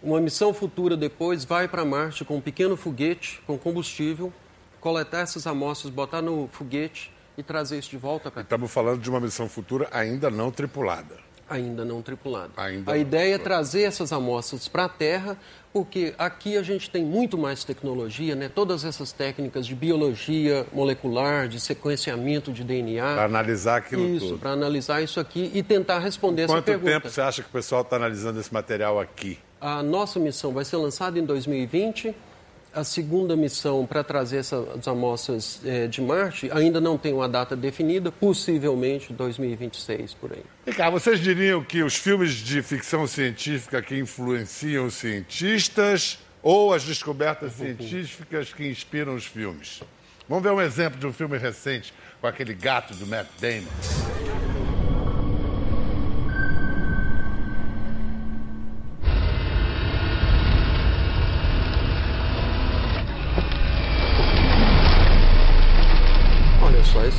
Uma 0.02 0.20
missão 0.20 0.52
futura 0.52 0.96
depois 0.96 1.44
vai 1.44 1.68
para 1.68 1.84
Marte 1.84 2.24
com 2.24 2.36
um 2.36 2.40
pequeno 2.40 2.76
foguete 2.76 3.40
com 3.46 3.56
combustível, 3.56 4.32
coletar 4.80 5.20
essas 5.20 5.46
amostras, 5.46 5.92
botar 5.92 6.20
no 6.20 6.48
foguete 6.48 7.12
e 7.38 7.42
trazer 7.42 7.78
isso 7.78 7.90
de 7.90 7.96
volta 7.96 8.30
para 8.30 8.42
Estamos 8.42 8.70
falando 8.70 9.00
de 9.00 9.08
uma 9.08 9.20
missão 9.20 9.48
futura 9.48 9.88
ainda 9.92 10.28
não 10.28 10.50
tripulada. 10.50 11.21
Ainda 11.48 11.84
não 11.84 12.02
tripulado. 12.02 12.52
Ainda 12.56 12.92
a 12.92 12.96
ideia 12.96 13.34
é 13.34 13.38
trazer 13.38 13.82
essas 13.82 14.12
amostras 14.12 14.68
para 14.68 14.84
a 14.84 14.88
Terra, 14.88 15.36
porque 15.72 16.14
aqui 16.18 16.56
a 16.56 16.62
gente 16.62 16.90
tem 16.90 17.04
muito 17.04 17.38
mais 17.38 17.64
tecnologia, 17.64 18.34
né? 18.34 18.48
Todas 18.48 18.84
essas 18.84 19.12
técnicas 19.12 19.66
de 19.66 19.74
biologia 19.74 20.66
molecular, 20.72 21.48
de 21.48 21.58
sequenciamento 21.60 22.52
de 22.52 22.62
DNA. 22.62 23.02
Para 23.14 23.24
analisar 23.24 23.76
aquilo 23.76 24.04
Isso, 24.06 24.26
tudo. 24.28 24.38
para 24.38 24.50
analisar 24.50 25.02
isso 25.02 25.18
aqui 25.18 25.50
e 25.54 25.62
tentar 25.62 25.98
responder 25.98 26.42
essa 26.42 26.52
Quanto 26.54 26.64
pergunta. 26.64 26.90
tempo 26.92 27.08
você 27.10 27.20
acha 27.20 27.42
que 27.42 27.48
o 27.48 27.52
pessoal 27.52 27.82
está 27.82 27.96
analisando 27.96 28.38
esse 28.40 28.52
material 28.52 29.00
aqui? 29.00 29.38
A 29.60 29.82
nossa 29.82 30.18
missão 30.18 30.52
vai 30.52 30.64
ser 30.64 30.76
lançada 30.76 31.18
em 31.18 31.24
2020. 31.24 32.14
A 32.74 32.84
segunda 32.84 33.36
missão 33.36 33.84
para 33.84 34.02
trazer 34.02 34.38
essas 34.38 34.88
amostras 34.88 35.60
eh, 35.62 35.86
de 35.86 36.00
Marte 36.00 36.50
ainda 36.50 36.80
não 36.80 36.96
tem 36.96 37.12
uma 37.12 37.28
data 37.28 37.54
definida, 37.54 38.10
possivelmente 38.10 39.12
2026 39.12 40.14
por 40.14 40.32
aí. 40.32 40.42
E 40.66 40.72
cá, 40.72 40.88
vocês 40.88 41.20
diriam 41.20 41.62
que 41.62 41.82
os 41.82 41.96
filmes 41.96 42.32
de 42.32 42.62
ficção 42.62 43.06
científica 43.06 43.82
que 43.82 43.98
influenciam 43.98 44.86
os 44.86 44.94
cientistas 44.94 46.18
ou 46.42 46.72
as 46.72 46.82
descobertas 46.82 47.52
científicas 47.52 48.54
que 48.54 48.66
inspiram 48.66 49.14
os 49.14 49.26
filmes? 49.26 49.82
Vamos 50.26 50.42
ver 50.42 50.52
um 50.52 50.60
exemplo 50.60 50.98
de 50.98 51.06
um 51.06 51.12
filme 51.12 51.36
recente 51.36 51.92
com 52.22 52.26
aquele 52.26 52.54
gato 52.54 52.94
do 52.94 53.06
Matt 53.06 53.26
Damon. 53.38 54.51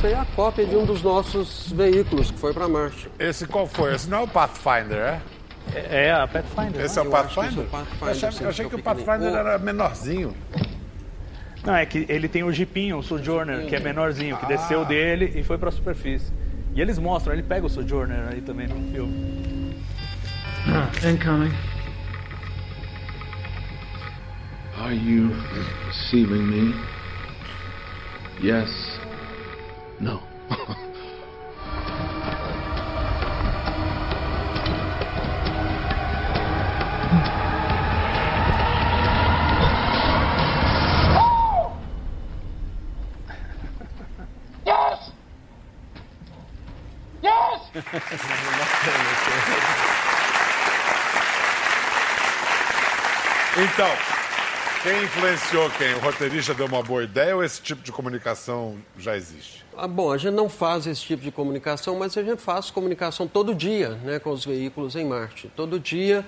Isso 0.04 0.06
aí 0.06 0.12
é 0.12 0.18
a 0.18 0.24
cópia 0.36 0.66
de 0.66 0.76
um 0.76 0.84
dos 0.84 1.02
nossos 1.02 1.72
veículos 1.72 2.30
que 2.30 2.38
foi 2.38 2.52
para 2.52 2.68
Marte. 2.68 3.08
Esse 3.18 3.46
qual 3.46 3.66
foi? 3.66 3.94
Esse 3.94 4.08
não 4.10 4.18
é 4.18 4.22
o 4.22 4.28
Pathfinder, 4.28 4.98
é? 4.98 5.20
É 5.74 6.12
a 6.12 6.26
Pathfinder. 6.26 6.82
Esse 6.82 7.00
é 7.00 7.04
Pathfinder? 7.04 7.48
esse 7.50 7.58
é 7.58 7.62
o 7.62 7.66
Pathfinder, 7.66 7.98
Eu 8.02 8.10
achei, 8.28 8.44
eu 8.44 8.48
achei 8.50 8.68
que 8.68 8.74
é 8.74 8.78
o. 8.78 8.82
Pathfinder 8.82 9.32
O- 9.32 9.36
era 9.36 9.58
menorzinho. 9.58 10.36
Não, 11.64 11.74
é 11.74 11.86
que 11.86 12.04
ele 12.10 12.28
tem 12.28 12.44
o 12.44 12.52
Jeepinho, 12.52 12.98
o 12.98 13.02
Sojourner, 13.02 13.66
que 13.66 13.74
é 13.74 13.80
menorzinho, 13.80 14.36
que 14.36 14.44
desceu 14.44 14.84
dele 14.84 15.32
e 15.34 15.42
foi 15.42 15.56
pra 15.56 15.70
superfície. 15.70 16.30
E 16.74 16.80
eles 16.82 16.98
mostram, 16.98 17.32
ele 17.32 17.42
pega 17.42 17.64
o 17.64 17.70
Sojourner 17.70 18.28
aí 18.30 18.42
também 18.42 18.66
no 18.66 18.74
filme. 18.92 19.74
Incoming. 21.02 21.52
Are 24.78 24.94
you 24.94 25.30
deceiving 25.88 26.42
me? 26.42 26.74
Yes. 28.42 28.93
No. 30.00 30.20
Então, 53.56 53.88
quem 54.84 55.02
influenciou 55.02 55.70
quem? 55.70 55.94
O 55.94 55.98
roteirista 55.98 56.52
deu 56.52 56.66
uma 56.66 56.82
boa 56.82 57.02
ideia 57.02 57.34
ou 57.34 57.42
esse 57.42 57.62
tipo 57.62 57.82
de 57.82 57.90
comunicação 57.90 58.76
já 58.98 59.16
existe? 59.16 59.64
Ah, 59.74 59.88
bom, 59.88 60.12
a 60.12 60.18
gente 60.18 60.34
não 60.34 60.46
faz 60.46 60.86
esse 60.86 61.00
tipo 61.00 61.22
de 61.22 61.32
comunicação, 61.32 61.98
mas 61.98 62.18
a 62.18 62.22
gente 62.22 62.42
faz 62.42 62.70
comunicação 62.70 63.26
todo 63.26 63.54
dia 63.54 63.92
né, 64.04 64.18
com 64.18 64.28
os 64.28 64.44
veículos 64.44 64.94
em 64.94 65.06
Marte. 65.06 65.50
Todo 65.56 65.80
dia 65.80 66.22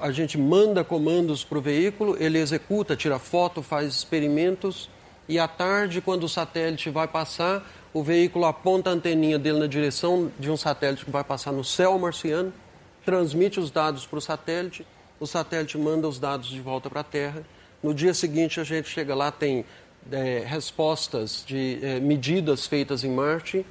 a 0.00 0.10
gente 0.10 0.36
manda 0.36 0.82
comandos 0.82 1.44
para 1.44 1.58
o 1.58 1.60
veículo, 1.60 2.16
ele 2.18 2.38
executa, 2.38 2.96
tira 2.96 3.20
foto, 3.20 3.62
faz 3.62 3.94
experimentos 3.94 4.90
e 5.28 5.38
à 5.38 5.46
tarde, 5.46 6.00
quando 6.00 6.24
o 6.24 6.28
satélite 6.28 6.90
vai 6.90 7.06
passar, 7.06 7.64
o 7.94 8.02
veículo 8.02 8.46
aponta 8.46 8.90
a 8.90 8.94
anteninha 8.94 9.38
dele 9.38 9.60
na 9.60 9.68
direção 9.68 10.28
de 10.40 10.50
um 10.50 10.56
satélite 10.56 11.04
que 11.04 11.10
vai 11.12 11.22
passar 11.22 11.52
no 11.52 11.62
céu 11.62 11.96
marciano, 12.00 12.52
transmite 13.04 13.60
os 13.60 13.70
dados 13.70 14.04
para 14.06 14.18
o 14.18 14.20
satélite, 14.20 14.84
o 15.20 15.26
satélite 15.26 15.78
manda 15.78 16.08
os 16.08 16.18
dados 16.18 16.48
de 16.48 16.60
volta 16.60 16.90
para 16.90 17.02
a 17.02 17.04
Terra. 17.04 17.44
No 17.82 17.92
dia 17.92 18.14
seguinte, 18.14 18.60
a 18.60 18.64
gente 18.64 18.88
chega 18.88 19.14
lá, 19.14 19.30
tem 19.32 19.64
eh, 20.10 20.42
respostas 20.46 21.44
de 21.46 21.78
eh, 21.82 22.00
medidas 22.00 22.66
feitas 22.66 23.02
em 23.04 23.10
Marte, 23.10 23.64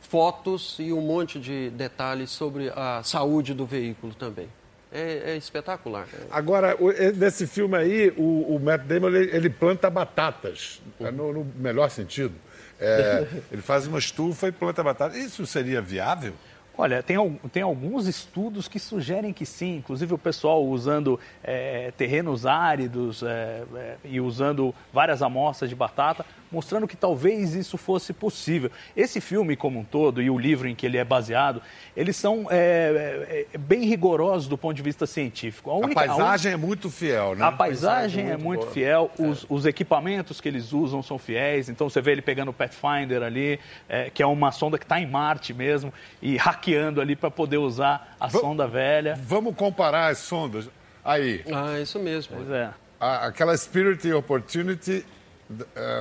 fotos 0.00 0.76
e 0.78 0.92
um 0.92 1.00
monte 1.00 1.38
de 1.40 1.70
detalhes 1.70 2.30
sobre 2.30 2.70
a 2.74 3.02
saúde 3.02 3.52
do 3.54 3.66
veículo 3.66 4.14
também. 4.14 4.48
É, 4.92 5.32
é 5.32 5.36
espetacular. 5.36 6.06
Agora, 6.30 6.76
o- 6.80 6.90
e- 6.92 7.12
nesse 7.12 7.46
filme 7.46 7.76
aí, 7.76 8.14
o, 8.16 8.54
o 8.54 8.60
Matt 8.62 8.82
Damon 8.82 9.08
ele, 9.08 9.36
ele 9.36 9.50
planta 9.50 9.90
batatas, 9.90 10.80
é 11.00 11.10
no, 11.10 11.32
no 11.32 11.44
melhor 11.56 11.90
sentido. 11.90 12.34
É, 12.80 13.26
ele 13.50 13.62
faz 13.62 13.86
uma 13.86 13.98
estufa 13.98 14.46
e 14.48 14.52
planta 14.52 14.82
batata. 14.84 15.18
Isso 15.18 15.44
seria 15.44 15.82
viável? 15.82 16.34
Olha, 16.78 17.02
tem, 17.02 17.16
tem 17.50 17.62
alguns 17.62 18.06
estudos 18.06 18.68
que 18.68 18.78
sugerem 18.78 19.32
que 19.32 19.46
sim, 19.46 19.76
inclusive 19.76 20.12
o 20.12 20.18
pessoal 20.18 20.62
usando 20.62 21.18
eh, 21.42 21.90
terrenos 21.96 22.44
áridos 22.44 23.22
eh, 23.22 23.96
e 24.04 24.20
usando 24.20 24.74
várias 24.92 25.22
amostras 25.22 25.70
de 25.70 25.76
batata, 25.76 26.26
mostrando 26.50 26.86
que 26.88 26.96
talvez 26.96 27.54
isso 27.54 27.76
fosse 27.76 28.12
possível. 28.12 28.70
Esse 28.96 29.20
filme 29.20 29.56
como 29.56 29.80
um 29.80 29.84
todo 29.84 30.20
e 30.22 30.28
o 30.30 30.38
livro 30.38 30.68
em 30.68 30.74
que 30.74 30.86
ele 30.86 30.96
é 30.96 31.04
baseado, 31.04 31.60
eles 31.96 32.16
são 32.16 32.46
eh, 32.50 33.46
eh, 33.52 33.58
bem 33.58 33.84
rigorosos 33.84 34.48
do 34.48 34.56
ponto 34.58 34.74
de 34.76 34.82
vista 34.82 35.06
científico. 35.06 35.70
A 35.70 35.76
única- 35.76 35.94
paisagem 36.06 36.52
é 36.52 36.56
muito 36.56 36.90
fiel, 36.90 37.34
né? 37.34 37.44
a 37.44 37.52
paisagem 37.52 38.24
é 38.26 38.36
muito 38.36 38.42
muito 38.46 38.60
boa. 38.62 38.72
fiel, 38.72 39.10
os, 39.18 39.44
os 39.48 39.66
equipamentos 39.66 40.40
que 40.40 40.48
eles 40.48 40.72
usam 40.72 41.02
são 41.02 41.18
fiéis. 41.18 41.68
Então 41.68 41.88
você 41.90 42.00
vê 42.00 42.12
ele 42.12 42.22
pegando 42.22 42.50
o 42.50 42.54
Pathfinder 42.54 43.22
ali, 43.22 43.58
é, 43.88 44.08
que 44.10 44.22
é 44.22 44.26
uma 44.26 44.52
sonda 44.52 44.78
que 44.78 44.84
está 44.84 45.00
em 45.00 45.06
Marte 45.06 45.52
mesmo, 45.52 45.92
e 46.22 46.36
hackeando 46.36 47.00
ali 47.00 47.16
para 47.16 47.30
poder 47.30 47.58
usar 47.58 48.14
a 48.20 48.26
Va- 48.28 48.38
sonda 48.40 48.66
velha. 48.66 49.18
Vamos 49.22 49.54
comparar 49.56 50.08
as 50.08 50.18
sondas. 50.18 50.68
Aí, 51.04 51.44
Ah, 51.52 51.78
isso 51.80 51.98
mesmo. 51.98 52.36
Pois 52.36 52.50
é. 52.50 52.70
a- 53.00 53.26
aquela 53.26 53.56
Spirit 53.56 54.06
e 54.08 54.12
Opportunity 54.12 55.04
é, 55.04 55.15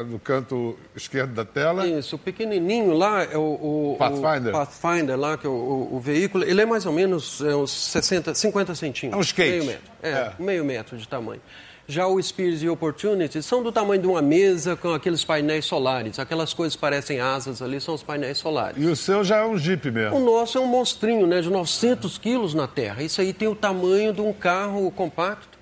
no 0.08 0.18
canto 0.20 0.76
esquerdo 0.96 1.34
da 1.34 1.46
tela. 1.46 1.86
Isso, 1.88 2.16
o 2.16 2.20
pequenininho 2.20 2.94
lá 2.94 3.24
é 3.24 3.38
o, 3.38 3.42
o- 3.94 3.96
Pathfinder. 4.00 4.50
o 4.50 4.58
Pathfinder 4.58 5.18
lá, 5.20 5.38
que 5.38 5.46
é 5.46 5.50
o, 5.50 5.54
o- 5.54 5.96
o 5.96 6.00
veículo, 6.00 6.44
ele 6.44 6.62
é 6.62 6.66
mais 6.66 6.86
ou 6.86 6.92
menos 6.92 7.42
é, 7.42 7.56
uns 7.56 7.72
60, 7.72 8.34
50 8.34 8.74
centímetros. 8.74 9.14
É 9.14 9.18
um 9.18 9.22
skate. 9.22 9.52
Meio 9.52 9.66
metro. 9.66 9.92
É, 10.02 10.10
É. 10.10 10.34
meio 10.40 10.66
metro 10.66 10.98
de 10.98 11.08
tamanho. 11.08 11.42
Já 11.88 12.08
o 12.08 12.20
Spears 12.20 12.64
e 12.64 12.68
Opportunity 12.70 13.44
são 13.44 13.62
do 13.62 13.72
tamanho 13.72 14.02
de 14.02 14.08
uma 14.08 14.20
mesa 14.20 14.76
com 14.76 14.92
aqueles 14.92 15.24
painéis 15.24 15.66
solares. 15.66 16.18
Aquelas 16.18 16.52
coisas 16.52 16.74
que 16.76 16.82
parecem 16.82 17.20
asas 17.20 17.62
ali 17.62 17.80
são 17.80 17.94
os 17.94 18.02
painéis 18.02 18.40
solares. 18.40 18.84
E 18.84 18.88
o 18.88 18.96
seu 18.96 19.24
já 19.24 19.38
é 19.38 19.46
um 19.46 19.56
Jeep 19.56 19.90
O 19.90 19.94
mesmo. 19.94 20.20
nosso 20.20 20.58
é 20.58 20.62
um 20.62 20.66
monstrinho, 20.66 21.28
né, 21.28 21.42
de 21.42 21.50
900 21.52 22.18
quilos 22.18 22.56
na 22.56 22.68
Terra. 22.68 23.04
Isso 23.04 23.22
aí 23.22 23.32
tem 23.32 23.48
o 23.48 23.54
tamanho 23.54 24.12
de 24.12 24.20
um 24.22 24.34
carro 24.34 24.90
compacto 24.90 25.55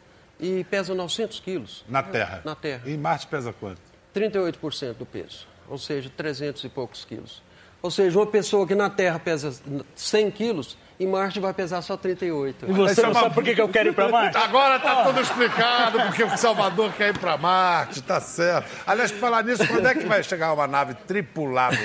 e 0.43 0.63
pesa 0.65 0.93
900 0.93 1.39
quilos. 1.39 1.85
Na 1.87 2.03
Terra. 2.03 2.41
Na 2.43 2.53
Terra. 2.55 2.81
E 2.85 2.93
em 2.93 2.97
Marte 2.97 3.25
pesa 3.27 3.53
quanto? 3.53 3.79
38% 4.13 4.93
do 4.95 5.05
peso, 5.05 5.47
ou 5.69 5.77
seja, 5.77 6.11
300 6.15 6.63
e 6.65 6.69
poucos 6.69 7.05
quilos. 7.05 7.41
Ou 7.81 7.89
seja, 7.91 8.17
uma 8.17 8.27
pessoa 8.27 8.65
que 8.67 8.75
na 8.75 8.89
Terra 8.89 9.19
pesa 9.19 9.53
100 9.95 10.31
quilos, 10.31 10.77
em 10.99 11.07
Marte 11.07 11.39
vai 11.39 11.53
pesar 11.53 11.81
só 11.81 11.97
38. 11.97 12.65
E 12.69 12.71
você 12.71 13.01
é 13.01 13.05
uma- 13.07 13.13
sabe 13.21 13.33
por 13.33 13.43
que, 13.43 13.59
eu 13.59 13.67
quero 13.67 13.89
ir 13.89 13.93
para 13.93 14.07
Marte? 14.09 14.37
Agora 14.37 14.79
tá 14.79 15.03
tudo 15.03 15.19
explicado, 15.19 15.99
porque 16.01 16.23
o 16.23 16.37
Salvador 16.37 16.93
quer 16.93 17.09
ir 17.09 17.17
para 17.17 17.37
Marte, 17.37 18.01
tá 18.03 18.21
certo. 18.21 18.69
Aliás, 18.85 19.11
por 19.11 19.19
falar 19.19 19.43
nisso, 19.43 19.67
quando 19.67 19.85
é 19.87 19.95
que 19.95 20.05
vai 20.05 20.23
chegar 20.23 20.53
uma 20.53 20.67
nave 20.67 20.93
tripulada? 21.07 21.75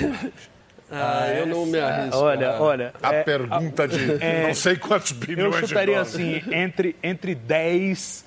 Ah, 0.91 1.29
eu 1.37 1.47
não 1.47 1.67
me 1.67 1.79
arrisco. 1.79 2.17
Olha, 2.17 2.53
olha. 2.61 2.95
A 3.03 3.15
é, 3.15 3.23
pergunta 3.23 3.87
de 3.87 4.25
é, 4.25 4.47
não 4.47 4.55
sei 4.55 4.77
quantos 4.77 5.11
Eu 5.11 5.17
bilhões 5.19 5.55
de 5.57 5.67
chutaria 5.69 5.95
dólares. 5.97 6.15
assim, 6.15 6.43
entre, 6.53 6.97
entre 7.03 7.35
10 7.35 8.25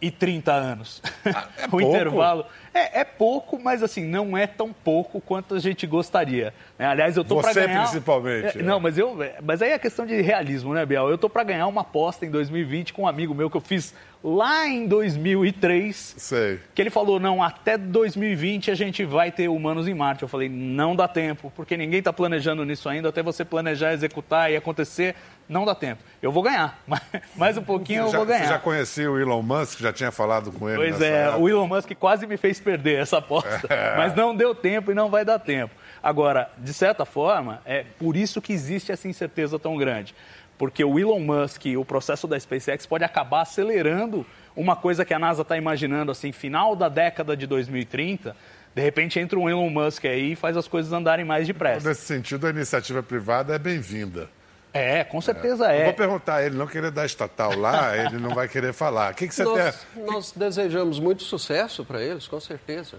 e 0.00 0.10
30 0.10 0.52
anos. 0.52 1.02
é 1.24 1.66
o 1.66 1.70
pouco? 1.70 1.88
intervalo. 1.88 2.46
É, 2.76 3.00
é 3.00 3.04
pouco, 3.04 3.58
mas 3.58 3.82
assim, 3.82 4.04
não 4.04 4.36
é 4.36 4.46
tão 4.46 4.72
pouco 4.72 5.20
quanto 5.20 5.54
a 5.54 5.58
gente 5.58 5.86
gostaria. 5.86 6.52
né? 6.78 6.86
Aliás, 6.86 7.16
eu 7.16 7.24
tô 7.24 7.40
para 7.40 7.52
Você 7.52 7.66
ganhar... 7.66 7.82
principalmente, 7.82 8.58
É, 8.58 8.60
é. 8.60 8.62
Não, 8.62 8.78
mas, 8.78 8.98
eu, 8.98 9.16
mas 9.42 9.62
aí 9.62 9.70
é 9.70 9.78
questão 9.78 10.04
de 10.04 10.20
realismo, 10.20 10.74
né, 10.74 10.84
Biel? 10.84 11.08
Eu 11.08 11.16
tô 11.18 11.28
para 11.28 11.42
ganhar 11.42 11.66
uma 11.66 11.80
aposta 11.80 12.26
em 12.26 12.30
2020 12.30 12.92
com 12.92 13.02
um 13.02 13.08
amigo 13.08 13.34
meu 13.34 13.48
que 13.48 13.56
eu 13.56 13.60
fiz 13.60 13.94
lá 14.22 14.66
em 14.66 14.86
2003 14.88 16.14
Sei. 16.18 16.58
que 16.74 16.82
ele 16.82 16.90
falou, 16.90 17.20
não, 17.20 17.42
até 17.42 17.78
2020 17.78 18.70
a 18.70 18.74
gente 18.74 19.04
vai 19.04 19.30
ter 19.30 19.48
humanos 19.48 19.86
em 19.86 19.94
Marte. 19.94 20.22
Eu 20.22 20.28
falei, 20.28 20.48
não 20.48 20.96
dá 20.96 21.06
tempo, 21.06 21.52
porque 21.54 21.76
ninguém 21.76 22.00
está 22.00 22.12
planejando 22.12 22.64
nisso 22.64 22.88
ainda, 22.88 23.08
até 23.08 23.22
você 23.22 23.44
planejar, 23.44 23.92
executar 23.92 24.50
e 24.50 24.56
acontecer, 24.56 25.14
não 25.48 25.64
dá 25.64 25.74
tempo. 25.74 26.02
Eu 26.20 26.32
vou 26.32 26.42
ganhar, 26.42 26.78
mas 26.86 27.00
mais 27.36 27.56
um 27.56 27.62
pouquinho 27.62 28.00
eu 28.00 28.06
Você 28.06 28.12
já, 28.12 28.18
vou 28.18 28.26
você 28.26 28.32
ganhar. 28.32 28.48
já 28.48 28.58
conhecia 28.58 29.10
o 29.10 29.18
Elon 29.18 29.42
Musk? 29.42 29.80
Já 29.80 29.92
tinha 29.92 30.10
falado 30.10 30.50
com 30.50 30.68
ele 30.68 30.76
Pois 30.78 31.00
é, 31.00 31.26
época? 31.26 31.38
o 31.38 31.48
Elon 31.48 31.68
Musk 31.68 31.92
quase 31.94 32.26
me 32.26 32.36
fez 32.36 32.58
perder 32.66 32.98
essa 32.98 33.18
aposta, 33.18 33.68
mas 33.96 34.12
não 34.16 34.34
deu 34.34 34.52
tempo 34.52 34.90
e 34.90 34.94
não 34.94 35.08
vai 35.08 35.24
dar 35.24 35.38
tempo. 35.38 35.72
Agora, 36.02 36.50
de 36.58 36.74
certa 36.74 37.04
forma, 37.04 37.62
é 37.64 37.84
por 37.96 38.16
isso 38.16 38.42
que 38.42 38.52
existe 38.52 38.90
essa 38.90 39.06
incerteza 39.06 39.56
tão 39.56 39.76
grande. 39.76 40.12
Porque 40.58 40.82
o 40.84 40.98
Elon 40.98 41.20
Musk 41.20 41.66
e 41.66 41.76
o 41.76 41.84
processo 41.84 42.26
da 42.26 42.38
SpaceX 42.38 42.84
pode 42.86 43.04
acabar 43.04 43.42
acelerando 43.42 44.26
uma 44.56 44.74
coisa 44.74 45.04
que 45.04 45.14
a 45.14 45.18
NASA 45.18 45.42
está 45.42 45.56
imaginando, 45.56 46.10
assim, 46.10 46.32
final 46.32 46.74
da 46.74 46.88
década 46.88 47.36
de 47.36 47.46
2030, 47.46 48.34
de 48.74 48.82
repente 48.82 49.20
entra 49.20 49.38
um 49.38 49.48
Elon 49.48 49.70
Musk 49.70 50.06
aí 50.06 50.32
e 50.32 50.36
faz 50.36 50.56
as 50.56 50.66
coisas 50.66 50.92
andarem 50.92 51.24
mais 51.24 51.46
depressa. 51.46 51.88
Nesse 51.88 52.02
sentido, 52.02 52.46
a 52.46 52.50
iniciativa 52.50 53.02
privada 53.02 53.54
é 53.54 53.58
bem-vinda. 53.58 54.28
É, 54.76 55.04
com 55.04 55.20
certeza 55.20 55.64
Eu 55.66 55.70
é. 55.70 55.84
Vou 55.84 55.94
perguntar 55.94 56.36
a 56.36 56.42
ele, 56.44 56.56
não 56.56 56.66
querer 56.66 56.90
dar 56.90 57.06
estatal 57.06 57.56
lá, 57.56 57.96
ele 57.98 58.18
não 58.18 58.34
vai 58.34 58.48
querer 58.48 58.72
falar. 58.72 59.12
O 59.12 59.14
que, 59.14 59.28
que 59.28 59.34
você 59.34 59.44
tem? 59.44 59.54
Nós, 59.54 59.86
nós 59.94 60.32
desejamos 60.32 60.98
muito 60.98 61.22
sucesso 61.22 61.84
para 61.84 62.02
eles, 62.02 62.26
com 62.26 62.40
certeza. 62.40 62.98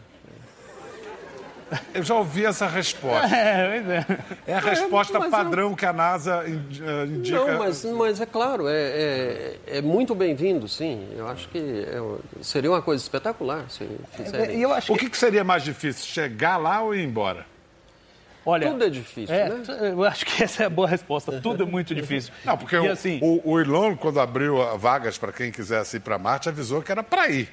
Eu 1.93 2.03
já 2.03 2.15
ouvi 2.15 2.45
essa 2.45 2.67
resposta. 2.67 3.27
É, 3.37 3.81
pois 3.81 3.89
é. 3.89 4.05
É 4.47 4.53
a 4.55 4.59
resposta 4.59 5.19
mas 5.19 5.29
padrão 5.29 5.75
que 5.75 5.85
a 5.85 5.93
NASA 5.93 6.43
eh, 6.45 7.05
indica. 7.05 7.37
Não, 7.37 7.59
mas, 7.59 7.83
mas 7.85 8.21
é 8.21 8.25
claro, 8.25 8.67
é, 8.67 8.73
é, 8.73 9.57
é 9.67 9.81
muito 9.81 10.15
bem-vindo, 10.15 10.67
sim. 10.67 11.07
Eu 11.15 11.27
acho 11.27 11.47
que 11.49 11.57
é 11.57 12.01
seria 12.41 12.71
uma 12.71 12.81
coisa 12.81 13.03
espetacular 13.03 13.65
se 13.69 13.87
fizerem. 14.13 14.57
E 14.57 14.61
eu 14.61 14.71
acho 14.71 14.93
O 14.93 14.97
que, 14.97 15.09
que 15.09 15.17
seria 15.17 15.43
mais 15.43 15.63
difícil, 15.63 16.05
chegar 16.05 16.57
lá 16.57 16.81
ou 16.81 16.95
ir 16.95 17.03
embora? 17.03 17.45
Olha, 18.49 18.71
Tudo 18.71 18.83
é 18.85 18.89
difícil, 18.89 19.35
é, 19.35 19.49
né? 19.49 19.61
eu 19.91 20.03
acho 20.05 20.25
que 20.25 20.41
essa 20.43 20.63
é 20.63 20.65
a 20.65 20.69
boa 20.69 20.87
resposta. 20.87 21.41
Tudo 21.41 21.63
é 21.63 21.65
muito 21.65 21.93
difícil. 21.93 22.33
Não, 22.45 22.57
porque 22.57 22.75
e 22.75 22.79
o, 22.79 22.91
assim, 22.91 23.19
o, 23.21 23.41
o 23.51 23.59
Elon, 23.59 23.95
quando 23.97 24.19
abriu 24.21 24.55
vagas 24.77 25.17
para 25.17 25.31
quem 25.33 25.51
quisesse 25.51 25.97
ir 25.97 25.99
para 25.99 26.17
Marte, 26.17 26.47
avisou 26.47 26.81
que 26.81 26.91
era 26.91 27.03
para 27.03 27.29
ir. 27.29 27.49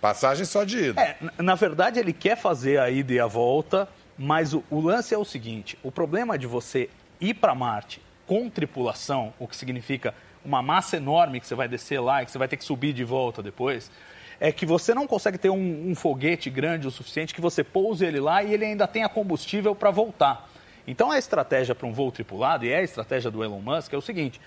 Passagem 0.00 0.44
só 0.44 0.62
de 0.64 0.90
ida. 0.90 1.00
É, 1.00 1.16
na- 1.20 1.32
na 1.38 1.54
verdade, 1.54 1.98
ele 1.98 2.12
quer 2.12 2.36
fazer 2.36 2.78
a 2.78 2.90
ida 2.90 3.12
e 3.14 3.18
a 3.18 3.26
volta, 3.26 3.88
mas 4.18 4.52
o, 4.52 4.62
o 4.70 4.80
lance 4.80 5.14
é 5.14 5.18
o 5.18 5.24
seguinte: 5.24 5.78
o 5.82 5.90
problema 5.90 6.38
de 6.38 6.46
você 6.46 6.90
ir 7.20 7.34
para 7.34 7.54
Marte 7.54 8.02
com 8.26 8.50
tripulação, 8.50 9.32
o 9.38 9.48
que 9.48 9.56
significa 9.56 10.12
uma 10.44 10.60
massa 10.62 10.96
enorme 10.98 11.40
que 11.40 11.46
você 11.46 11.54
vai 11.54 11.66
descer 11.66 11.98
lá 11.98 12.22
e 12.22 12.26
que 12.26 12.30
você 12.30 12.38
vai 12.38 12.46
ter 12.46 12.56
que 12.56 12.64
subir 12.64 12.92
de 12.92 13.02
volta 13.04 13.42
depois, 13.42 13.90
é 14.38 14.52
que 14.52 14.66
você 14.66 14.94
não 14.94 15.06
consegue 15.06 15.38
ter 15.38 15.50
um, 15.50 15.90
um 15.90 15.94
foguete 15.94 16.50
grande 16.50 16.86
o 16.86 16.90
suficiente 16.90 17.34
que 17.34 17.40
você 17.40 17.64
pouse 17.64 18.04
ele 18.04 18.20
lá 18.20 18.42
e 18.42 18.52
ele 18.52 18.64
ainda 18.64 18.86
tenha 18.86 19.08
combustível 19.08 19.74
para 19.74 19.90
voltar. 19.90 20.48
Então 20.86 21.10
a 21.10 21.18
estratégia 21.18 21.74
para 21.74 21.86
um 21.86 21.92
voo 21.92 22.12
tripulado, 22.12 22.64
e 22.64 22.70
é 22.70 22.78
a 22.78 22.82
estratégia 22.82 23.30
do 23.30 23.42
Elon 23.42 23.60
Musk, 23.60 23.92
é 23.92 23.96
o 23.96 24.02
seguinte: 24.02 24.40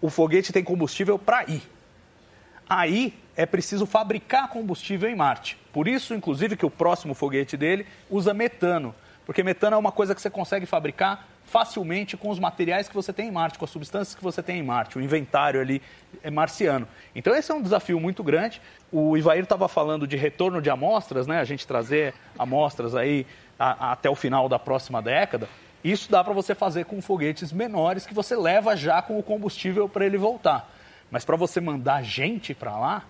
o 0.00 0.08
foguete 0.08 0.52
tem 0.52 0.64
combustível 0.64 1.18
para 1.18 1.44
ir. 1.44 1.62
Aí 2.68 3.12
é 3.36 3.44
preciso 3.44 3.84
fabricar 3.84 4.48
combustível 4.48 5.08
em 5.10 5.14
Marte. 5.14 5.58
Por 5.72 5.86
isso, 5.86 6.14
inclusive, 6.14 6.56
que 6.56 6.64
o 6.64 6.70
próximo 6.70 7.14
foguete 7.14 7.56
dele 7.56 7.86
usa 8.08 8.32
metano. 8.32 8.94
Porque 9.26 9.42
metano 9.42 9.76
é 9.76 9.78
uma 9.78 9.92
coisa 9.92 10.14
que 10.14 10.22
você 10.22 10.30
consegue 10.30 10.64
fabricar 10.64 11.28
facilmente 11.44 12.16
com 12.16 12.30
os 12.30 12.38
materiais 12.38 12.88
que 12.88 12.94
você 12.94 13.12
tem 13.12 13.28
em 13.28 13.30
Marte, 13.30 13.58
com 13.58 13.64
as 13.64 13.70
substâncias 13.70 14.14
que 14.14 14.22
você 14.24 14.42
tem 14.42 14.58
em 14.58 14.62
Marte, 14.62 14.98
o 14.98 15.00
inventário 15.00 15.60
ali 15.60 15.80
é 16.22 16.30
marciano. 16.30 16.88
Então 17.14 17.34
esse 17.34 17.50
é 17.52 17.54
um 17.54 17.62
desafio 17.62 18.00
muito 18.00 18.22
grande. 18.24 18.60
O 18.90 19.16
Ivair 19.16 19.42
estava 19.44 19.68
falando 19.68 20.06
de 20.06 20.16
retorno 20.16 20.60
de 20.60 20.70
amostras, 20.70 21.26
né? 21.26 21.38
A 21.38 21.44
gente 21.44 21.66
trazer 21.66 22.14
amostras 22.38 22.94
aí 22.94 23.26
a- 23.58 23.88
a- 23.88 23.92
até 23.92 24.08
o 24.10 24.14
final 24.14 24.48
da 24.48 24.58
próxima 24.58 25.00
década. 25.02 25.48
Isso 25.84 26.10
dá 26.10 26.24
para 26.24 26.32
você 26.32 26.54
fazer 26.54 26.86
com 26.86 27.00
foguetes 27.02 27.52
menores 27.52 28.06
que 28.06 28.14
você 28.14 28.34
leva 28.34 28.74
já 28.74 29.02
com 29.02 29.18
o 29.18 29.22
combustível 29.22 29.88
para 29.88 30.06
ele 30.06 30.16
voltar. 30.16 30.70
Mas 31.10 31.24
para 31.24 31.36
você 31.36 31.60
mandar 31.60 32.02
gente 32.02 32.54
para 32.54 32.76
lá, 32.76 33.02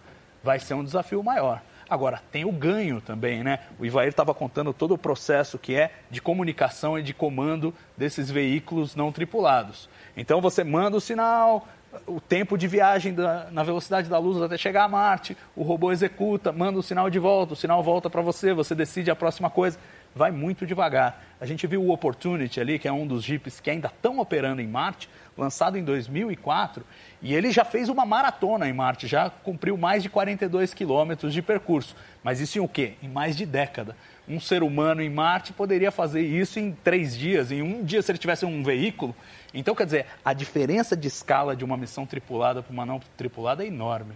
vai 0.42 0.58
ser 0.58 0.74
um 0.74 0.84
desafio 0.84 1.22
maior. 1.22 1.62
Agora, 1.94 2.20
tem 2.32 2.44
o 2.44 2.50
ganho 2.50 3.00
também, 3.00 3.44
né? 3.44 3.60
O 3.78 3.86
Ivair 3.86 4.08
estava 4.08 4.34
contando 4.34 4.72
todo 4.72 4.94
o 4.94 4.98
processo 4.98 5.56
que 5.58 5.76
é 5.76 5.92
de 6.10 6.20
comunicação 6.20 6.98
e 6.98 7.02
de 7.04 7.14
comando 7.14 7.72
desses 7.96 8.28
veículos 8.28 8.96
não 8.96 9.12
tripulados. 9.12 9.88
Então, 10.16 10.40
você 10.40 10.64
manda 10.64 10.96
o 10.96 11.00
sinal, 11.00 11.68
o 12.04 12.20
tempo 12.20 12.58
de 12.58 12.66
viagem 12.66 13.14
da- 13.14 13.48
na 13.52 13.62
velocidade 13.62 14.08
da 14.08 14.18
luz 14.18 14.42
até 14.42 14.58
chegar 14.58 14.82
a 14.82 14.88
Marte, 14.88 15.36
o 15.54 15.62
robô 15.62 15.92
executa, 15.92 16.50
manda 16.50 16.80
o 16.80 16.82
sinal 16.82 17.08
de 17.08 17.20
volta, 17.20 17.52
o 17.52 17.56
sinal 17.56 17.80
volta 17.80 18.10
para 18.10 18.20
você, 18.20 18.52
você 18.52 18.74
decide 18.74 19.12
a 19.12 19.14
próxima 19.14 19.48
coisa. 19.48 19.78
Vai 20.14 20.30
muito 20.30 20.66
devagar. 20.66 21.22
A 21.40 21.46
gente 21.46 21.66
viu 21.66 21.82
o 21.82 21.90
Opportunity 21.90 22.60
ali, 22.60 22.78
que 22.78 22.86
é 22.86 22.92
um 22.92 23.06
dos 23.06 23.22
jipes 23.22 23.60
que 23.60 23.68
ainda 23.68 23.88
estão 23.88 24.18
operando 24.18 24.62
em 24.62 24.68
Marte, 24.68 25.08
lançado 25.36 25.76
em 25.76 25.82
2004, 25.82 26.84
e 27.20 27.34
ele 27.34 27.50
já 27.50 27.64
fez 27.64 27.88
uma 27.88 28.06
maratona 28.06 28.68
em 28.68 28.72
Marte, 28.72 29.06
já 29.06 29.28
cumpriu 29.28 29.76
mais 29.76 30.02
de 30.02 30.08
42 30.08 30.72
quilômetros 30.72 31.34
de 31.34 31.42
percurso. 31.42 31.96
Mas 32.22 32.40
isso 32.40 32.58
em 32.58 32.60
o 32.60 32.68
quê? 32.68 32.94
Em 33.02 33.08
mais 33.08 33.36
de 33.36 33.44
década. 33.44 33.96
Um 34.28 34.40
ser 34.40 34.62
humano 34.62 35.02
em 35.02 35.10
Marte 35.10 35.52
poderia 35.52 35.90
fazer 35.90 36.22
isso 36.22 36.58
em 36.58 36.72
três 36.72 37.16
dias, 37.16 37.50
em 37.50 37.60
um 37.60 37.84
dia 37.84 38.00
se 38.00 38.10
ele 38.10 38.18
tivesse 38.18 38.46
um 38.46 38.62
veículo. 38.62 39.14
Então, 39.52 39.74
quer 39.74 39.84
dizer, 39.84 40.06
a 40.24 40.32
diferença 40.32 40.96
de 40.96 41.08
escala 41.08 41.54
de 41.54 41.64
uma 41.64 41.76
missão 41.76 42.06
tripulada 42.06 42.62
para 42.62 42.72
uma 42.72 42.86
não 42.86 43.00
tripulada 43.16 43.64
é 43.64 43.66
enorme. 43.66 44.14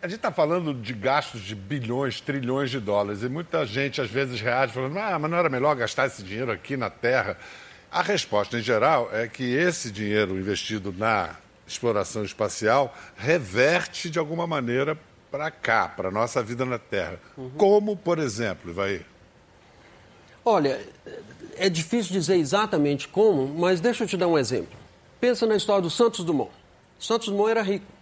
A 0.00 0.06
gente 0.06 0.18
está 0.18 0.30
falando 0.30 0.72
de 0.72 0.92
gastos 0.92 1.40
de 1.40 1.56
bilhões, 1.56 2.20
trilhões 2.20 2.70
de 2.70 2.78
dólares, 2.78 3.24
e 3.24 3.28
muita 3.28 3.66
gente 3.66 4.00
às 4.00 4.08
vezes 4.08 4.40
reage 4.40 4.72
falando, 4.72 4.96
ah, 4.96 5.18
mas 5.18 5.28
não 5.28 5.36
era 5.36 5.48
melhor 5.48 5.74
gastar 5.74 6.06
esse 6.06 6.22
dinheiro 6.22 6.52
aqui 6.52 6.76
na 6.76 6.88
Terra? 6.88 7.36
A 7.90 8.00
resposta, 8.00 8.56
em 8.56 8.62
geral, 8.62 9.10
é 9.12 9.26
que 9.26 9.42
esse 9.42 9.90
dinheiro 9.90 10.38
investido 10.38 10.94
na 10.96 11.34
exploração 11.66 12.22
espacial 12.22 12.96
reverte 13.16 14.08
de 14.08 14.20
alguma 14.20 14.46
maneira 14.46 14.96
para 15.32 15.50
cá, 15.50 15.88
para 15.88 16.08
a 16.08 16.12
nossa 16.12 16.44
vida 16.44 16.64
na 16.64 16.78
Terra. 16.78 17.18
Uhum. 17.36 17.50
Como, 17.56 17.96
por 17.96 18.20
exemplo, 18.20 18.72
vai. 18.72 19.04
Olha, 20.44 20.80
é 21.56 21.68
difícil 21.68 22.12
dizer 22.12 22.36
exatamente 22.36 23.08
como, 23.08 23.48
mas 23.48 23.80
deixa 23.80 24.04
eu 24.04 24.08
te 24.08 24.16
dar 24.16 24.28
um 24.28 24.38
exemplo. 24.38 24.78
Pensa 25.20 25.44
na 25.44 25.56
história 25.56 25.82
do 25.82 25.90
Santos 25.90 26.24
Dumont. 26.24 26.52
Santos 27.00 27.28
Dumont 27.28 27.50
era 27.50 27.62
rico 27.62 27.97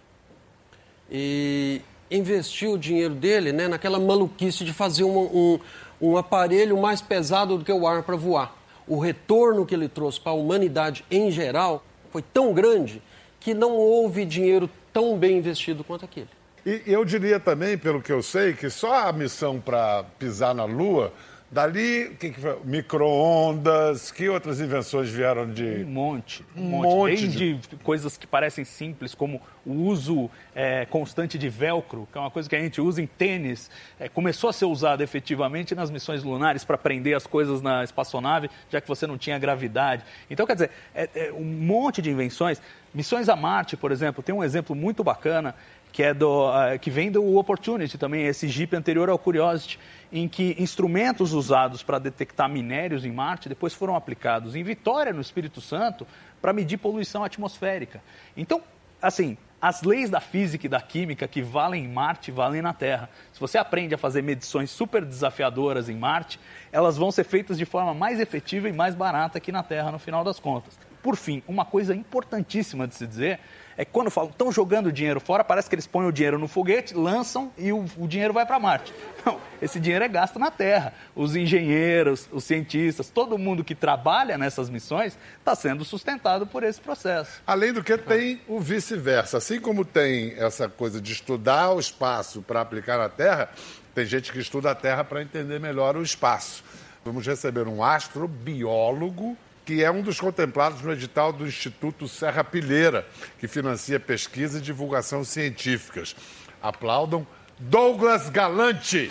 e 1.11 1.81
investiu 2.09 2.73
o 2.73 2.77
dinheiro 2.77 3.13
dele 3.13 3.51
né, 3.51 3.67
naquela 3.67 3.99
maluquice 3.99 4.63
de 4.63 4.73
fazer 4.73 5.03
um, 5.03 5.17
um, 5.17 5.59
um 6.01 6.17
aparelho 6.17 6.77
mais 6.77 7.01
pesado 7.01 7.57
do 7.57 7.65
que 7.65 7.71
o 7.71 7.87
ar 7.87 8.03
para 8.03 8.15
voar. 8.15 8.55
O 8.87 8.99
retorno 8.99 9.65
que 9.65 9.75
ele 9.75 9.89
trouxe 9.89 10.19
para 10.19 10.31
a 10.31 10.35
humanidade 10.35 11.03
em 11.11 11.29
geral 11.29 11.83
foi 12.11 12.21
tão 12.21 12.53
grande 12.53 13.01
que 13.39 13.53
não 13.53 13.71
houve 13.73 14.25
dinheiro 14.25 14.69
tão 14.93 15.17
bem 15.17 15.37
investido 15.37 15.83
quanto 15.83 16.05
aquele. 16.05 16.29
E 16.65 16.81
eu 16.85 17.05
diria 17.05 17.39
também, 17.39 17.77
pelo 17.77 18.01
que 18.01 18.11
eu 18.11 18.21
sei, 18.21 18.53
que 18.53 18.69
só 18.69 19.07
a 19.07 19.13
missão 19.13 19.59
para 19.59 20.03
pisar 20.17 20.53
na 20.53 20.65
Lua 20.65 21.13
Dali, 21.49 22.07
o 22.07 22.15
que, 22.15 22.31
que 22.31 22.41
foi? 22.41 22.59
Micro-ondas, 22.65 24.11
que 24.11 24.27
outras 24.27 24.59
invenções 24.59 25.09
vieram 25.09 25.49
de. 25.49 25.85
Um 25.85 25.85
monte. 25.85 26.45
Um, 26.55 26.61
um 26.61 26.69
monte. 26.69 26.85
monte. 26.85 27.21
Desde 27.21 27.53
de... 27.53 27.75
coisas 27.77 28.17
que 28.17 28.27
parecem 28.27 28.65
simples, 28.65 29.15
como 29.15 29.41
o 29.65 29.71
uso 29.71 30.29
é, 30.53 30.85
constante 30.85 31.37
de 31.37 31.47
velcro, 31.47 32.05
que 32.11 32.17
é 32.17 32.21
uma 32.21 32.29
coisa 32.29 32.49
que 32.49 32.55
a 32.55 32.59
gente 32.59 32.81
usa 32.81 33.01
em 33.01 33.07
tênis, 33.07 33.71
é, 33.97 34.09
começou 34.09 34.49
a 34.49 34.53
ser 34.53 34.65
usado 34.65 35.01
efetivamente 35.01 35.73
nas 35.73 35.89
missões 35.89 36.21
lunares 36.21 36.65
para 36.65 36.77
prender 36.77 37.15
as 37.15 37.25
coisas 37.25 37.61
na 37.61 37.81
espaçonave, 37.81 38.49
já 38.69 38.81
que 38.81 38.87
você 38.87 39.07
não 39.07 39.17
tinha 39.17 39.39
gravidade. 39.39 40.03
Então, 40.29 40.45
quer 40.45 40.53
dizer, 40.53 40.71
é, 40.93 41.09
é 41.15 41.31
um 41.31 41.45
monte 41.45 42.01
de 42.01 42.09
invenções. 42.09 42.61
Missões 42.93 43.29
a 43.29 43.35
Marte, 43.35 43.77
por 43.77 43.91
exemplo, 43.91 44.21
tem 44.21 44.35
um 44.35 44.43
exemplo 44.43 44.75
muito 44.75 45.03
bacana 45.03 45.55
que, 45.97 46.03
é 46.03 46.13
do, 46.13 46.47
uh, 46.47 46.77
que 46.79 46.91
vem 46.91 47.11
do 47.11 47.37
Opportunity 47.37 47.97
também, 47.97 48.27
esse 48.27 48.47
Jeep 48.47 48.75
anterior 48.75 49.09
ao 49.09 49.17
Curiosity, 49.17 49.79
em 50.11 50.27
que 50.27 50.55
instrumentos 50.59 51.33
usados 51.33 51.81
para 51.81 51.97
detectar 51.97 52.47
minérios 52.47 53.03
em 53.03 53.11
Marte 53.11 53.49
depois 53.49 53.73
foram 53.73 53.95
aplicados 53.95 54.55
em 54.55 54.61
Vitória, 54.61 55.11
no 55.11 55.21
Espírito 55.21 55.59
Santo, 55.59 56.05
para 56.39 56.53
medir 56.53 56.77
poluição 56.77 57.23
atmosférica. 57.23 57.99
Então, 58.37 58.61
assim, 59.01 59.39
as 59.59 59.81
leis 59.81 60.07
da 60.07 60.19
física 60.19 60.67
e 60.67 60.69
da 60.69 60.79
química 60.79 61.27
que 61.27 61.41
valem 61.41 61.85
em 61.85 61.87
Marte 61.87 62.29
valem 62.29 62.61
na 62.61 62.73
Terra. 62.73 63.09
Se 63.33 63.39
você 63.39 63.57
aprende 63.57 63.95
a 63.95 63.97
fazer 63.97 64.21
medições 64.21 64.69
super 64.69 65.03
desafiadoras 65.03 65.89
em 65.89 65.97
Marte, 65.97 66.39
elas 66.71 66.95
vão 66.95 67.09
ser 67.09 67.23
feitas 67.23 67.57
de 67.57 67.65
forma 67.65 67.95
mais 67.95 68.19
efetiva 68.19 68.69
e 68.69 68.71
mais 68.71 68.93
barata 68.93 69.39
aqui 69.39 69.51
na 69.51 69.63
Terra, 69.63 69.91
no 69.91 69.97
final 69.97 70.23
das 70.23 70.39
contas. 70.39 70.77
Por 71.01 71.15
fim, 71.15 71.41
uma 71.47 71.65
coisa 71.65 71.95
importantíssima 71.95 72.87
de 72.87 72.93
se 72.93 73.07
dizer 73.07 73.39
é 73.77 73.85
que 73.85 73.91
quando 73.91 74.09
falam, 74.09 74.31
estão 74.31 74.51
jogando 74.51 74.91
dinheiro 74.91 75.19
fora, 75.19 75.43
parece 75.43 75.69
que 75.69 75.75
eles 75.75 75.85
põem 75.85 76.07
o 76.07 76.11
dinheiro 76.11 76.39
no 76.39 76.47
foguete, 76.47 76.95
lançam 76.95 77.51
e 77.55 77.71
o, 77.71 77.85
o 77.95 78.07
dinheiro 78.07 78.33
vai 78.33 78.43
para 78.43 78.59
Marte. 78.59 78.91
Não, 79.23 79.39
esse 79.61 79.79
dinheiro 79.79 80.03
é 80.03 80.07
gasto 80.07 80.39
na 80.39 80.49
Terra. 80.49 80.93
Os 81.15 81.35
engenheiros, 81.35 82.27
os 82.31 82.43
cientistas, 82.43 83.09
todo 83.09 83.37
mundo 83.37 83.63
que 83.63 83.75
trabalha 83.75 84.35
nessas 84.35 84.67
missões 84.67 85.15
está 85.37 85.53
sendo 85.53 85.85
sustentado 85.85 86.47
por 86.47 86.63
esse 86.63 86.81
processo. 86.81 87.39
Além 87.45 87.71
do 87.71 87.83
que 87.83 87.95
tem 87.97 88.41
o 88.47 88.59
vice-versa. 88.59 89.37
Assim 89.37 89.59
como 89.59 89.85
tem 89.85 90.33
essa 90.37 90.67
coisa 90.67 90.99
de 90.99 91.11
estudar 91.11 91.71
o 91.71 91.79
espaço 91.79 92.41
para 92.41 92.61
aplicar 92.61 92.97
na 92.97 93.09
Terra, 93.09 93.49
tem 93.93 94.05
gente 94.05 94.31
que 94.31 94.39
estuda 94.39 94.71
a 94.71 94.75
Terra 94.75 95.03
para 95.03 95.21
entender 95.21 95.59
melhor 95.59 95.95
o 95.95 96.01
espaço. 96.01 96.63
Vamos 97.05 97.25
receber 97.27 97.67
um 97.67 97.83
astrobiólogo 97.83 99.37
que 99.67 99.83
é 99.83 99.91
um 99.91 100.01
dos 100.01 100.17
contemplados 100.17 100.81
no 100.81 100.93
edital 100.93 101.33
do 101.33 101.45
Instituto 101.45 102.07
Serra 102.07 102.41
Pilheira, 102.41 103.05
que 103.37 103.49
financia 103.49 103.99
pesquisa 103.99 104.59
e 104.59 104.61
divulgação 104.61 105.25
científicas. 105.25 106.15
Aplaudam 106.63 107.27
Douglas 107.59 108.29
Galante. 108.29 109.09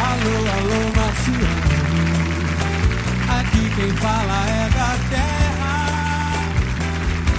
Alô, 0.00 0.36
alô, 0.50 0.80
Marciano. 0.96 1.62
Aqui 3.38 3.70
quem 3.76 3.90
fala 3.98 4.38
é 4.50 4.68
da 4.70 4.98
terra. 5.08 5.86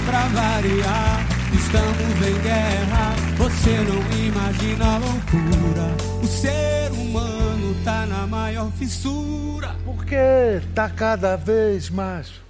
Pra 0.06 0.22
variar, 0.28 1.33
estamos 1.74 2.28
em 2.28 2.40
guerra. 2.40 3.16
Você 3.36 3.70
não 3.78 4.00
imagina 4.26 4.94
a 4.94 4.98
loucura. 4.98 6.22
O 6.22 6.26
ser 6.26 6.92
humano 6.92 7.74
tá 7.84 8.06
na 8.06 8.26
maior 8.28 8.70
fissura. 8.72 9.74
Porque 9.84 10.60
tá 10.72 10.88
cada 10.88 11.34
vez 11.34 11.90
mais. 11.90 12.40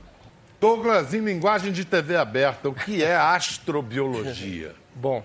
Douglas, 0.61 1.15
em 1.15 1.21
linguagem 1.21 1.73
de 1.73 1.85
TV 1.87 2.17
aberta, 2.17 2.69
o 2.69 2.75
que 2.75 3.03
é 3.03 3.17
astrobiologia? 3.17 4.75
Bom, 4.95 5.23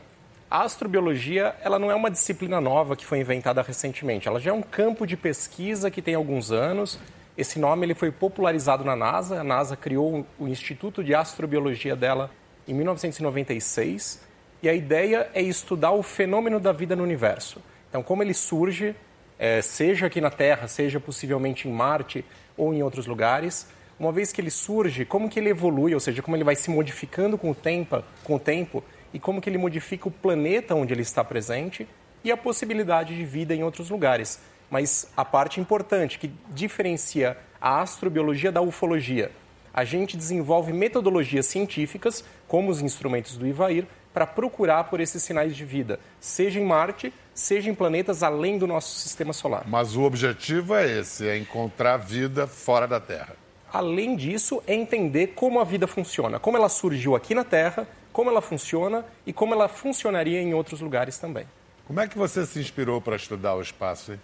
a 0.50 0.64
astrobiologia 0.64 1.56
ela 1.62 1.78
não 1.78 1.92
é 1.92 1.96
uma 1.96 2.10
disciplina 2.10 2.62
nova 2.62 2.96
que 2.96 3.06
foi 3.06 3.20
inventada 3.20 3.62
recentemente. 3.62 4.30
Ela 4.30 4.40
já 4.40 4.52
é 4.52 4.54
um 4.54 4.62
campo 4.62 5.06
de 5.06 5.18
pesquisa 5.18 5.92
que 5.92 6.02
tem 6.02 6.16
alguns 6.16 6.52
anos. 6.52 6.98
Esse 7.38 7.60
nome 7.60 7.86
ele 7.86 7.94
foi 7.94 8.12
popularizado 8.12 8.86
na 8.86 8.96
NASA. 8.96 9.42
A 9.42 9.44
NASA 9.44 9.76
criou 9.76 10.26
o 10.38 10.48
Instituto 10.48 11.04
de 11.04 11.14
Astrobiologia 11.14 11.96
dela 11.98 12.32
em 12.70 12.74
1996. 12.74 14.22
E 14.62 14.70
a 14.70 14.74
ideia 14.74 15.30
é 15.34 15.42
estudar 15.42 15.92
o 15.92 16.04
fenômeno 16.04 16.60
da 16.60 16.72
vida 16.72 16.96
no 16.96 17.04
universo. 17.04 17.62
Então, 17.90 18.04
como 18.04 18.22
ele 18.22 18.34
surge, 18.34 18.96
é, 19.38 19.62
seja 19.62 20.06
aqui 20.06 20.22
na 20.22 20.30
Terra, 20.30 20.68
seja 20.68 21.00
possivelmente 21.00 21.68
em 21.68 21.72
Marte 21.72 22.24
ou 22.56 22.74
em 22.74 22.84
outros 22.84 23.08
lugares, 23.08 23.68
uma 24.00 24.12
vez 24.12 24.32
que 24.32 24.40
ele 24.40 24.52
surge, 24.52 25.06
como 25.06 25.30
que 25.30 25.40
ele 25.40 25.50
evolui, 25.50 25.94
ou 25.94 26.00
seja, 26.00 26.22
como 26.22 26.36
ele 26.38 26.44
vai 26.44 26.56
se 26.56 26.70
modificando 26.70 27.38
com 27.38 27.52
o 27.52 27.56
tempo, 27.56 28.04
com 28.24 28.36
o 28.36 28.40
tempo 28.40 28.84
e 29.14 29.20
como 29.20 29.42
que 29.42 29.50
ele 29.50 29.58
modifica 29.58 30.08
o 30.08 30.12
planeta 30.12 30.76
onde 30.76 30.94
ele 30.94 31.02
está 31.02 31.24
presente 31.24 31.88
e 32.24 32.32
a 32.32 32.38
possibilidade 32.38 33.16
de 33.16 33.26
vida 33.26 33.56
em 33.56 33.64
outros 33.64 33.90
lugares. 33.90 34.40
Mas 34.70 35.12
a 35.18 35.26
parte 35.26 35.60
importante 35.60 36.20
que 36.20 36.32
diferencia 36.50 37.38
a 37.60 37.82
astrobiologia 37.82 38.52
da 38.52 38.62
ufologia, 38.62 39.32
a 39.74 39.84
gente 39.84 40.18
desenvolve 40.18 40.74
metodologias 40.74 41.46
científicas, 41.46 42.24
como 42.48 42.70
os 42.72 42.82
instrumentos 42.82 43.38
do 43.38 43.48
Ivair, 43.48 43.86
para 44.14 44.26
procurar 44.26 44.86
por 44.86 45.00
esses 45.00 45.22
sinais 45.22 45.56
de 45.56 45.64
vida, 45.64 46.00
seja 46.20 46.60
em 46.60 46.66
Marte, 46.66 47.14
seja 47.34 47.70
em 47.70 47.76
planetas 47.76 48.24
além 48.24 48.58
do 48.58 48.68
nosso 48.68 49.00
sistema 49.00 49.34
solar. 49.34 49.64
Mas 49.68 49.96
o 49.96 50.02
objetivo 50.02 50.76
é 50.76 51.00
esse, 51.00 51.28
é 51.28 51.38
encontrar 51.38 51.98
vida 51.98 52.48
fora 52.48 52.88
da 52.88 53.00
Terra. 53.00 53.36
Além 53.72 54.16
disso, 54.16 54.64
é 54.66 54.74
entender 54.74 55.28
como 55.28 55.60
a 55.60 55.64
vida 55.64 55.86
funciona, 55.86 56.40
como 56.40 56.58
ela 56.58 56.70
surgiu 56.70 57.16
aqui 57.16 57.36
na 57.36 57.44
Terra, 57.44 57.88
como 58.12 58.30
ela 58.30 58.42
funciona 58.42 59.06
e 59.26 59.32
como 59.32 59.54
ela 59.54 59.68
funcionaria 59.68 60.42
em 60.42 60.54
outros 60.54 60.82
lugares 60.82 61.18
também. 61.20 61.46
Como 61.86 62.00
é 62.00 62.08
que 62.08 62.18
você 62.18 62.46
se 62.46 62.60
inspirou 62.60 63.00
para 63.00 63.16
estudar 63.16 63.56
o 63.56 63.62
espaço? 63.62 64.14
Hein? 64.14 64.20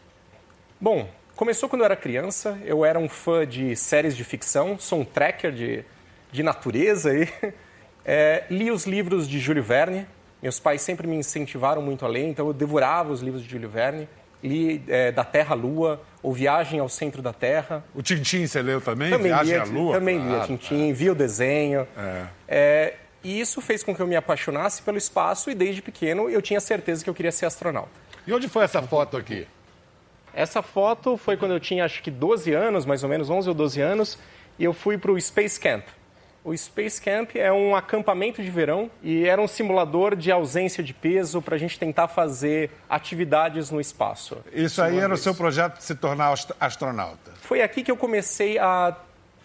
Bom, 0.82 1.08
começou 1.36 1.70
quando 1.70 1.82
eu 1.82 1.86
era 1.86 1.96
criança. 1.96 2.58
Eu 2.64 2.86
era 2.86 2.98
um 2.98 3.10
fã 3.10 3.46
de 3.46 3.76
séries 3.76 4.16
de 4.16 4.24
ficção, 4.24 4.80
sou 4.80 5.02
um 5.02 5.06
tracker 5.06 5.52
de, 5.52 5.84
de 6.32 6.44
natureza 6.44 7.12
aí. 7.12 7.30
É, 8.08 8.44
li 8.52 8.70
os 8.70 8.86
livros 8.86 9.28
de 9.28 9.40
Júlio 9.40 9.64
Verne. 9.64 10.06
Meus 10.40 10.60
pais 10.60 10.84
sempre 10.84 11.08
me 11.08 11.16
incentivaram 11.16 11.82
muito 11.82 12.06
a 12.06 12.08
ler, 12.08 12.28
então 12.28 12.46
eu 12.46 12.54
devorava 12.54 13.12
os 13.12 13.20
livros 13.20 13.42
de 13.42 13.50
Júlio 13.50 13.68
Verne. 13.68 14.08
Li 14.44 14.84
é, 14.88 15.12
Da 15.12 15.24
Terra 15.24 15.56
à 15.56 15.58
Lua, 15.58 16.00
ou 16.22 16.32
Viagem 16.32 16.80
ao 16.80 16.88
Centro 16.88 17.24
da 17.24 17.34
Terra. 17.34 17.84
O 17.96 18.04
Tintim 18.04 18.46
você 18.46 18.62
leu 18.62 18.80
também? 18.80 19.10
também 19.10 19.32
Viagem 19.32 19.54
lia, 19.54 19.62
à 19.64 19.66
Lua? 19.66 19.94
Também 19.96 20.20
lia 20.20 20.44
ah, 20.44 20.46
Tintim, 20.46 20.94
vi 20.94 21.10
o 21.10 21.16
desenho. 21.16 21.88
É. 21.98 22.26
É, 22.48 22.94
e 23.24 23.40
isso 23.40 23.60
fez 23.60 23.84
com 23.84 23.96
que 23.96 24.00
eu 24.00 24.06
me 24.06 24.16
apaixonasse 24.16 24.84
pelo 24.84 25.00
espaço 25.00 25.50
e 25.50 25.56
desde 25.56 25.82
pequeno 25.82 26.30
eu 26.30 26.44
tinha 26.44 26.60
certeza 26.60 27.04
que 27.04 27.10
eu 27.10 27.14
queria 27.16 27.32
ser 27.32 27.48
astronauta. 27.48 27.90
E 28.28 28.32
onde 28.32 28.48
foi 28.48 28.66
essa 28.66 28.84
foto 28.84 29.18
aqui? 29.18 29.48
Essa 30.36 30.62
foto 30.62 31.16
foi 31.18 31.38
quando 31.38 31.52
eu 31.54 31.60
tinha 31.60 31.86
acho 31.86 32.04
que 32.04 32.12
12 32.12 32.52
anos, 32.54 32.86
mais 32.86 33.02
ou 33.04 33.10
menos 33.10 33.30
11 33.30 33.48
ou 33.50 33.56
12 33.56 33.82
anos, 33.82 34.20
e 34.60 34.64
eu 34.66 34.74
fui 34.74 34.98
para 34.98 35.12
o 35.12 35.20
Space 35.20 35.58
Camp. 35.60 35.84
O 36.44 36.56
Space 36.56 37.02
Camp 37.02 37.32
é 37.36 37.52
um 37.52 37.76
acampamento 37.76 38.44
de 38.44 38.52
verão 38.52 38.92
e 39.02 39.26
era 39.26 39.42
um 39.42 39.48
simulador 39.48 40.16
de 40.16 40.32
ausência 40.32 40.84
de 40.84 40.94
peso 40.94 41.42
para 41.42 41.56
a 41.56 41.58
gente 41.58 41.80
tentar 41.80 42.08
fazer 42.08 42.70
atividades 42.88 43.72
no 43.72 43.82
espaço. 43.82 44.38
Isso 44.54 44.80
aí 44.82 45.00
era 45.00 45.12
o 45.14 45.18
seu 45.18 45.34
projeto 45.34 45.78
de 45.78 45.84
se 45.84 45.96
tornar 45.96 46.32
ast- 46.34 46.54
astronauta. 46.60 47.32
Foi 47.42 47.64
aqui 47.64 47.82
que 47.82 47.90
eu 47.90 47.98
comecei 47.98 48.60
a 48.60 48.96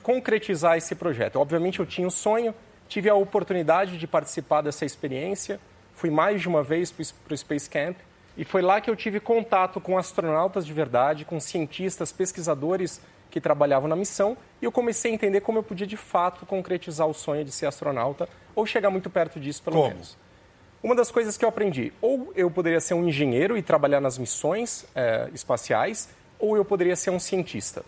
concretizar 0.03 0.77
esse 0.77 0.95
projeto. 0.95 1.37
Obviamente 1.37 1.79
eu 1.81 1.87
tinha 1.87 2.07
um 2.07 2.11
sonho, 2.11 2.55
tive 2.89 3.09
a 3.09 3.15
oportunidade 3.15 3.97
de 3.97 4.07
participar 4.07 4.61
dessa 4.61 4.85
experiência, 4.85 5.59
fui 5.95 6.11
mais 6.11 6.41
de 6.43 6.49
uma 6.49 6.63
vez 6.63 6.91
para 6.93 7.33
o 7.33 7.37
Space 7.39 7.71
Camp 7.71 7.97
e 8.41 8.45
foi 8.45 8.63
lá 8.63 8.81
que 8.81 8.89
eu 8.89 8.97
tive 8.97 9.21
contato 9.21 9.79
com 9.83 9.99
astronautas 9.99 10.65
de 10.65 10.73
verdade, 10.73 11.27
com 11.27 11.39
cientistas, 11.39 12.11
pesquisadores 12.11 12.99
que 13.31 13.39
trabalhavam 13.39 13.87
na 13.87 13.95
missão 13.95 14.35
e 14.63 14.65
eu 14.65 14.73
comecei 14.73 15.11
a 15.11 15.15
entender 15.15 15.43
como 15.43 15.59
eu 15.59 15.63
podia 15.63 15.87
de 15.87 15.99
fato 15.99 16.47
concretizar 16.47 17.07
o 17.07 17.13
sonho 17.13 17.45
de 17.45 17.53
ser 17.53 17.67
astronauta 17.67 18.27
ou 18.57 18.65
chegar 18.65 18.89
muito 18.89 19.11
perto 19.11 19.39
disso 19.39 19.63
pelo 19.63 19.77
Como? 19.77 19.89
menos. 19.89 20.17
Uma 20.83 20.95
das 20.95 21.11
coisas 21.11 21.37
que 21.37 21.45
eu 21.45 21.51
aprendi, 21.51 21.93
ou 22.01 22.33
eu 22.35 22.51
poderia 22.51 22.81
ser 22.81 22.95
um 22.95 23.07
engenheiro 23.07 23.59
e 23.59 23.63
trabalhar 23.63 24.01
nas 24.01 24.17
missões 24.17 24.87
eh, 24.95 25.29
espaciais, 25.35 26.09
ou 26.39 26.57
eu 26.57 26.65
poderia 26.65 26.97
ser 26.97 27.11
um 27.11 27.21
cientista 27.21 27.85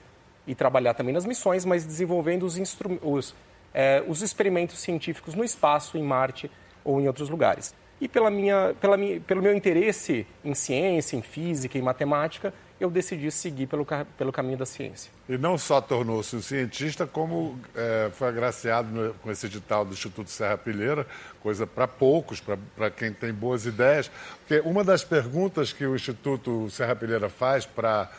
e 0.47 0.55
trabalhar 0.55 0.93
também 0.93 1.15
nas 1.15 1.25
missões, 1.25 1.65
mas 1.65 1.87
desenvolvendo 1.87 2.43
os, 2.43 2.59
os, 3.01 3.35
eh, 3.73 4.05
os 4.07 4.21
experimentos 4.21 4.79
científicos 4.81 5.35
no 5.35 5.45
espaço, 5.45 5.97
em 5.97 6.03
Marte 6.03 6.51
ou 6.85 7.01
em 7.01 7.07
outros 7.07 7.31
lugares. 7.31 7.75
E 8.03 8.09
pela 8.09 8.29
minha, 8.33 8.75
pela 8.81 8.97
minha, 8.97 9.21
pelo 9.21 9.41
meu 9.41 9.55
interesse 9.55 10.27
em 10.45 10.55
ciência, 10.55 11.17
em 11.17 11.23
física, 11.23 11.79
em 11.79 11.83
matemática, 11.83 12.53
eu 12.81 12.91
decidi 12.91 13.31
seguir 13.31 13.69
pelo, 13.69 13.87
pelo 14.19 14.33
caminho 14.33 14.59
da 14.59 14.67
ciência. 14.67 15.09
E 15.29 15.39
não 15.39 15.57
só 15.57 15.81
tornou-se 15.81 16.35
um 16.35 16.43
cientista, 16.43 17.07
como 17.07 17.57
eh, 17.77 18.11
foi 18.13 18.27
agraciado 18.27 18.89
no- 18.91 19.15
com 19.15 19.31
esse 19.31 19.47
edital 19.47 19.85
do 19.85 19.93
Instituto 19.93 20.29
Serra 20.31 20.59
Pilheira, 20.59 21.07
coisa 21.41 21.65
para 21.65 21.87
poucos, 21.87 22.43
para 22.77 22.91
quem 22.91 23.13
tem 23.13 23.33
boas 23.33 23.67
ideias. 23.67 24.11
Porque 24.41 24.61
uma 24.69 24.83
das 24.83 25.05
perguntas 25.05 25.73
que 25.73 25.87
o 25.87 25.95
Instituto 25.95 26.69
Serra 26.71 26.97
Pilheira 26.97 27.29
faz 27.29 27.65
para 27.65 28.11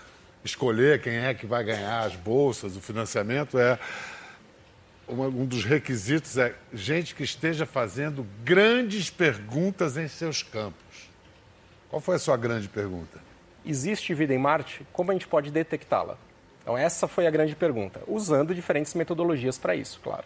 escolher 0.46 1.02
quem 1.02 1.16
é 1.18 1.34
que 1.34 1.46
vai 1.46 1.62
ganhar 1.62 2.06
as 2.06 2.16
bolsas, 2.16 2.78
o 2.78 2.82
financiamento, 2.82 3.60
é 3.60 3.78
um 5.22 5.46
dos 5.46 5.64
requisitos 5.64 6.38
é 6.38 6.56
gente 6.74 7.14
que 7.16 7.24
esteja 7.24 7.66
fazendo 7.66 8.26
grandes 8.44 9.10
perguntas 9.10 9.98
em 9.98 10.08
seus 10.08 10.44
campos. 10.44 11.10
Qual 11.90 12.02
foi 12.02 12.16
a 12.16 12.20
sua 12.20 12.36
grande 12.36 12.68
pergunta? 12.68 13.20
Existe 13.66 14.14
vida 14.14 14.34
em 14.34 14.38
Marte? 14.38 14.86
Como 14.92 15.12
a 15.12 15.14
gente 15.14 15.28
pode 15.28 15.52
detectá-la? 15.52 16.18
Então, 16.62 16.78
essa 16.78 17.08
foi 17.08 17.28
a 17.28 17.32
grande 17.32 17.56
pergunta, 17.56 18.02
usando 18.08 18.56
diferentes 18.56 18.94
metodologias 18.94 19.58
para 19.58 19.76
isso, 19.76 20.00
claro. 20.02 20.24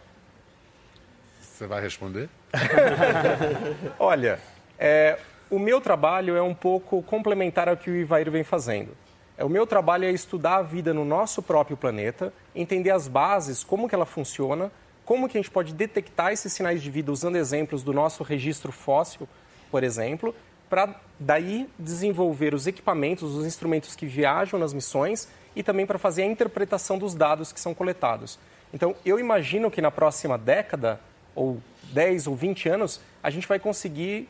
Você 1.42 1.66
vai 1.66 1.82
responder? 1.82 2.28
Olha, 3.98 4.38
é, 4.78 5.18
o 5.50 5.58
meu 5.58 5.80
trabalho 5.80 6.36
é 6.36 6.42
um 6.42 6.54
pouco 6.54 7.02
complementar 7.02 7.68
ao 7.68 7.76
que 7.76 7.90
o 7.90 7.96
Ivair 7.96 8.30
vem 8.30 8.44
fazendo. 8.44 8.96
É, 9.38 9.44
o 9.44 9.48
meu 9.48 9.64
trabalho 9.64 10.04
é 10.04 10.10
estudar 10.10 10.56
a 10.56 10.62
vida 10.62 10.92
no 10.92 11.04
nosso 11.04 11.40
próprio 11.40 11.76
planeta, 11.76 12.32
entender 12.56 12.90
as 12.90 13.06
bases, 13.06 13.62
como 13.62 13.88
que 13.88 13.94
ela 13.94 14.04
funciona, 14.04 14.72
como 15.04 15.28
que 15.28 15.38
a 15.38 15.40
gente 15.40 15.50
pode 15.50 15.72
detectar 15.72 16.32
esses 16.32 16.52
sinais 16.52 16.82
de 16.82 16.90
vida 16.90 17.12
usando 17.12 17.36
exemplos 17.36 17.84
do 17.84 17.92
nosso 17.92 18.24
registro 18.24 18.72
fóssil, 18.72 19.28
por 19.70 19.84
exemplo, 19.84 20.34
para 20.68 21.00
daí 21.20 21.70
desenvolver 21.78 22.52
os 22.52 22.66
equipamentos, 22.66 23.36
os 23.36 23.46
instrumentos 23.46 23.94
que 23.94 24.06
viajam 24.06 24.58
nas 24.58 24.74
missões 24.74 25.28
e 25.54 25.62
também 25.62 25.86
para 25.86 25.98
fazer 25.98 26.22
a 26.22 26.26
interpretação 26.26 26.98
dos 26.98 27.14
dados 27.14 27.52
que 27.52 27.60
são 27.60 27.72
coletados. 27.72 28.40
Então, 28.74 28.96
eu 29.04 29.20
imagino 29.20 29.70
que 29.70 29.80
na 29.80 29.90
próxima 29.90 30.36
década, 30.36 31.00
ou 31.32 31.62
10 31.92 32.26
ou 32.26 32.34
20 32.34 32.68
anos, 32.68 33.00
a 33.22 33.30
gente 33.30 33.46
vai 33.46 33.60
conseguir 33.60 34.28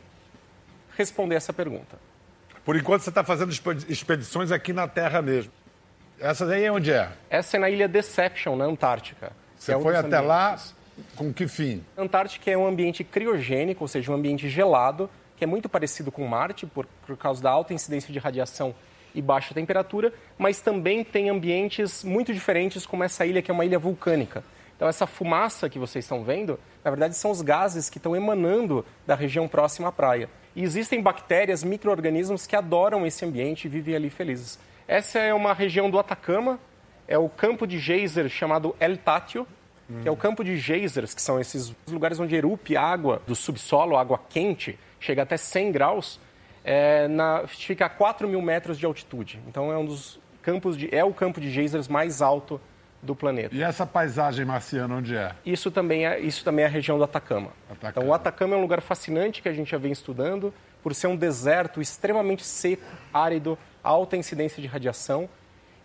responder 0.97 1.37
essa 1.37 1.53
pergunta. 1.53 2.08
Por 2.69 2.77
enquanto 2.77 3.01
você 3.01 3.09
está 3.09 3.25
fazendo 3.25 3.51
expe- 3.51 3.79
expedições 3.89 4.53
aqui 4.53 4.75
na 4.75 4.87
Terra 4.87 5.23
mesmo. 5.23 5.51
Essa 6.21 6.45
daí 6.45 6.65
é 6.65 6.71
onde 6.71 6.93
é? 6.93 7.09
Essa 7.31 7.57
é 7.57 7.61
na 7.61 7.71
ilha 7.71 7.89
Deception, 7.89 8.57
na 8.57 8.67
Antártica. 8.67 9.33
Você 9.57 9.73
é 9.73 9.81
foi 9.81 9.97
até 9.97 10.21
lá 10.21 10.49
ambientes. 10.49 10.75
com 11.17 11.33
que 11.33 11.49
fim? 11.49 11.83
Antártica 11.97 12.51
é 12.51 12.59
um 12.59 12.67
ambiente 12.67 13.03
criogênico, 13.03 13.83
ou 13.85 13.89
seja, 13.89 14.13
um 14.13 14.15
ambiente 14.15 14.51
gelado, 14.51 15.09
que 15.35 15.45
é 15.45 15.47
muito 15.47 15.67
parecido 15.67 16.13
com 16.13 16.27
Marte, 16.27 16.67
por, 16.67 16.85
por 17.07 17.17
causa 17.17 17.43
da 17.43 17.51
alta 17.51 17.73
incidência 17.73 18.13
de 18.13 18.19
radiação 18.19 18.75
e 19.15 19.23
baixa 19.23 19.55
temperatura, 19.55 20.13
mas 20.37 20.61
também 20.61 21.03
tem 21.03 21.31
ambientes 21.31 22.05
muito 22.05 22.35
diferentes, 22.35 22.85
como 22.85 23.03
essa 23.03 23.25
ilha, 23.25 23.41
que 23.41 23.51
é 23.51 23.55
uma 23.55 23.65
ilha 23.65 23.79
vulcânica. 23.79 24.45
Então, 24.77 24.87
essa 24.87 25.07
fumaça 25.07 25.71
que 25.71 25.79
vocês 25.79 26.05
estão 26.05 26.23
vendo, 26.23 26.61
na 26.85 26.91
verdade, 26.91 27.17
são 27.17 27.31
os 27.31 27.41
gases 27.41 27.89
que 27.89 27.97
estão 27.97 28.15
emanando 28.15 28.85
da 29.07 29.15
região 29.15 29.49
próxima 29.49 29.89
à 29.89 29.93
praia. 29.93 30.29
E 30.59 30.63
existem 30.65 31.01
bactérias, 31.01 31.63
micro-organismos 31.63 32.45
que 32.45 32.57
adoram 32.57 33.07
esse 33.07 33.25
ambiente 33.25 33.67
e 33.67 33.69
vivem 33.69 33.95
ali 33.95 34.11
felizes. 34.11 34.59
Essa 34.89 35.21
é 35.21 35.33
uma 35.33 35.53
região 35.55 35.89
do 35.89 35.99
Atacama, 36.01 36.59
é 37.07 37.17
o 37.17 37.29
campo 37.29 37.65
de 37.65 37.79
geyser 37.79 38.29
chamado 38.29 38.75
El 38.81 38.97
Tátil, 38.97 39.47
que 40.03 40.09
é 40.09 40.11
o 40.11 40.17
campo 40.17 40.43
de 40.43 40.57
geysers, 40.59 41.15
que 41.15 41.23
são 41.23 41.39
esses 41.41 41.73
lugares 41.89 42.19
onde 42.19 42.35
erupe 42.35 42.77
água 42.77 43.23
do 43.27 43.35
subsolo, 43.37 43.97
água 43.97 44.21
quente, 44.29 44.77
chega 44.99 45.23
até 45.23 45.37
100 45.37 45.71
graus, 45.73 46.21
é, 46.65 47.07
na- 47.07 47.47
fica 47.47 47.87
a 47.87 47.89
4 47.89 48.29
mil 48.29 48.43
metros 48.43 48.79
de 48.79 48.85
altitude. 48.85 49.41
Então 49.47 49.73
é 49.73 49.79
um 49.79 49.87
dos 49.87 50.19
campos 50.43 50.77
de, 50.77 50.93
é 50.95 51.05
o 51.05 51.15
campo 51.15 51.41
de 51.41 51.51
geysers 51.51 51.87
mais 51.87 52.21
alto 52.21 52.61
do 53.03 53.15
planeta. 53.15 53.55
E 53.55 53.63
essa 53.63 53.87
paisagem 53.87 54.45
marciana 54.45 54.97
onde 54.97 55.17
é? 55.17 55.33
Isso 55.47 55.71
também 55.71 56.07
é, 56.07 56.19
isso 56.19 56.45
também 56.45 56.65
é 56.65 56.69
a 56.69 56.71
região 56.71 56.99
do 56.99 57.05
Atacama. 57.05 57.53
Atacama. 57.71 57.91
Então, 57.91 58.07
o 58.07 58.13
Atacama 58.13 58.55
é 58.55 58.59
um 58.59 58.61
lugar 58.61 58.81
fascinante 58.81 59.41
que 59.41 59.49
a 59.49 59.53
gente 59.53 59.71
já 59.71 59.79
vem 59.79 59.93
estudando, 59.93 60.53
por 60.83 60.95
ser 60.95 61.07
um 61.07 61.17
deserto 61.17 61.81
extremamente 61.81 62.45
seco, 62.45 62.83
árido, 63.13 63.59
alta 63.83 64.17
incidência 64.17 64.61
de 64.61 64.69
radiação 64.69 65.29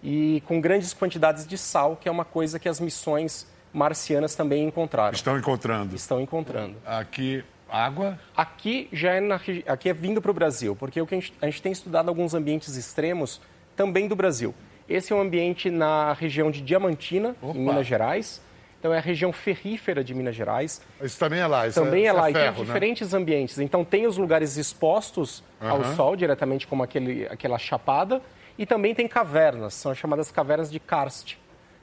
e 0.01 0.43
com 0.45 0.59
grandes 0.59 0.93
quantidades 0.93 1.47
de 1.47 1.57
sal, 1.57 1.95
que 1.95 2.09
é 2.09 2.11
uma 2.11 2.25
coisa 2.25 2.59
que 2.59 2.67
as 2.67 2.79
missões 2.79 3.47
marcianas 3.71 4.35
também 4.35 4.65
encontraram. 4.65 5.13
Estão 5.13 5.37
encontrando. 5.37 5.95
Estão 5.95 6.19
encontrando. 6.19 6.75
Aqui, 6.85 7.43
água. 7.69 8.19
Aqui 8.35 8.89
já 8.91 9.13
é, 9.13 9.19
na 9.19 9.39
aqui 9.67 9.89
é 9.89 9.93
vindo 9.93 10.21
para 10.21 10.29
o 10.29 10.33
Brasil, 10.33 10.75
porque 10.75 11.01
o 11.01 11.07
que 11.07 11.15
a 11.15 11.19
gente, 11.19 11.33
a 11.41 11.45
gente 11.45 11.61
tem 11.61 11.71
estudado 11.71 12.09
alguns 12.09 12.33
ambientes 12.33 12.75
extremos 12.75 13.41
também 13.75 14.07
do 14.07 14.15
Brasil. 14.15 14.53
Esse 14.87 15.13
é 15.13 15.15
um 15.15 15.21
ambiente 15.21 15.69
na 15.69 16.13
região 16.13 16.51
de 16.51 16.61
Diamantina, 16.61 17.35
Opa. 17.41 17.57
em 17.57 17.61
Minas 17.61 17.87
Gerais. 17.87 18.41
Então 18.79 18.93
é 18.93 18.97
a 18.97 19.01
região 19.01 19.31
ferrífera 19.31 20.03
de 20.03 20.13
Minas 20.13 20.35
Gerais. 20.35 20.81
Isso 21.01 21.17
também 21.17 21.39
é 21.39 21.47
lá. 21.47 21.67
Isso 21.67 21.79
Também 21.81 22.03
é, 22.03 22.07
isso 22.07 22.15
lá, 22.17 22.29
e 22.29 22.33
ferro, 22.33 22.55
tem 22.55 22.59
né? 22.65 22.65
diferentes 22.65 23.13
ambientes. 23.13 23.57
Então 23.59 23.85
tem 23.85 24.05
os 24.05 24.17
lugares 24.17 24.57
expostos 24.57 25.41
ao 25.61 25.79
Aham. 25.79 25.95
sol, 25.95 26.15
diretamente 26.17 26.67
como 26.67 26.83
aquele, 26.83 27.25
aquela 27.27 27.57
chapada, 27.57 28.21
e 28.57 28.65
também 28.65 28.93
tem 28.93 29.07
cavernas, 29.07 29.73
são 29.73 29.93
as 29.93 29.97
chamadas 29.97 30.29
cavernas 30.31 30.69
de 30.69 30.81
karst, 30.81 31.37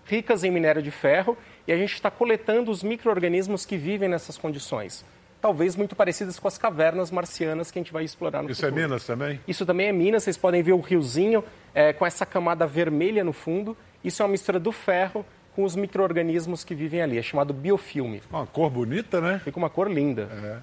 ricas 0.05 0.45
em 0.45 0.51
minério 0.51 0.83
de 0.83 0.91
ferro, 0.91 1.39
e 1.67 1.73
a 1.73 1.77
gente 1.77 1.95
está 1.95 2.11
coletando 2.11 2.71
os 2.71 2.83
micro-organismos 2.83 3.65
que 3.65 3.79
vivem 3.79 4.09
nessas 4.09 4.37
condições. 4.37 5.03
Talvez 5.41 5.75
muito 5.75 5.97
parecidas 5.97 6.39
com 6.39 6.47
as 6.49 6.59
cavernas 6.59 7.11
marcianas 7.11 7.71
que 7.71 7.79
a 7.79 7.81
gente 7.83 7.93
vai 7.93 8.05
explorar 8.05 8.43
no 8.43 8.51
Isso 8.51 8.65
é 8.65 8.69
futuro. 8.69 8.89
Minas 8.89 9.05
também? 9.05 9.41
Isso 9.49 9.65
também 9.65 9.87
é 9.89 9.93
Minas, 9.93 10.23
vocês 10.25 10.37
podem 10.37 10.63
ver 10.63 10.73
o 10.73 10.81
riozinho 10.81 11.43
é, 11.75 11.93
com 11.93 12.05
essa 12.05 12.27
camada 12.27 12.67
vermelha 12.67 13.25
no 13.25 13.33
fundo. 13.33 13.77
Isso 14.05 14.23
é 14.23 14.25
uma 14.27 14.33
mistura 14.33 14.61
do 14.61 14.71
ferro 14.73 15.25
com 15.57 15.65
os 15.65 15.75
micro-organismos 15.75 16.63
que 16.63 16.75
vivem 16.75 17.01
ali, 17.03 17.19
é 17.19 17.23
chamado 17.23 17.53
biofilme. 17.55 18.23
Uma 18.31 18.47
cor 18.47 18.71
bonita, 18.71 19.21
né? 19.21 19.41
Fica 19.43 19.59
uma 19.59 19.71
cor 19.71 19.91
linda. 19.91 20.63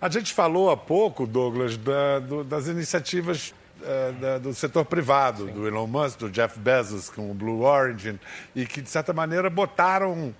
A 0.00 0.08
gente 0.08 0.32
falou 0.32 0.70
há 0.70 0.76
pouco, 0.76 1.26
Douglas, 1.26 1.76
da- 1.76 2.18
do- 2.20 2.44
das 2.44 2.68
iniciativas 2.68 3.52
eh, 3.82 4.12
da- 4.20 4.38
do 4.38 4.52
setor 4.54 4.84
privado, 4.84 5.46
do 5.46 5.66
Elon 5.66 5.86
Musk, 5.86 6.18
do 6.18 6.30
Jeff 6.30 6.58
Bezos 6.58 7.08
com 7.08 7.30
o 7.30 7.34
Blue 7.34 7.60
Origin, 7.62 8.18
e 8.54 8.66
que, 8.66 8.80
de 8.82 8.88
certa 8.90 9.12
maneira, 9.12 9.48
botaram 9.48 10.34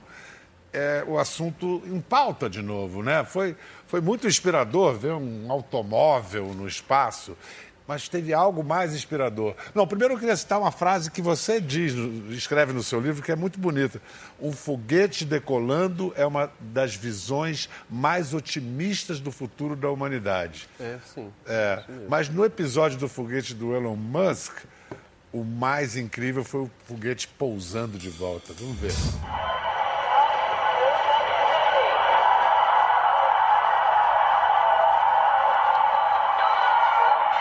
eh, 0.72 1.04
o 1.06 1.18
assunto 1.18 1.82
em 1.86 2.00
pauta 2.00 2.48
de 2.48 2.62
novo. 2.62 3.02
Né? 3.02 3.24
Foi, 3.24 3.56
foi 3.86 4.00
muito 4.00 4.26
inspirador 4.26 4.94
ver 4.94 5.12
um 5.12 5.50
automóvel 5.50 6.54
no 6.54 6.66
espaço. 6.66 7.36
Mas 7.86 8.06
teve 8.06 8.34
algo 8.34 8.62
mais 8.62 8.94
inspirador. 8.94 9.54
Não, 9.74 9.86
primeiro 9.86 10.12
eu 10.12 10.18
queria 10.18 10.36
citar 10.36 10.60
uma 10.60 10.70
frase 10.70 11.10
que 11.10 11.22
você 11.22 11.58
diz, 11.58 11.94
escreve 12.28 12.74
no 12.74 12.82
seu 12.82 13.00
livro, 13.00 13.22
que 13.22 13.32
é 13.32 13.36
muito 13.36 13.58
bonita. 13.58 13.98
Um 14.38 14.52
foguete 14.52 15.24
decolando 15.24 16.12
é 16.14 16.26
uma 16.26 16.52
das 16.60 16.94
visões 16.94 17.66
mais 17.88 18.34
otimistas 18.34 19.20
do 19.20 19.32
futuro 19.32 19.74
da 19.74 19.90
humanidade. 19.90 20.68
É, 20.78 20.98
sim. 21.14 21.32
É, 21.46 21.82
mas 22.10 22.28
no 22.28 22.44
episódio 22.44 22.98
do 22.98 23.08
foguete 23.08 23.54
do 23.54 23.74
Elon 23.74 23.96
Musk, 23.96 24.64
o 25.32 25.42
mais 25.42 25.96
incrível 25.96 26.44
foi 26.44 26.62
o 26.62 26.70
foguete 26.84 27.26
pousando 27.26 27.96
de 27.96 28.10
volta. 28.10 28.52
Vamos 28.52 28.78
ver. 28.78 28.92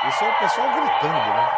Isso 0.09 0.23
é 0.23 0.29
o 0.29 0.33
pessoal 0.39 0.67
gritando, 0.69 1.13
né? 1.13 1.49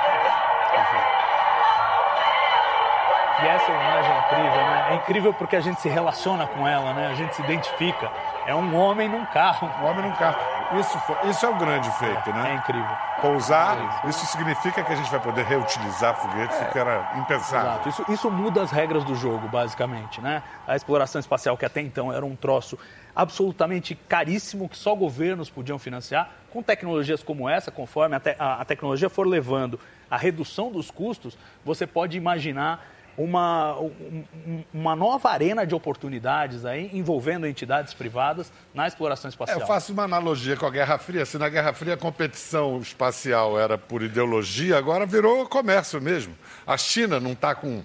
E 3.42 3.48
essa 3.48 3.72
imagem 3.72 4.12
é 4.12 4.18
incrível, 4.20 4.64
né? 4.66 4.88
É 4.90 4.96
incrível 4.96 5.34
porque 5.34 5.56
a 5.56 5.62
gente 5.62 5.80
se 5.80 5.88
relaciona 5.88 6.46
com 6.46 6.68
ela, 6.68 6.92
né? 6.94 7.08
A 7.08 7.14
gente 7.14 7.34
se 7.36 7.42
identifica. 7.42 8.12
É 8.46 8.54
um 8.54 8.76
homem 8.76 9.08
num 9.08 9.26
carro. 9.28 9.70
Um 9.82 9.86
homem 9.86 10.02
num 10.10 10.12
carro. 10.12 10.36
Isso, 10.78 11.00
foi- 11.00 11.18
isso 11.30 11.46
é 11.46 11.50
o 11.50 11.56
grande 11.56 11.90
feito, 11.92 12.30
É 12.30 12.34
né? 12.34 12.54
incrível. 12.56 12.98
Pousar, 13.22 13.78
isso 14.06 14.26
significa 14.26 14.84
que 14.84 14.92
a 14.92 14.96
gente 14.96 15.10
vai 15.10 15.20
poder 15.22 15.46
reutilizar 15.46 16.16
foguetes, 16.16 16.60
o 16.62 16.66
que 16.66 16.78
era 16.80 17.12
impensável. 17.16 17.72
Exato. 17.72 17.90
Isso, 17.90 18.06
isso 18.10 18.30
muda 18.32 18.62
as 18.62 18.72
regras 18.72 19.04
do 19.06 19.16
jogo, 19.16 19.48
basicamente, 19.48 20.20
né? 20.22 20.44
A 20.68 20.76
exploração 20.76 21.20
espacial, 21.20 21.56
que 21.58 21.66
até 21.66 21.80
então 21.82 22.12
era 22.14 22.26
um 22.26 22.36
troço 22.36 22.78
absolutamente 23.16 23.96
caríssimo, 24.08 24.70
que 24.70 24.78
só 24.78 24.96
governos 24.96 25.50
podiam 25.50 25.78
financiar, 25.80 26.32
com 26.52 26.64
tecnologias 26.64 27.22
como 27.24 27.48
essa, 27.50 27.70
conforme 27.72 28.16
a, 28.16 28.20
te- 28.20 28.36
a- 28.40 28.64
tecnologia 28.66 29.10
for 29.10 29.28
levando 29.28 29.80
a 30.10 30.18
redução 30.18 30.72
dos 30.72 30.90
custos, 30.90 31.38
você 31.64 31.86
pode 31.86 32.18
imaginar 32.18 32.88
uma, 33.18 33.78
um- 33.78 34.24
um- 34.48 34.64
uma 34.74 34.96
nova 34.96 35.30
arena 35.30 35.68
de 35.68 35.76
oportunidades 35.76 36.64
aí, 36.64 36.90
envolvendo 36.94 37.46
entidades 37.46 37.94
privadas 37.94 38.52
na 38.74 38.88
exploração 38.88 39.28
É, 39.28 39.30
espacial. 39.30 39.60
eu 39.60 39.68
faço 39.68 39.92
uma 39.92 40.04
analogia 40.04 40.56
com 40.56 40.66
a 40.66 40.70
Guerra 40.70 40.98
Fria. 40.98 41.26
Se 41.26 41.38
na 41.38 41.50
Guerra 41.50 41.74
Fria 41.74 41.96
a 41.96 41.98
competição 41.98 42.80
espacial 42.80 43.60
era 43.60 43.78
por 43.78 44.02
ideologia, 44.02 44.78
agora 44.78 45.06
virou 45.06 45.46
comércio 45.50 46.02
mesmo. 46.02 46.34
A 46.66 46.78
China 46.78 47.20
não 47.20 47.34
está 47.34 47.54
com, 47.54 47.84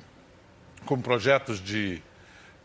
com 0.87 1.01
projetos 1.01 1.59
de, 1.61 2.01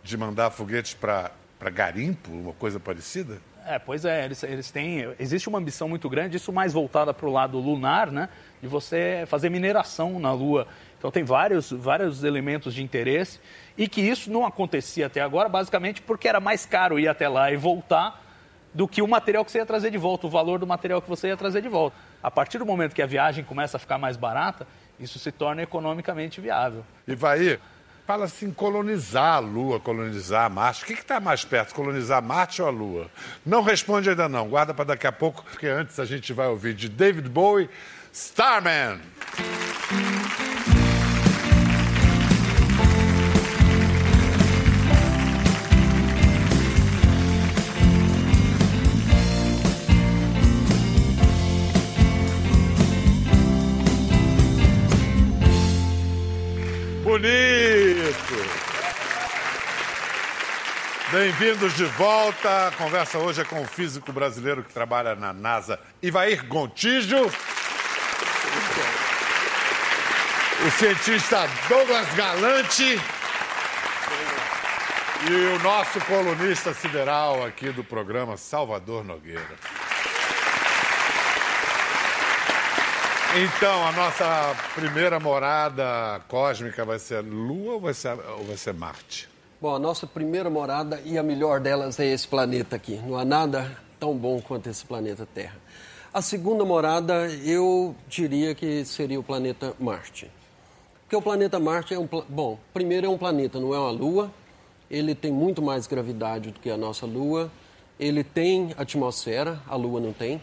de 0.04 0.16
mandar 0.16 0.52
foguetes 0.52 0.94
para 0.94 1.32
garimpo, 1.68 2.32
uma 2.32 2.54
coisa 2.54 2.80
parecida? 2.80 3.42
É, 3.66 3.78
pois 3.78 4.06
é, 4.06 4.26
eles, 4.26 4.42
eles 4.44 4.72
têm. 4.72 5.14
Existe 5.20 5.50
uma 5.50 5.60
ambição 5.60 5.90
muito 5.90 6.10
grande, 6.10 6.38
isso 6.38 6.52
mais 6.52 6.74
voltada 6.74 7.14
para 7.14 7.28
o 7.28 7.32
lado 7.32 7.60
lunar, 7.60 8.12
né? 8.12 8.30
De 8.62 8.68
você 8.68 9.26
fazer 9.28 9.50
mineração 9.50 10.20
na 10.20 10.32
Lua. 10.32 10.68
Então 10.98 11.12
tem 11.12 11.24
vários, 11.24 11.72
vários 11.72 12.24
elementos 12.24 12.74
de 12.74 12.82
interesse 12.82 13.40
e 13.78 13.88
que 13.88 14.02
isso 14.02 14.32
não 14.32 14.46
acontecia 14.46 15.08
até 15.08 15.22
agora, 15.22 15.48
basicamente 15.48 16.02
porque 16.02 16.28
era 16.28 16.40
mais 16.40 16.66
caro 16.66 17.00
ir 17.00 17.08
até 17.08 17.28
lá 17.28 17.52
e 17.52 17.58
voltar 17.58 18.24
do 18.74 18.88
que 18.88 19.02
o 19.02 19.08
material 19.08 19.44
que 19.46 19.52
você 19.52 19.60
ia 19.60 19.66
trazer 19.66 19.92
de 19.92 19.98
volta, 19.98 20.28
o 20.28 20.30
valor 20.30 20.60
do 20.60 20.68
material 20.68 21.02
que 21.02 21.10
você 21.10 21.28
ia 21.28 21.38
trazer 21.38 21.62
de 21.62 21.70
volta. 21.70 21.96
A 22.22 22.30
partir 22.30 22.58
do 22.58 22.66
momento 22.66 22.94
que 22.94 23.02
a 23.02 23.06
viagem 23.06 23.44
começa 23.44 23.78
a 23.78 23.80
ficar 23.80 23.98
mais 23.98 24.18
barata, 24.18 24.68
isso 25.00 25.18
se 25.18 25.32
torna 25.32 25.62
economicamente 25.62 26.42
viável. 26.42 26.84
E 27.08 27.16
vai, 27.16 27.60
fala 28.10 28.26
assim, 28.26 28.50
colonizar 28.50 29.36
a 29.36 29.38
Lua, 29.38 29.80
colonizar 29.80 30.50
Marte. 30.50 30.82
O 30.82 30.88
que 30.88 30.94
está 30.94 31.20
mais 31.20 31.46
perto, 31.46 31.76
colonizar 31.76 32.24
Marte 32.24 32.60
ou 32.60 32.68
a 32.68 32.72
Lua? 32.72 33.08
Não 33.46 33.62
responde 33.62 34.10
ainda 34.10 34.28
não, 34.28 34.50
guarda 34.50 34.74
para 34.74 34.86
daqui 34.86 35.06
a 35.06 35.12
pouco, 35.12 35.44
porque 35.44 35.68
antes 35.68 36.00
a 36.00 36.06
gente 36.06 36.34
vai 36.34 36.48
ouvir 36.48 36.74
de 36.74 36.90
David 36.90 37.30
Bowie, 37.30 37.70
Starman. 38.12 39.00
Bem-vindos 61.22 61.74
de 61.74 61.84
volta. 61.84 62.68
A 62.68 62.72
conversa 62.72 63.18
hoje 63.18 63.42
é 63.42 63.44
com 63.44 63.62
o 63.62 63.66
físico 63.66 64.10
brasileiro 64.10 64.64
que 64.64 64.72
trabalha 64.72 65.16
na 65.16 65.34
NASA, 65.34 65.78
Ivair 66.02 66.48
Gontijo. 66.48 67.26
O 70.66 70.72
cientista 70.72 71.46
Douglas 71.68 72.08
Galante. 72.16 72.98
E 75.30 75.58
o 75.58 75.60
nosso 75.60 76.00
colunista 76.06 76.74
sideral 76.74 77.46
aqui 77.46 77.70
do 77.70 77.84
programa, 77.84 78.38
Salvador 78.38 79.04
Nogueira. 79.04 79.58
Então, 83.36 83.86
a 83.86 83.92
nossa 83.92 84.56
primeira 84.74 85.20
morada 85.20 86.22
cósmica 86.30 86.86
vai 86.86 86.98
ser 86.98 87.20
Lua 87.20 87.74
ou 87.74 87.82
vai 87.82 87.94
ser, 87.94 88.18
ou 88.38 88.46
vai 88.46 88.56
ser 88.56 88.74
Marte? 88.74 89.39
Bom, 89.62 89.76
a 89.76 89.80
nossa 89.80 90.08
primeira 90.08 90.50
morada 90.50 91.02
e 91.04 91.18
a 91.18 91.24
melhor 91.24 91.60
delas 91.60 92.00
é 92.00 92.06
esse 92.06 92.26
planeta 92.26 92.78
aqui. 92.78 92.96
Não 93.06 93.18
há 93.18 93.26
nada 93.26 93.70
tão 94.00 94.16
bom 94.16 94.40
quanto 94.40 94.70
esse 94.70 94.86
planeta 94.86 95.28
Terra. 95.36 95.58
A 96.14 96.22
segunda 96.22 96.64
morada, 96.64 97.28
eu 97.28 97.94
diria 98.08 98.56
que 98.56 98.86
seria 98.86 99.20
o 99.20 99.24
planeta 99.24 99.74
Marte. 99.78 100.32
Porque 101.02 101.14
o 101.14 101.22
planeta 101.22 101.60
Marte 101.60 101.94
é 101.94 102.00
um. 102.00 102.08
Bom, 102.30 102.58
primeiro 102.74 103.08
é 103.08 103.10
um 103.10 103.18
planeta, 103.18 103.60
não 103.60 103.76
é 103.76 103.78
uma 103.78 103.92
Lua. 103.92 104.32
Ele 104.90 105.14
tem 105.14 105.30
muito 105.30 105.62
mais 105.62 105.88
gravidade 105.88 106.52
do 106.52 106.60
que 106.62 106.70
a 106.70 106.78
nossa 106.78 107.06
Lua. 107.06 107.52
Ele 108.00 108.24
tem 108.24 108.74
atmosfera, 108.78 109.62
a 109.68 109.76
Lua 109.76 110.00
não 110.00 110.14
tem. 110.14 110.42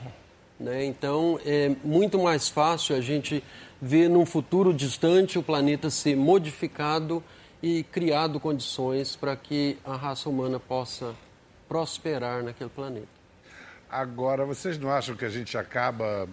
Né? 0.61 0.85
Então, 0.85 1.41
é 1.47 1.75
muito 1.83 2.19
mais 2.19 2.51
fácil 2.51 2.95
a 2.95 3.01
gente 3.01 3.43
ver 3.81 4.11
num 4.11 4.27
futuro 4.27 4.75
distante 4.75 5.39
o 5.39 5.43
planeta 5.43 5.89
ser 5.89 6.15
modificado 6.15 7.25
e 7.67 7.83
criado 7.83 8.39
condições 8.39 9.17
para 9.17 9.35
que 9.35 9.77
a 9.85 9.97
raça 9.97 10.29
humana 10.29 10.61
possa 10.61 11.17
prosperar 11.69 12.45
naquele 12.45 12.71
planeta. 12.71 13.09
Agora, 13.91 14.45
vocês 14.45 14.79
não 14.79 14.89
acham 14.89 15.17
que 15.17 15.25
a 15.25 15.29
gente 15.29 15.59
acaba 15.59 16.29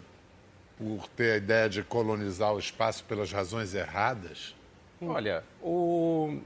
por 0.77 1.07
ter 1.15 1.31
a 1.31 1.37
ideia 1.37 1.67
de 1.67 1.81
colonizar 1.81 2.53
o 2.53 2.59
espaço 2.59 3.03
pelas 3.05 3.31
razões 3.31 3.73
erradas? 3.73 4.53
Olha, 5.01 5.43
o... 5.59 6.37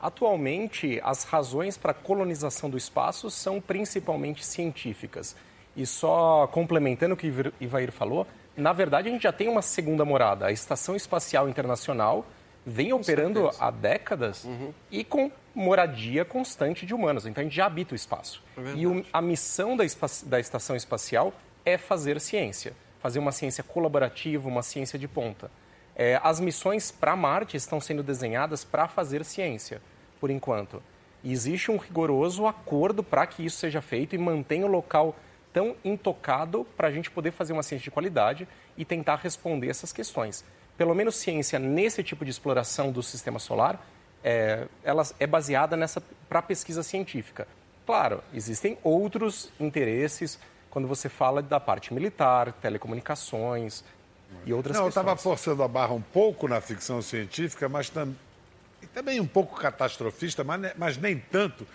atualmente 0.00 0.98
as 1.04 1.24
razões 1.24 1.76
para 1.76 1.90
a 1.90 1.94
colonização 1.94 2.70
do 2.70 2.78
espaço 2.78 3.30
são 3.30 3.60
principalmente 3.60 4.46
científicas. 4.46 5.36
E 5.76 5.84
só 5.84 6.46
complementando 6.46 7.12
o 7.12 7.16
que 7.18 7.28
o 7.28 7.52
Ivair 7.60 7.92
falou, 7.92 8.26
na 8.56 8.72
verdade 8.72 9.10
a 9.10 9.12
gente 9.12 9.24
já 9.24 9.32
tem 9.32 9.46
uma 9.46 9.60
segunda 9.60 10.06
morada. 10.06 10.46
A 10.46 10.52
Estação 10.52 10.96
Espacial 10.96 11.50
Internacional 11.50 12.24
vem 12.66 12.92
operando 12.92 13.48
há 13.60 13.70
décadas 13.70 14.44
e 14.90 15.04
com 15.04 15.30
moradia 15.54 16.24
constante 16.24 16.84
de 16.84 16.92
humanos. 16.92 17.24
Então 17.24 17.40
a 17.40 17.44
gente 17.44 17.54
já 17.54 17.66
habita 17.66 17.94
o 17.94 17.96
espaço. 17.96 18.42
e 18.76 18.86
o- 18.86 19.04
a 19.12 19.22
missão 19.22 19.76
da, 19.76 19.84
da 20.26 20.40
Estação 20.40 20.74
Espacial 20.74 21.32
é 21.64 21.78
fazer 21.78 22.20
ciência. 22.20 22.72
Fazer 23.00 23.18
uma 23.20 23.30
ciência 23.32 23.62
colaborativa, 23.62 24.48
uma 24.48 24.62
ciência 24.62 24.98
de 24.98 25.06
ponta. 25.06 25.50
É, 25.94 26.20
as 26.22 26.40
missões 26.40 26.90
para 26.90 27.14
Marte 27.16 27.56
estão 27.56 27.80
sendo 27.80 28.02
desenhadas 28.02 28.64
para 28.64 28.88
fazer 28.88 29.24
ciência, 29.24 29.80
por 30.20 30.28
enquanto. 30.30 30.82
E 31.22 31.32
existe 31.32 31.70
um 31.70 31.76
rigoroso 31.76 32.46
acordo 32.46 33.02
para 33.02 33.26
que 33.26 33.44
isso 33.46 33.58
seja 33.58 33.80
feito 33.80 34.14
e 34.14 34.18
mantenha 34.18 34.66
o 34.66 34.70
local 34.70 35.16
tão 35.52 35.74
intocado 35.84 36.66
para 36.76 36.88
a 36.88 36.90
gente 36.90 37.10
poder 37.10 37.30
fazer 37.30 37.52
uma 37.54 37.62
ciência 37.62 37.84
de 37.84 37.90
qualidade 37.90 38.46
e 38.76 38.84
tentar 38.84 39.16
responder 39.16 39.68
essas 39.70 39.92
questões. 39.92 40.44
Pelo 40.76 40.94
menos 40.94 41.16
ciência 41.16 41.58
nesse 41.58 42.02
tipo 42.02 42.24
de 42.24 42.30
exploração 42.30 42.92
do 42.92 43.02
sistema 43.02 43.38
solar, 43.38 43.84
é, 44.22 44.66
ela 44.82 45.02
é 45.18 45.26
baseada 45.26 45.76
nessa 45.76 46.02
para 46.28 46.42
pesquisa 46.42 46.82
científica. 46.82 47.46
Claro, 47.86 48.22
existem 48.34 48.76
outros 48.82 49.50
interesses 49.60 50.38
quando 50.68 50.88
você 50.88 51.08
fala 51.08 51.40
da 51.40 51.58
parte 51.58 51.94
militar, 51.94 52.52
telecomunicações 52.52 53.82
e 54.44 54.52
outras 54.52 54.76
não, 54.76 54.82
eu 54.82 54.88
questões. 54.88 55.02
estava 55.02 55.16
forçando 55.16 55.62
a 55.62 55.68
barra 55.68 55.94
um 55.94 56.02
pouco 56.02 56.48
na 56.48 56.60
ficção 56.60 57.00
científica, 57.00 57.68
mas 57.68 57.88
tam... 57.88 58.14
também 58.92 59.20
um 59.20 59.26
pouco 59.26 59.58
catastrofista, 59.58 60.44
mas, 60.44 60.72
mas 60.76 60.96
nem 60.98 61.18
tanto, 61.18 61.66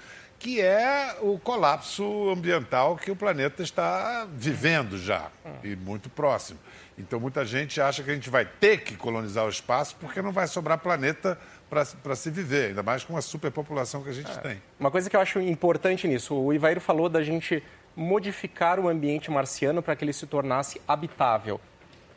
que 0.41 0.59
é 0.59 1.17
o 1.21 1.37
colapso 1.37 2.31
ambiental 2.31 2.97
que 2.97 3.11
o 3.11 3.15
planeta 3.15 3.61
está 3.61 4.27
vivendo 4.33 4.97
já, 4.97 5.29
e 5.63 5.75
muito 5.75 6.09
próximo. 6.09 6.59
Então, 6.97 7.19
muita 7.19 7.45
gente 7.45 7.79
acha 7.79 8.01
que 8.01 8.09
a 8.09 8.13
gente 8.15 8.27
vai 8.27 8.43
ter 8.43 8.79
que 8.79 8.95
colonizar 8.95 9.45
o 9.45 9.49
espaço 9.49 9.95
porque 9.99 10.19
não 10.19 10.31
vai 10.31 10.47
sobrar 10.47 10.79
planeta 10.79 11.39
para 11.69 12.15
se 12.15 12.31
viver, 12.31 12.69
ainda 12.69 12.81
mais 12.81 13.03
com 13.03 13.15
a 13.15 13.21
superpopulação 13.21 14.01
que 14.01 14.09
a 14.09 14.13
gente 14.13 14.35
tem. 14.39 14.59
Uma 14.79 14.89
coisa 14.89 15.11
que 15.11 15.15
eu 15.15 15.21
acho 15.21 15.39
importante 15.39 16.07
nisso, 16.07 16.35
o 16.35 16.51
Ivair 16.51 16.79
falou 16.79 17.07
da 17.07 17.21
gente 17.21 17.63
modificar 17.95 18.79
o 18.79 18.89
ambiente 18.89 19.29
marciano 19.29 19.83
para 19.83 19.95
que 19.95 20.03
ele 20.03 20.13
se 20.13 20.25
tornasse 20.25 20.81
habitável. 20.87 21.61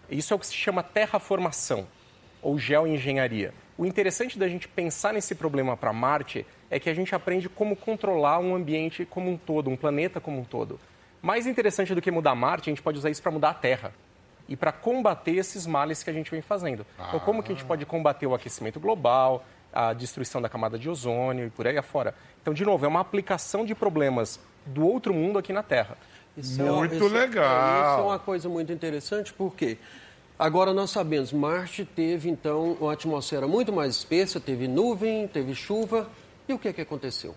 Isso 0.08 0.32
é 0.32 0.36
o 0.36 0.38
que 0.38 0.46
se 0.46 0.54
chama 0.54 0.82
terraformação 0.82 1.86
ou 2.40 2.58
geoengenharia. 2.58 3.52
O 3.76 3.84
interessante 3.84 4.38
da 4.38 4.48
gente 4.48 4.66
pensar 4.66 5.12
nesse 5.12 5.34
problema 5.34 5.76
para 5.76 5.92
Marte 5.92 6.46
é 6.74 6.80
que 6.80 6.90
a 6.90 6.94
gente 6.94 7.14
aprende 7.14 7.48
como 7.48 7.76
controlar 7.76 8.40
um 8.40 8.52
ambiente 8.52 9.04
como 9.04 9.30
um 9.30 9.36
todo, 9.36 9.70
um 9.70 9.76
planeta 9.76 10.20
como 10.20 10.40
um 10.40 10.44
todo. 10.44 10.80
Mais 11.22 11.46
interessante 11.46 11.94
do 11.94 12.02
que 12.02 12.10
mudar 12.10 12.34
Marte, 12.34 12.68
a 12.68 12.72
gente 12.72 12.82
pode 12.82 12.98
usar 12.98 13.10
isso 13.10 13.22
para 13.22 13.30
mudar 13.30 13.50
a 13.50 13.54
Terra 13.54 13.92
e 14.48 14.56
para 14.56 14.72
combater 14.72 15.36
esses 15.36 15.68
males 15.68 16.02
que 16.02 16.10
a 16.10 16.12
gente 16.12 16.32
vem 16.32 16.42
fazendo. 16.42 16.84
Então, 17.08 17.20
como 17.20 17.44
que 17.44 17.52
a 17.52 17.54
gente 17.54 17.64
pode 17.64 17.86
combater 17.86 18.26
o 18.26 18.34
aquecimento 18.34 18.80
global, 18.80 19.44
a 19.72 19.92
destruição 19.92 20.42
da 20.42 20.48
camada 20.48 20.76
de 20.76 20.90
ozônio 20.90 21.46
e 21.46 21.50
por 21.50 21.64
aí 21.68 21.78
afora? 21.78 22.12
Então, 22.42 22.52
de 22.52 22.64
novo, 22.64 22.84
é 22.84 22.88
uma 22.88 23.00
aplicação 23.00 23.64
de 23.64 23.72
problemas 23.72 24.40
do 24.66 24.84
outro 24.84 25.14
mundo 25.14 25.38
aqui 25.38 25.52
na 25.52 25.62
Terra. 25.62 25.96
Isso 26.36 26.60
Muito 26.60 26.96
isso- 26.96 27.06
legal. 27.08 27.44
é, 27.44 27.92
Isso 27.92 28.00
é 28.00 28.02
uma 28.02 28.18
coisa 28.18 28.48
muito 28.48 28.72
interessante, 28.72 29.32
porque 29.32 29.78
Agora 30.36 30.72
nós 30.74 30.90
sabemos, 30.90 31.32
Marte 31.32 31.84
teve 31.84 32.28
então 32.28 32.76
uma 32.80 32.92
atmosfera 32.94 33.46
muito 33.46 33.72
mais 33.72 33.94
espessa, 33.94 34.40
teve 34.40 34.66
nuvem, 34.66 35.28
teve 35.28 35.54
chuva. 35.54 36.08
E 36.48 36.52
o 36.52 36.58
que, 36.58 36.68
é 36.68 36.72
que 36.72 36.80
aconteceu? 36.80 37.34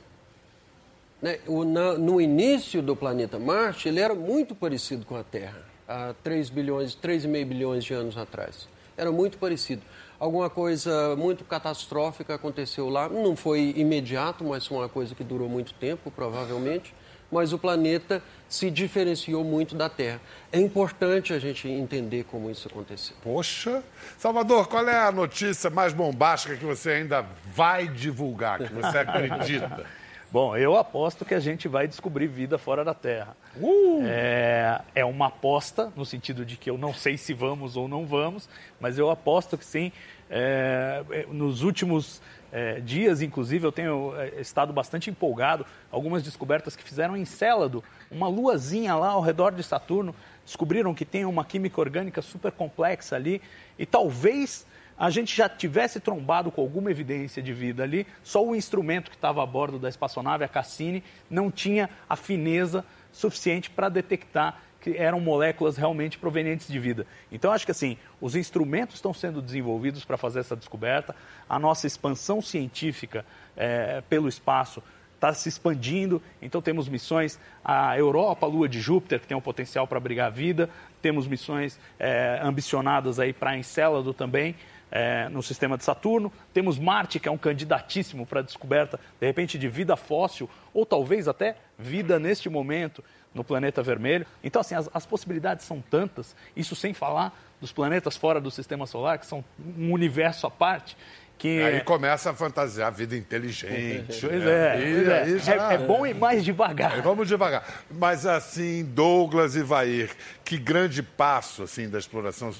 Né, 1.21 1.39
o, 1.47 1.63
na, 1.63 1.93
no 1.93 2.21
início 2.21 2.81
do 2.81 2.95
planeta 2.95 3.39
Marte, 3.39 3.87
ele 3.87 3.99
era 3.99 4.13
muito 4.13 4.53
parecido 4.53 5.05
com 5.05 5.15
a 5.15 5.23
Terra, 5.23 5.63
há 5.87 6.13
3 6.23 6.49
bilhões, 6.49 6.95
3,5 6.95 7.45
bilhões 7.45 7.83
de 7.83 7.93
anos 7.93 8.17
atrás. 8.17 8.67
Era 8.95 9.11
muito 9.11 9.37
parecido. 9.37 9.81
Alguma 10.19 10.49
coisa 10.49 11.15
muito 11.15 11.43
catastrófica 11.43 12.35
aconteceu 12.35 12.89
lá, 12.89 13.07
não 13.07 13.35
foi 13.35 13.73
imediato, 13.77 14.43
mas 14.43 14.65
foi 14.65 14.77
uma 14.77 14.89
coisa 14.89 15.13
que 15.15 15.23
durou 15.23 15.47
muito 15.47 15.73
tempo, 15.75 16.11
provavelmente 16.11 16.93
mas 17.31 17.53
o 17.53 17.59
planeta 17.59 18.21
se 18.49 18.71
diferenciou 18.71 19.43
muito 19.43 19.75
da 19.75 19.89
Terra. 19.89 20.21
É 20.51 20.59
importante 20.59 21.33
a 21.33 21.39
gente 21.39 21.67
entender 21.67 22.23
como 22.25 22.49
isso 22.49 22.67
aconteceu. 22.67 23.15
Poxa! 23.21 23.83
Salvador, 24.17 24.67
qual 24.67 24.87
é 24.87 24.97
a 24.97 25.11
notícia 25.11 25.69
mais 25.69 25.93
bombástica 25.93 26.55
que 26.55 26.65
você 26.65 26.91
ainda 26.91 27.25
vai 27.53 27.87
divulgar, 27.87 28.59
que 28.59 28.73
você 28.73 28.97
acredita? 28.99 29.85
Bom, 30.29 30.57
eu 30.57 30.75
aposto 30.75 31.23
que 31.23 31.33
a 31.33 31.39
gente 31.39 31.69
vai 31.69 31.87
descobrir 31.87 32.27
vida 32.27 32.57
fora 32.57 32.83
da 32.83 32.93
Terra. 32.93 33.35
Uh! 33.55 34.01
É, 34.05 34.81
é 34.95 35.05
uma 35.05 35.27
aposta, 35.27 35.91
no 35.95 36.05
sentido 36.05 36.45
de 36.45 36.57
que 36.57 36.69
eu 36.69 36.77
não 36.77 36.93
sei 36.93 37.17
se 37.17 37.33
vamos 37.33 37.77
ou 37.77 37.87
não 37.87 38.05
vamos, 38.05 38.49
mas 38.77 38.97
eu 38.97 39.09
aposto 39.09 39.57
que 39.57 39.63
sim. 39.63 39.91
É, 40.29 41.25
nos 41.29 41.63
últimos 41.63 42.21
é, 42.51 42.79
dias, 42.79 43.21
inclusive, 43.21 43.65
eu 43.65 43.71
tenho 43.71 44.13
é, 44.15 44.39
estado 44.41 44.71
bastante 44.71 45.09
empolgado. 45.09 45.65
Algumas 45.91 46.23
descobertas 46.23 46.75
que 46.75 46.83
fizeram 46.83 47.15
em 47.15 47.25
Célado, 47.25 47.83
uma 48.09 48.27
luazinha 48.27 48.95
lá 48.95 49.09
ao 49.09 49.21
redor 49.21 49.53
de 49.53 49.63
Saturno, 49.63 50.15
descobriram 50.45 50.93
que 50.93 51.05
tem 51.05 51.25
uma 51.25 51.43
química 51.43 51.79
orgânica 51.79 52.21
super 52.21 52.51
complexa 52.51 53.15
ali 53.15 53.41
e 53.77 53.85
talvez 53.85 54.65
a 54.97 55.09
gente 55.09 55.35
já 55.35 55.47
tivesse 55.47 55.99
trombado 55.99 56.51
com 56.51 56.61
alguma 56.61 56.89
evidência 56.89 57.41
de 57.43 57.53
vida 57.53 57.83
ali, 57.83 58.07
só 58.23 58.43
o 58.43 58.55
instrumento 58.55 59.11
que 59.11 59.15
estava 59.15 59.43
a 59.43 59.45
bordo 59.45 59.77
da 59.77 59.87
espaçonave, 59.87 60.43
a 60.43 60.47
Cassini, 60.47 61.03
não 61.29 61.51
tinha 61.51 61.89
a 62.09 62.15
fineza 62.15 62.83
suficiente 63.11 63.69
para 63.69 63.89
detectar 63.89 64.59
que 64.79 64.95
eram 64.97 65.19
moléculas 65.19 65.77
realmente 65.77 66.17
provenientes 66.17 66.67
de 66.67 66.79
vida. 66.79 67.05
Então, 67.31 67.51
acho 67.51 67.65
que 67.65 67.71
assim, 67.71 67.97
os 68.21 68.35
instrumentos 68.35 68.95
estão 68.95 69.13
sendo 69.13 69.41
desenvolvidos 69.41 70.05
para 70.05 70.17
fazer 70.17 70.39
essa 70.39 70.55
descoberta, 70.55 71.15
a 71.49 71.57
nossa 71.59 71.87
expansão 71.87 72.41
científica 72.41 73.25
é, 73.55 74.01
pelo 74.09 74.27
espaço 74.27 74.81
está 75.17 75.33
se 75.33 75.49
expandindo, 75.49 76.21
então 76.41 76.61
temos 76.61 76.87
missões. 76.87 77.39
A 77.65 77.97
Europa, 77.97 78.45
a 78.45 78.49
Lua 78.49 78.69
de 78.69 78.79
Júpiter, 78.79 79.19
que 79.19 79.27
tem 79.27 79.35
um 79.35 79.41
potencial 79.41 79.87
para 79.87 79.97
abrigar 79.97 80.31
vida, 80.31 80.69
temos 81.01 81.27
missões 81.27 81.79
é, 81.99 82.39
ambicionadas 82.41 83.19
aí 83.19 83.33
para 83.33 83.57
Encélado 83.57 84.13
também, 84.13 84.55
é, 84.91 85.27
no 85.29 85.43
sistema 85.43 85.77
de 85.77 85.83
Saturno. 85.83 86.31
Temos 86.53 86.79
Marte, 86.79 87.19
que 87.19 87.27
é 87.27 87.31
um 87.31 87.37
candidatíssimo 87.37 88.25
para 88.25 88.41
descoberta, 88.41 88.99
de 89.19 89.27
repente, 89.27 89.57
de 89.57 89.67
vida 89.67 89.95
fóssil, 89.95 90.49
ou 90.73 90.85
talvez 90.85 91.27
até 91.27 91.57
vida 91.77 92.19
neste 92.19 92.49
momento 92.49 93.03
no 93.37 93.43
planeta 93.43 93.81
vermelho. 93.81 94.25
Então, 94.43 94.59
assim, 94.59 94.75
as, 94.75 94.89
as 94.93 95.05
possibilidades 95.05 95.65
são 95.65 95.81
tantas, 95.81 96.35
isso 96.55 96.75
sem 96.75 96.93
falar 96.93 97.33
dos 97.61 97.71
planetas 97.71 98.17
fora 98.17 98.41
do 98.41 98.51
sistema 98.51 98.85
solar, 98.85 99.17
que 99.17 99.25
são 99.25 99.43
um 99.77 99.93
universo 99.93 100.45
à 100.45 100.51
parte. 100.51 100.97
Que... 101.37 101.61
Aí 101.61 101.81
começa 101.81 102.31
a 102.31 102.33
fantasiar 102.33 102.87
a 102.87 102.89
vida 102.91 103.15
inteligente. 103.15 104.21
Pois 104.21 104.43
né? 104.43 104.75
é, 104.75 104.79
E 104.81 105.05
é. 105.05 105.21
aí 105.21 105.39
já- 105.39 105.71
É- 105.71 105.75
é 105.75 105.77
bom 105.77 106.05
ir 106.05 106.15
mais 106.15 106.43
devagar. 106.43 106.93
Aí 106.93 107.01
Vamos 107.01 107.27
devagar. 107.27 107.63
Mas 107.91 108.25
assim, 108.25 108.83
Douglas 108.83 109.55
e 109.55 109.61
Vair, 109.61 110.09
que 110.43 110.57
grande 110.57 111.03
passo 111.03 111.61
assim 111.61 111.87
da 111.87 111.99
exploração 111.99 112.51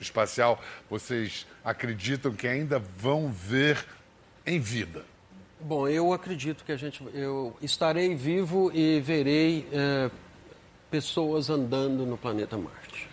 espacial 0.00 0.60
vocês 0.90 1.46
acreditam 1.64 2.32
que 2.32 2.48
ainda 2.48 2.78
vão 2.78 3.30
ver 3.30 3.84
em 4.46 4.58
vida? 4.58 5.04
Bom, 5.64 5.88
eu 5.88 6.12
acredito 6.12 6.64
que 6.64 6.72
a 6.72 6.76
gente, 6.76 7.00
eu 7.14 7.56
estarei 7.62 8.16
vivo 8.16 8.72
e 8.74 9.00
verei 9.00 9.68
eh, 9.72 10.10
pessoas 10.90 11.48
andando 11.48 12.04
no 12.04 12.18
planeta 12.18 12.58
Marte. 12.58 13.08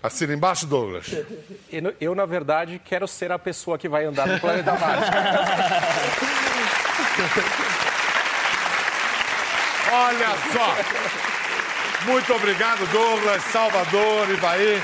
Assina 0.00 0.34
embaixo, 0.34 0.64
Douglas. 0.66 1.12
Eu, 1.70 1.94
eu, 2.00 2.14
na 2.14 2.24
verdade, 2.26 2.80
quero 2.84 3.08
ser 3.08 3.32
a 3.32 3.40
pessoa 3.40 3.76
que 3.76 3.88
vai 3.88 4.04
andar 4.04 4.28
no 4.28 4.38
planeta 4.38 4.70
Marte. 4.72 5.10
Olha 9.92 10.28
só! 10.52 10.76
Muito 12.06 12.32
obrigado, 12.34 12.86
Douglas, 12.92 13.42
Salvador, 13.44 14.30
Ivaí. 14.30 14.80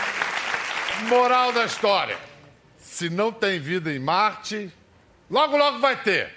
Moral 1.08 1.52
da 1.52 1.64
história: 1.64 2.18
se 2.78 3.08
não 3.08 3.30
tem 3.30 3.60
vida 3.60 3.92
em 3.92 4.00
Marte, 4.00 4.72
logo, 5.30 5.56
logo 5.56 5.78
vai 5.78 5.96
ter. 5.96 6.30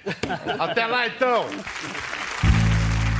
Até 0.59 0.85
lá, 0.85 1.07
então. 1.07 1.45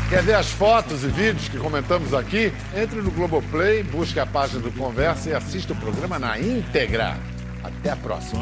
Quer 0.10 0.24
ver 0.24 0.36
as 0.36 0.52
fotos 0.52 1.04
e 1.04 1.08
vídeos 1.08 1.48
que 1.48 1.58
comentamos 1.58 2.14
aqui? 2.14 2.52
Entre 2.76 3.02
no 3.02 3.12
Globoplay, 3.12 3.82
busque 3.82 4.20
a 4.20 4.26
página 4.26 4.60
do 4.60 4.72
Conversa 4.72 5.30
e 5.30 5.34
assista 5.34 5.72
o 5.72 5.76
programa 5.78 6.20
na 6.20 6.38
íntegra. 6.38 7.18
Até 7.64 7.92
a 7.92 7.96
próxima. 7.96 8.42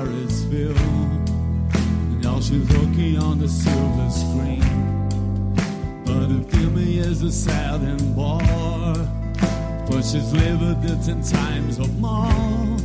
Carrots 0.00 0.44
fill 0.44 0.74
Now 2.20 2.40
she's 2.40 2.68
looking 2.70 3.18
on 3.18 3.38
the 3.38 3.48
silver 3.48 4.10
screen 4.10 4.64
But 6.04 6.26
the 6.28 6.42
film 6.50 6.78
is 6.78 7.22
a 7.22 7.30
sad 7.30 7.80
and 7.82 8.16
bore 8.16 8.70
but 9.88 10.02
she's 10.02 10.32
lived 10.32 10.84
it 10.84 11.02
ten 11.04 11.20
times 11.20 11.80
or 11.80 11.88
more. 11.98 12.78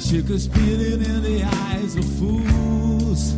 She 0.00 0.22
could 0.24 0.40
spit 0.40 0.80
it 0.80 1.06
in 1.06 1.22
the 1.22 1.44
eyes 1.44 1.94
of 1.94 2.04
fools. 2.18 3.36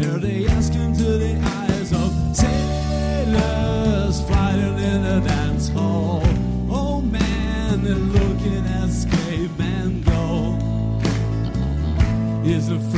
Here 0.00 0.18
they 0.18 0.46
ask 0.46 0.72
into 0.72 1.18
the 1.18 1.36
eyes 1.36 1.92
of 1.92 2.10
sailors 2.34 4.22
fighting 4.30 4.78
in 4.78 5.04
a 5.04 5.20
dance 5.20 5.68
hall. 5.68 6.22
Oh 6.70 7.02
man, 7.02 7.84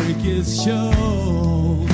Show. 0.05 1.87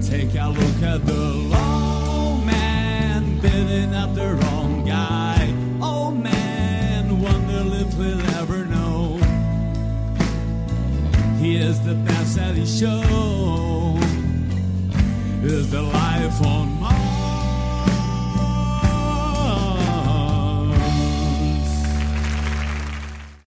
Take 0.00 0.34
a 0.34 0.48
look 0.48 0.82
at 0.82 1.04
the 1.04 1.12
long 1.14 2.46
man 2.46 3.38
bidding 3.40 3.94
up 3.94 4.14
the 4.14 4.34
wrong 4.34 4.86
guy. 4.86 5.54
Oh 5.82 6.10
man, 6.10 7.20
wonder 7.20 7.76
if 7.76 7.94
we'll 7.96 8.20
ever 8.36 8.64
know. 8.64 9.18
He 11.38 11.56
is 11.56 11.78
the 11.80 11.94
best 11.94 12.36
that 12.36 12.54
he 12.54 12.64
shows. 12.64 14.02
Is 15.44 15.70
the 15.70 15.82
life 15.82 16.46
on? 16.46 16.79